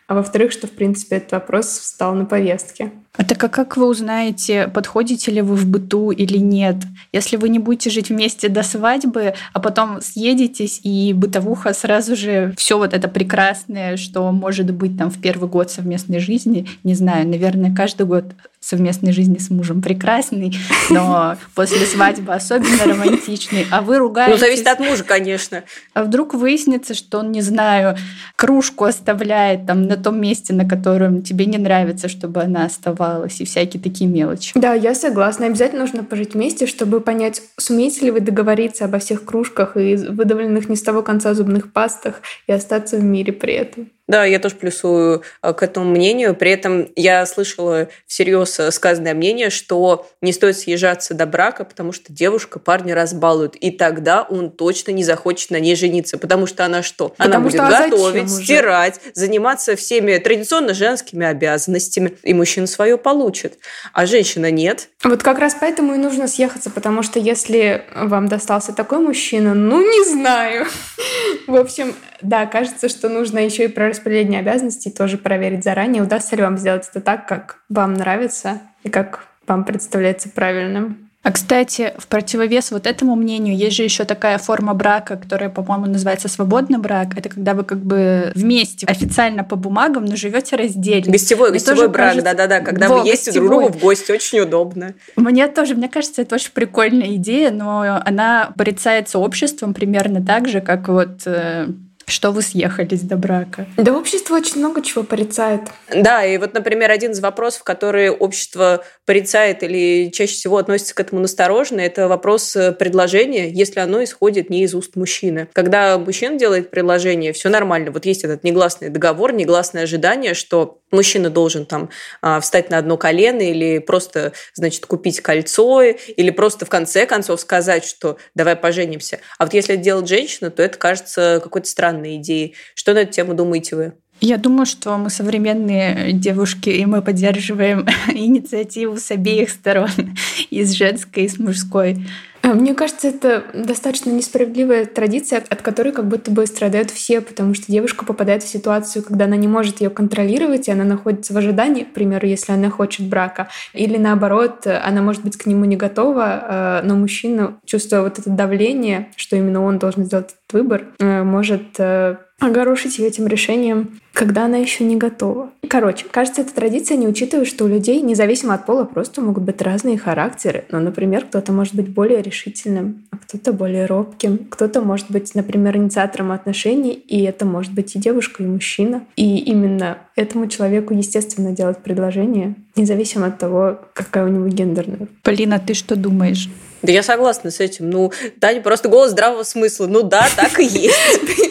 а 0.06 0.14
во-вторых, 0.14 0.52
что, 0.52 0.66
в 0.66 0.72
принципе, 0.72 1.16
этот 1.16 1.32
вопрос 1.32 1.66
встал 1.66 2.14
на 2.14 2.24
повестке. 2.24 2.90
А 3.20 3.24
так 3.24 3.44
а 3.44 3.48
как 3.50 3.76
вы 3.76 3.87
узнаете, 3.87 4.66
подходите 4.68 5.30
ли 5.30 5.42
вы 5.42 5.54
в 5.54 5.66
быту 5.66 6.11
или 6.11 6.38
нет? 6.38 6.76
Если 7.12 7.37
вы 7.37 7.50
не 7.50 7.59
будете 7.59 7.90
жить 7.90 8.09
вместе 8.09 8.48
до 8.48 8.62
свадьбы, 8.62 9.35
а 9.52 9.61
потом 9.61 10.00
съедетесь, 10.00 10.80
и 10.85 11.12
бытовуха 11.12 11.74
сразу 11.74 12.16
же 12.16 12.54
все 12.56 12.78
вот 12.78 12.94
это 12.94 13.09
прекрасное, 13.09 13.98
что 13.98 14.33
может 14.33 14.70
быть 14.70 14.96
там 14.96 15.11
в 15.11 15.20
первый 15.20 15.50
год 15.50 15.70
совместной 15.70 16.20
жизни, 16.20 16.66
не 16.83 16.94
знаю, 16.94 17.28
наверное, 17.28 17.74
каждый 17.76 18.06
год 18.06 18.24
совместной 18.61 19.12
жизни 19.12 19.38
с 19.38 19.48
мужем 19.48 19.80
прекрасный, 19.80 20.54
но 20.90 21.37
после 21.54 21.87
свадьбы 21.87 22.35
особенно 22.35 22.85
романтичный, 22.85 23.66
а 23.70 23.80
вы 23.80 23.96
ругаетесь... 23.96 24.35
Ну, 24.35 24.38
зависит 24.38 24.66
от 24.66 24.80
мужа, 24.80 25.02
конечно. 25.02 25.64
А 25.94 26.04
вдруг 26.04 26.35
выяснится, 26.35 26.94
что 26.94 27.20
он, 27.20 27.33
не 27.33 27.40
знаю, 27.40 27.96
кружку 28.37 28.85
оставляет 28.85 29.66
там 29.66 29.87
на 29.87 29.96
том 29.96 30.20
месте, 30.20 30.52
на 30.52 30.68
котором 30.68 31.22
тебе 31.22 31.46
не 31.46 31.56
нравится, 31.56 32.09
чтобы 32.09 32.42
она 32.42 32.66
оставалась, 32.66 33.09
и 33.40 33.44
всякие 33.44 33.82
такие 33.82 34.08
мелочи. 34.08 34.52
Да, 34.54 34.74
я 34.74 34.94
согласна. 34.94 35.46
Обязательно 35.46 35.82
нужно 35.82 36.04
пожить 36.04 36.34
вместе, 36.34 36.66
чтобы 36.66 37.00
понять, 37.00 37.42
сумеете 37.56 38.06
ли 38.06 38.10
вы 38.10 38.20
договориться 38.20 38.84
обо 38.84 38.98
всех 38.98 39.24
кружках 39.24 39.76
и 39.76 39.96
выдавленных 39.96 40.68
не 40.68 40.76
с 40.76 40.82
того 40.82 41.02
конца 41.02 41.34
зубных 41.34 41.72
пастах 41.72 42.22
и 42.46 42.52
остаться 42.52 42.96
в 42.96 43.04
мире 43.04 43.32
при 43.32 43.54
этом. 43.54 43.90
Да, 44.10 44.24
я 44.24 44.40
тоже 44.40 44.56
плюсую 44.56 45.22
э, 45.40 45.52
к 45.52 45.62
этому 45.62 45.88
мнению. 45.88 46.34
При 46.34 46.50
этом 46.50 46.88
я 46.96 47.24
слышала 47.26 47.88
всерьез 48.08 48.58
э, 48.58 48.72
сказанное 48.72 49.14
мнение, 49.14 49.50
что 49.50 50.08
не 50.20 50.32
стоит 50.32 50.58
съезжаться 50.58 51.14
до 51.14 51.26
брака, 51.26 51.64
потому 51.64 51.92
что 51.92 52.12
девушка 52.12 52.58
парня 52.58 52.96
разбалует. 52.96 53.54
И 53.54 53.70
тогда 53.70 54.22
он 54.22 54.50
точно 54.50 54.90
не 54.90 55.04
захочет 55.04 55.52
на 55.52 55.60
ней 55.60 55.76
жениться. 55.76 56.18
Потому 56.18 56.48
что 56.48 56.64
она 56.64 56.82
что? 56.82 57.10
Потому 57.10 57.34
она 57.34 57.40
будет 57.40 57.52
что, 57.52 57.66
а 57.68 57.88
готовить, 57.88 58.28
стирать, 58.28 59.00
заниматься 59.14 59.76
всеми 59.76 60.16
традиционно 60.16 60.74
женскими 60.74 61.24
обязанностями. 61.24 62.18
И 62.24 62.34
мужчина 62.34 62.66
свое 62.66 62.98
получит. 62.98 63.60
А 63.92 64.06
женщина 64.06 64.50
нет. 64.50 64.88
Вот 65.04 65.22
как 65.22 65.38
раз 65.38 65.56
поэтому 65.60 65.94
и 65.94 65.98
нужно 65.98 66.26
съехаться, 66.26 66.70
потому 66.70 67.04
что 67.04 67.20
если 67.20 67.84
вам 67.94 68.26
достался 68.26 68.72
такой 68.72 68.98
мужчина, 68.98 69.54
ну 69.54 69.80
не 69.80 70.04
знаю. 70.04 70.66
В 71.46 71.54
общем, 71.54 71.94
да, 72.22 72.46
кажется, 72.46 72.88
что 72.88 73.09
нужно 73.09 73.38
еще 73.38 73.64
и 73.64 73.68
про 73.68 73.88
распределение 73.88 74.40
обязанностей 74.40 74.90
тоже 74.90 75.18
проверить 75.18 75.64
заранее, 75.64 76.02
удастся 76.02 76.37
ли 76.37 76.42
вам 76.42 76.59
сделать 76.59 76.88
это 76.88 77.00
так, 77.00 77.26
как 77.26 77.59
вам 77.68 77.94
нравится 77.94 78.61
и 78.83 78.88
как 78.88 79.26
вам 79.46 79.64
представляется 79.64 80.28
правильным. 80.28 81.11
А, 81.22 81.33
кстати, 81.33 81.92
в 81.98 82.06
противовес 82.06 82.70
вот 82.70 82.87
этому 82.87 83.14
мнению 83.14 83.54
есть 83.54 83.76
же 83.76 83.83
еще 83.83 84.04
такая 84.04 84.38
форма 84.38 84.72
брака, 84.72 85.16
которая, 85.16 85.50
по-моему, 85.50 85.85
называется 85.85 86.28
свободный 86.28 86.78
брак. 86.78 87.09
Это 87.18 87.28
когда 87.28 87.52
вы 87.52 87.64
как 87.64 87.78
бы 87.80 88.33
вместе 88.35 88.87
официально 88.87 89.44
по 89.44 89.56
бумагам, 89.56 90.06
но 90.06 90.16
живете 90.16 90.56
раздельно. 90.56 91.12
Гостевой, 91.12 91.50
мне 91.50 91.59
гостевой 91.59 91.88
брак, 91.88 92.22
да-да-да, 92.22 92.61
когда 92.61 92.88
Во, 92.88 93.00
вы 93.00 93.09
ездите 93.09 93.33
друг 93.33 93.50
другу 93.50 93.68
в 93.68 93.78
гости, 93.78 94.12
очень 94.12 94.40
удобно. 94.40 94.94
Мне 95.16 95.46
тоже, 95.48 95.74
мне 95.74 95.90
кажется, 95.90 96.22
это 96.22 96.37
очень 96.37 96.52
прикольная 96.52 97.14
идея, 97.16 97.50
но 97.50 98.00
она 98.02 98.52
порицается 98.56 99.18
обществом 99.18 99.74
примерно 99.74 100.24
так 100.24 100.48
же, 100.48 100.62
как 100.62 100.88
вот 100.88 101.26
э, 101.26 101.66
что 102.10 102.30
вы 102.30 102.42
съехались 102.42 103.02
до 103.02 103.16
брака? 103.16 103.66
Да, 103.76 103.96
общество 103.96 104.36
очень 104.36 104.58
много 104.58 104.82
чего 104.82 105.02
порицает. 105.02 105.62
Да, 105.94 106.24
и 106.24 106.36
вот, 106.38 106.54
например, 106.54 106.90
один 106.90 107.12
из 107.12 107.20
вопросов, 107.20 107.62
который 107.64 108.10
общество 108.10 108.84
порицает 109.06 109.62
или 109.62 110.10
чаще 110.10 110.34
всего 110.34 110.58
относится 110.58 110.94
к 110.94 111.00
этому 111.00 111.20
настороженно, 111.20 111.80
это 111.80 112.08
вопрос 112.08 112.54
э, 112.56 112.72
предложения, 112.72 113.48
если 113.48 113.80
оно 113.80 114.02
исходит 114.04 114.50
не 114.50 114.62
из 114.62 114.74
уст 114.74 114.96
мужчины. 114.96 115.48
Когда 115.52 115.98
мужчина 115.98 116.38
делает 116.38 116.70
предложение, 116.70 117.32
все 117.32 117.48
нормально. 117.48 117.90
Вот 117.90 118.04
есть 118.06 118.24
этот 118.24 118.44
негласный 118.44 118.88
договор, 118.88 119.32
негласное 119.32 119.84
ожидание, 119.84 120.34
что 120.34 120.80
мужчина 120.90 121.30
должен 121.30 121.66
там 121.66 121.90
а, 122.20 122.40
встать 122.40 122.70
на 122.70 122.78
одно 122.78 122.96
колено 122.96 123.42
или 123.42 123.78
просто, 123.78 124.32
значит, 124.54 124.86
купить 124.86 125.20
кольцо, 125.20 125.82
или 125.82 126.30
просто 126.30 126.66
в 126.66 126.68
конце 126.68 127.06
концов 127.06 127.40
сказать, 127.40 127.84
что 127.84 128.16
давай 128.34 128.56
поженимся. 128.56 129.20
А 129.38 129.44
вот 129.44 129.54
если 129.54 129.74
это 129.74 129.84
делает 129.84 130.08
женщина, 130.08 130.50
то 130.50 130.62
это 130.62 130.78
кажется 130.78 131.40
какой-то 131.42 131.68
странной 131.68 131.99
идеей. 132.08 132.54
Что 132.74 132.94
на 132.94 132.98
эту 132.98 133.12
тему 133.12 133.34
думаете 133.34 133.76
вы? 133.76 133.92
Я 134.20 134.36
думаю, 134.36 134.66
что 134.66 134.98
мы 134.98 135.08
современные 135.08 136.12
девушки, 136.12 136.68
и 136.68 136.84
мы 136.84 137.00
поддерживаем 137.00 137.86
инициативу 138.08 138.98
с 138.98 139.10
обеих 139.10 139.50
сторон, 139.50 139.90
и 140.50 140.62
с 140.62 140.72
женской, 140.72 141.24
и 141.24 141.28
с 141.28 141.38
мужской. 141.38 141.96
А, 142.42 142.55
мне 142.55 142.74
кажется, 142.74 143.09
это 143.09 143.44
достаточно 143.55 144.11
несправедливая 144.11 144.87
традиция, 144.87 145.42
от 145.48 145.62
которой 145.62 145.92
как 145.92 146.07
будто 146.09 146.31
бы 146.31 146.46
страдают 146.46 146.90
все, 146.90 147.20
потому 147.20 147.55
что 147.55 147.70
девушка 147.70 148.05
попадает 148.05 148.42
в 148.42 148.48
ситуацию, 148.48 149.03
когда 149.03 149.26
она 149.26 149.37
не 149.37 149.48
может 149.48 149.81
ее 149.81 149.90
контролировать, 149.90 150.68
и 150.68 150.72
она 150.72 150.85
находится 150.85 151.35
в 151.35 151.37
ожидании, 151.37 151.85
к 151.85 151.92
примеру, 151.92 152.26
если 152.26 152.53
она 152.53 152.70
хочет 152.70 153.07
брака. 153.07 153.48
Или 153.74 153.98
наоборот, 153.98 154.66
она 154.66 155.03
может 155.03 155.22
быть 155.22 155.37
к 155.37 155.46
нему 155.46 155.64
не 155.64 155.76
готова, 155.76 156.24
а, 156.24 156.83
но 156.83 156.96
мужчина, 156.96 157.59
чувствуя 157.66 158.03
вот 158.03 158.18
это 158.18 158.31
давление, 158.31 159.09
что 159.16 159.37
именно 159.37 159.62
он 159.62 159.79
должен 159.79 160.05
сделать 160.05 160.31
этот 160.31 160.53
выбор, 160.53 160.85
э, 160.98 161.22
может 161.22 161.79
э, 161.79 162.16
огорошить 162.40 162.98
ее 162.98 163.09
этим 163.09 163.26
решением, 163.26 164.00
когда 164.12 164.46
она 164.46 164.57
еще 164.57 164.85
не 164.85 164.96
готова. 164.96 165.50
Короче, 165.68 166.07
кажется, 166.11 166.40
эта 166.40 166.55
традиция 166.55 166.96
не 166.96 167.07
учитывает, 167.07 167.46
что 167.46 167.64
у 167.64 167.68
людей, 167.68 168.00
независимо 168.00 168.55
от 168.55 168.66
пола, 168.66 168.85
просто 168.85 169.20
могут 169.20 169.44
быть 169.44 169.62
разные 169.62 169.99
характеры. 169.99 170.64
Но, 170.70 170.80
например, 170.80 171.26
кто-то 171.26 171.53
может 171.53 171.74
быть 171.74 171.88
более 171.88 172.22
решительным, 172.31 173.05
а 173.11 173.18
кто-то 173.18 173.53
более 173.53 173.87
робким. 173.87 174.47
Кто-то 174.51 174.81
может 174.81 175.11
быть, 175.11 175.35
например, 175.35 175.76
инициатором 175.76 176.33
отношений, 176.33 176.93
и 176.93 177.22
это 177.22 177.45
может 177.45 177.72
быть 177.72 177.95
и 177.95 177.99
девушка, 177.99 178.43
и 178.43 178.47
мужчина. 178.47 179.05
И 179.16 179.39
именно 179.39 179.99
этому 180.16 180.47
человеку, 180.47 180.95
естественно, 180.95 181.53
делать 181.53 181.78
предложение, 181.78 182.55
независимо 182.76 183.26
от 183.26 183.39
того, 183.39 183.81
какая 183.93 184.24
у 184.24 184.28
него 184.28 184.49
гендерная. 184.49 185.09
Полина, 185.22 185.59
ты 185.59 185.74
что 185.74 185.97
думаешь? 185.97 186.49
Да 186.83 186.93
я 186.93 187.03
согласна 187.03 187.51
с 187.51 187.61
этим. 187.61 187.91
Ну, 187.91 188.12
Таня 188.41 188.62
просто 188.62 188.89
голос 188.89 189.11
здравого 189.11 189.43
смысла. 189.43 189.87
Ну 189.87 190.03
да, 190.03 190.26
так 190.37 190.59
и 190.61 190.64
есть. 190.64 191.20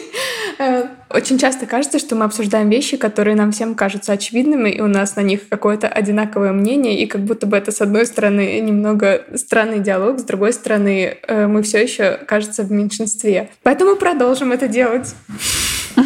Э, 0.60 0.88
очень 1.08 1.38
часто 1.38 1.64
кажется, 1.64 1.98
что 1.98 2.14
мы 2.16 2.26
обсуждаем 2.26 2.68
вещи, 2.68 2.98
которые 2.98 3.34
нам 3.34 3.50
всем 3.50 3.74
кажутся 3.74 4.12
очевидными, 4.12 4.68
и 4.68 4.82
у 4.82 4.88
нас 4.88 5.16
на 5.16 5.22
них 5.22 5.48
какое-то 5.48 5.88
одинаковое 5.88 6.52
мнение, 6.52 7.00
и 7.00 7.06
как 7.06 7.22
будто 7.22 7.46
бы 7.46 7.56
это, 7.56 7.72
с 7.72 7.80
одной 7.80 8.04
стороны, 8.04 8.60
немного 8.60 9.24
странный 9.36 9.78
диалог, 9.78 10.18
с 10.18 10.22
другой 10.22 10.52
стороны, 10.52 11.16
э, 11.26 11.46
мы 11.46 11.62
все 11.62 11.82
еще, 11.82 12.18
кажется, 12.26 12.62
в 12.62 12.70
меньшинстве. 12.70 13.48
Поэтому 13.62 13.96
продолжим 13.96 14.52
это 14.52 14.68
делать. 14.68 15.14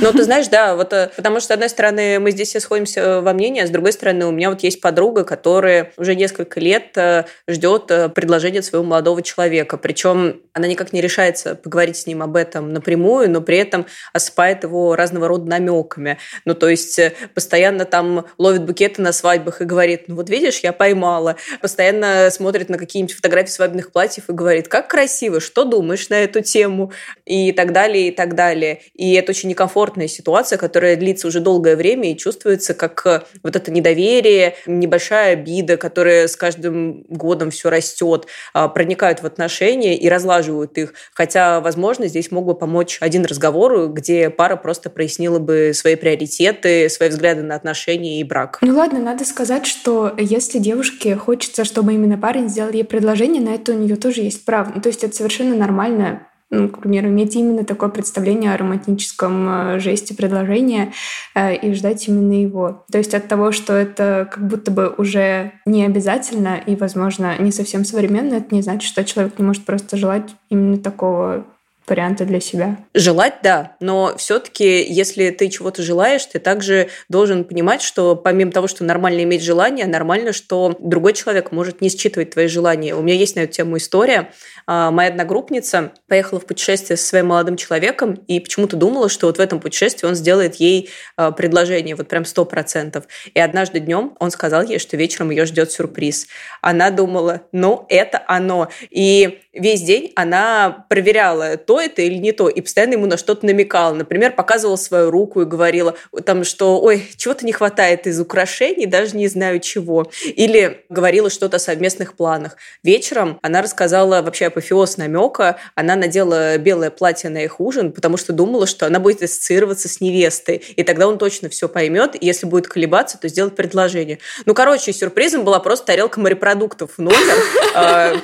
Ну, 0.01 0.13
ты 0.13 0.25
знаешь, 0.25 0.49
да, 0.49 0.75
вот 0.77 0.93
э, 0.93 1.11
потому 1.17 1.41
что, 1.41 1.49
с 1.49 1.51
одной 1.53 1.69
стороны, 1.69 2.19
мы 2.19 2.31
здесь 2.31 2.49
все 2.49 2.61
сходимся 2.61 3.21
во 3.21 3.33
мнении, 3.33 3.63
а 3.63 3.67
с 3.67 3.71
другой 3.71 3.93
стороны, 3.93 4.27
у 4.27 4.31
меня 4.31 4.51
вот 4.51 4.63
есть 4.63 4.81
подруга, 4.81 5.25
которая 5.25 5.93
уже 5.97 6.15
несколько 6.15 6.61
лет 6.61 6.97
э, 6.97 7.25
ждет 7.49 7.91
э, 7.91 8.09
предложения 8.09 8.61
от 8.61 8.65
своего 8.65 8.85
молодого 8.85 9.23
человека. 9.23 9.77
Причем 9.77 10.41
она 10.53 10.67
никак 10.67 10.93
не 10.93 11.01
решается 11.01 11.55
поговорить 11.55 11.97
с 11.97 12.07
ним 12.07 12.23
об 12.23 12.37
этом 12.37 12.73
напрямую, 12.73 13.31
но 13.31 13.41
при 13.41 13.59
этом 13.59 13.87
осыпает 14.13 14.65
его 14.65 14.97
разного 14.97 15.29
рода 15.29 15.49
намеками. 15.49 16.19
Ну, 16.45 16.55
то 16.55 16.69
есть 16.69 17.01
постоянно 17.35 17.85
там 17.85 18.27
ловит 18.39 18.65
букеты 18.65 19.03
на 19.03 19.13
свадьбах 19.13 19.61
и 19.61 19.65
говорит, 19.65 20.05
ну 20.09 20.17
вот 20.17 20.31
видишь, 20.31 20.61
я 20.61 20.73
поймала. 20.73 21.37
Постоянно 21.61 22.31
смотрит 22.31 22.69
на 22.69 22.79
какие-нибудь 22.79 23.15
фотографии 23.15 23.51
свадебных 23.51 23.93
платьев 23.93 24.29
и 24.29 24.33
говорит, 24.33 24.69
как 24.69 24.89
красиво, 24.89 25.41
что 25.41 25.65
думаешь 25.65 26.09
на 26.09 26.15
эту 26.15 26.41
тему? 26.43 26.93
И 27.25 27.53
так 27.53 27.73
далее, 27.73 28.09
и 28.09 28.11
так 28.11 28.35
далее. 28.35 28.83
И 28.95 29.15
это 29.15 29.31
очень 29.31 29.49
некомфортно 29.49 29.84
некомфортная 29.85 30.09
ситуация, 30.09 30.59
которая 30.59 30.97
длится 30.97 31.29
уже 31.29 31.41
долгое 31.41 31.77
время 31.77 32.13
и 32.13 32.17
чувствуется 32.17 32.75
как 32.75 33.03
э, 33.07 33.21
вот 33.43 33.57
это 33.57 33.71
недоверие, 33.71 34.55
небольшая 34.67 35.35
обида, 35.35 35.77
которая 35.77 36.27
с 36.27 36.37
каждым 36.37 37.05
годом 37.09 37.51
все 37.51 37.71
растет, 37.71 38.27
а, 38.53 38.69
проникают 38.69 39.23
в 39.23 39.27
отношения 39.27 39.97
и 39.97 40.09
разлаживают 40.09 40.79
их. 40.79 40.95
Хотя, 41.13 41.61
возможно, 41.61 42.07
здесь 42.07 42.31
мог 42.31 42.47
бы 42.47 42.55
помочь 42.55 42.99
один 43.01 43.25
разговор, 43.25 43.89
где 43.89 44.31
пара 44.31 44.57
просто 44.57 44.91
прояснила 44.91 45.39
бы 45.39 45.73
свои 45.75 45.97
приоритеты, 45.97 46.89
свои 46.89 47.09
взгляды 47.09 47.43
на 47.43 47.55
отношения 47.55 48.21
и 48.21 48.25
брак. 48.25 48.59
Ну 48.63 48.75
ладно, 48.77 49.01
надо 49.01 49.25
сказать, 49.25 49.67
что 49.67 50.15
если 50.19 50.59
девушке 50.59 51.17
хочется, 51.17 51.65
чтобы 51.65 51.95
именно 51.95 52.19
парень 52.19 52.49
сделал 52.49 52.71
ей 52.71 52.85
предложение, 52.85 53.43
на 53.43 53.55
это 53.55 53.73
у 53.73 53.75
нее 53.75 53.97
тоже 53.97 54.23
есть 54.23 54.45
право. 54.45 54.73
Ну, 54.75 54.81
то 54.81 54.89
есть 54.89 55.05
это 55.05 55.15
совершенно 55.15 55.55
нормально 55.55 56.27
ну, 56.55 56.69
к 56.69 56.81
примеру, 56.81 57.09
иметь 57.09 57.37
именно 57.37 57.65
такое 57.65 57.89
представление 57.89 58.55
о 58.55 58.57
романтическом 58.57 59.49
э, 59.49 59.79
жесте 59.79 60.15
предложения 60.15 60.93
э, 61.35 61.57
и 61.57 61.73
ждать 61.75 62.07
именно 62.09 62.41
его. 62.41 62.85
То 62.91 62.99
есть 62.99 63.15
от 63.15 63.29
того, 63.29 63.53
что 63.53 63.73
это 63.73 64.29
как 64.31 64.47
будто 64.47 64.71
бы 64.71 64.95
уже 64.97 65.53
не 65.67 65.85
обязательно 65.85 66.61
и, 66.65 66.77
возможно, 66.77 67.37
не 67.39 67.53
совсем 67.53 67.85
современно, 67.85 68.35
это 68.35 68.55
не 68.55 68.63
значит, 68.63 68.89
что 68.89 69.05
человек 69.05 69.39
не 69.39 69.45
может 69.45 69.65
просто 69.65 69.97
желать 69.97 70.35
именно 70.49 70.79
такого 70.79 71.45
варианты 71.87 72.25
для 72.25 72.41
себя. 72.41 72.77
Желать, 72.95 73.35
да, 73.43 73.77
но 73.81 74.17
все-таки, 74.17 74.83
если 74.83 75.31
ты 75.31 75.49
чего-то 75.49 75.83
желаешь, 75.83 76.25
ты 76.25 76.39
также 76.39 76.89
должен 77.09 77.45
понимать, 77.45 77.83
что 77.83 78.17
помимо 78.17 78.53
того, 78.53 78.69
что 78.69 78.85
нормально 78.85 79.23
иметь 79.23 79.43
желание, 79.43 79.87
нормально, 79.87 80.33
что 80.33 80.77
другой 80.79 81.13
человек 81.13 81.53
может 81.53 81.81
не 81.81 81.89
считывать 81.89 82.31
твои 82.31 82.47
желания. 82.47 82.95
У 82.95 83.03
меня 83.03 83.15
есть 83.15 83.37
на 83.37 83.41
эту 83.41 83.53
тему 83.53 83.77
история. 83.77 84.31
А, 84.67 84.91
моя 84.91 85.11
одногруппница 85.11 85.93
поехала 86.09 86.41
в 86.41 86.47
путешествие 86.47 86.97
со 86.97 87.07
своим 87.07 87.27
молодым 87.27 87.57
человеком 87.57 88.15
и 88.15 88.41
почему-то 88.41 88.77
думала, 88.77 89.09
что 89.09 89.27
вот 89.27 89.39
в 89.39 89.41
этом 89.41 89.61
путешествии 89.61 90.07
он 90.07 90.15
сделает 90.15 90.57
ей 90.57 90.91
а, 91.17 91.33
предложение, 91.33 91.97
вот 91.97 92.09
прям 92.09 92.25
сто 92.25 92.45
процентов. 92.45 93.05
И 93.35 93.41
однажды 93.41 93.81
днем 93.81 94.17
он 94.21 94.31
сказал 94.31 94.63
ей, 94.63 94.79
что 94.79 94.97
вечером 94.97 95.31
ее 95.31 95.45
ждет 95.45 95.71
сюрприз. 95.71 96.29
Она 96.63 96.91
думала, 96.91 97.43
ну, 97.53 97.85
это 97.89 98.23
оно. 98.27 98.69
И 98.91 99.41
весь 99.55 99.83
день 99.83 100.13
она 100.17 100.87
проверяла, 100.89 101.57
то 101.57 101.81
это 101.81 102.03
или 102.03 102.17
не 102.17 102.33
то, 102.33 102.49
и 102.49 102.61
постоянно 102.61 102.95
ему 102.95 103.07
на 103.07 103.17
что-то 103.17 103.47
намекала. 103.47 103.95
Например, 103.95 104.33
показывала 104.33 104.77
свою 104.77 105.11
руку 105.11 105.43
и 105.43 105.45
говорила 105.45 105.95
там, 106.25 106.45
что 106.45 106.81
ой, 106.81 107.09
чего-то 107.17 107.47
не 107.47 107.53
хватает 107.53 108.07
из 108.07 108.21
украшений, 108.21 108.87
даже 108.87 109.17
не 109.17 109.29
знаю 109.29 109.61
чего. 109.61 110.11
Или 110.25 110.85
говорила 110.89 111.31
что-то 111.31 111.57
о 111.57 111.61
совместных 111.61 112.17
планах. 112.17 112.57
Вечером 112.83 113.39
она 113.43 113.63
рассказала 113.63 114.23
вообще 114.23 114.47
апофеоз 114.47 114.97
намека. 114.97 115.57
Она 115.75 115.97
надела 115.97 116.59
белое 116.59 116.91
платье 116.91 117.31
на 117.31 117.45
их 117.45 117.61
ужин, 117.61 117.93
потому 117.93 118.17
что 118.17 118.33
думала, 118.33 118.67
что 118.67 118.87
она 118.87 118.99
будет 118.99 119.23
ассоциироваться 119.23 119.89
с 119.89 120.01
невестой. 120.01 120.57
И 120.57 120.83
тогда 120.83 121.09
он 121.09 121.19
точно 121.19 121.49
все 121.49 121.69
поймет. 121.69 122.15
И 122.15 122.27
если 122.27 122.47
будет 122.47 122.69
колебаться, 122.69 123.19
то 123.19 123.29
сделать 123.29 123.55
предложение. 123.55 124.19
Ну, 124.47 124.55
короче, 124.55 124.93
сюрпризом 124.93 125.45
была 125.45 125.61
просто 125.61 125.87
тарелка 125.87 126.21
морепродуктов 126.21 126.93
в 126.97 127.03
номер. 127.03 127.19
А, 127.77 128.15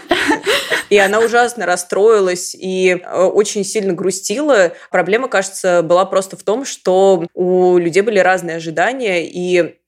и 0.91 0.99
она 0.99 1.20
ужасно 1.25 1.67
расстроилась 1.67 2.55
и 2.55 3.01
э, 3.03 3.23
очень 3.25 3.65
сильно 3.65 3.93
грустила. 3.93 4.73
Проблема, 4.91 5.29
кажется, 5.29 5.83
была 5.83 6.05
просто 6.05 6.37
в 6.37 6.43
том, 6.43 6.65
что 6.65 7.27
у 7.35 7.79
людей 7.79 8.03
были 8.03 8.19
разные 8.19 8.57
ожидания, 8.57 9.27
и 9.27 9.81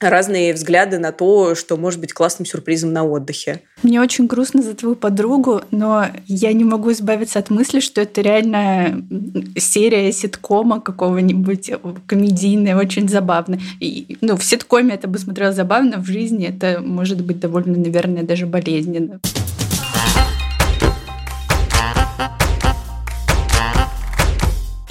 разные 0.00 0.54
взгляды 0.54 0.98
на 0.98 1.12
то, 1.12 1.54
что 1.54 1.76
может 1.76 2.00
быть 2.00 2.12
классным 2.12 2.46
сюрпризом 2.46 2.92
на 2.92 3.04
отдыхе. 3.04 3.60
Мне 3.82 4.00
очень 4.00 4.26
грустно 4.26 4.62
за 4.62 4.74
твою 4.74 4.96
подругу, 4.96 5.62
но 5.70 6.06
я 6.26 6.52
не 6.52 6.64
могу 6.64 6.92
избавиться 6.92 7.38
от 7.38 7.50
мысли, 7.50 7.80
что 7.80 8.00
это 8.00 8.22
реально 8.22 9.04
серия 9.58 10.10
ситкома 10.12 10.80
какого-нибудь 10.80 11.68
э, 11.68 11.78
комедийная, 12.06 12.76
очень 12.76 13.08
забавная. 13.08 13.60
Ну, 14.22 14.36
в 14.36 14.44
ситкоме 14.44 14.94
это 14.94 15.06
бы 15.06 15.18
смотрелось 15.18 15.56
забавно, 15.56 15.98
в 15.98 16.06
жизни 16.06 16.46
это 16.46 16.80
может 16.80 17.22
быть 17.22 17.38
довольно, 17.38 17.76
наверное, 17.76 18.22
даже 18.22 18.46
болезненно. 18.46 19.20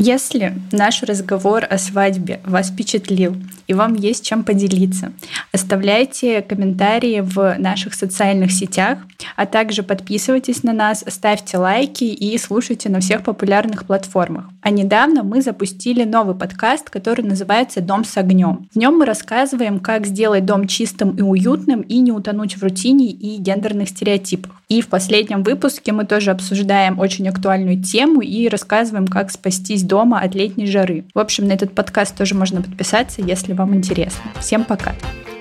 Если 0.02 0.54
наш 0.72 1.04
разговор 1.04 1.68
о 1.70 1.78
свадьбе 1.78 2.39
вас 2.45 2.70
впечатлил 2.70 3.36
и 3.70 3.74
вам 3.76 3.93
есть 3.93 4.26
чем 4.26 4.43
поделиться, 4.43 5.13
оставляйте 5.53 6.41
комментарии 6.41 7.22
в 7.22 7.55
наших 7.59 7.93
социальных 7.93 8.51
сетях, 8.51 8.97
а 9.36 9.45
также 9.45 9.84
подписывайтесь 9.84 10.63
на 10.63 10.74
нас, 10.74 11.05
ставьте 11.07 11.57
лайки 11.59 12.03
и 12.03 12.36
слушайте 12.39 12.89
на 12.89 12.99
всех 12.99 13.24
популярных 13.24 13.86
платформах. 13.86 14.45
А 14.61 14.72
недавно 14.72 15.22
мы 15.22 15.43
запустили 15.43 16.03
новый 16.03 16.36
подкаст, 16.36 16.89
который 16.89 17.22
называется 17.22 17.80
«Дом 17.80 18.05
с 18.05 18.17
огнем». 18.17 18.67
В 18.74 18.78
нем 18.78 18.97
мы 18.97 19.05
рассказываем, 19.05 19.80
как 19.80 20.07
сделать 20.07 20.45
дом 20.45 20.67
чистым 20.67 21.11
и 21.11 21.22
уютным 21.22 21.82
и 21.82 21.99
не 21.99 22.11
утонуть 22.11 22.57
в 22.57 22.63
рутине 22.63 23.11
и 23.11 23.38
гендерных 23.38 23.89
стереотипах. 23.89 24.59
И 24.67 24.82
в 24.82 24.88
последнем 24.88 25.43
выпуске 25.43 25.91
мы 25.91 26.05
тоже 26.05 26.32
обсуждаем 26.32 26.99
очень 26.99 27.28
актуальную 27.30 27.82
тему 27.82 28.22
и 28.22 28.47
рассказываем, 28.47 29.07
как 29.07 29.32
спастись 29.32 29.84
дома 29.84 30.20
от 30.20 30.34
летней 30.36 30.67
жары. 30.67 31.05
В 31.13 31.20
общем, 31.20 31.47
на 31.47 31.53
этот 31.53 31.74
подкаст 31.74 32.15
тоже 32.15 32.36
можно 32.36 32.61
подписаться, 32.61 33.22
если 33.22 33.53
вам 33.60 33.76
интересно. 33.76 34.32
Всем 34.39 34.64
пока. 34.64 34.95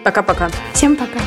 Пока-пока. 0.04 0.50
Всем 0.72 0.96
пока. 0.96 1.20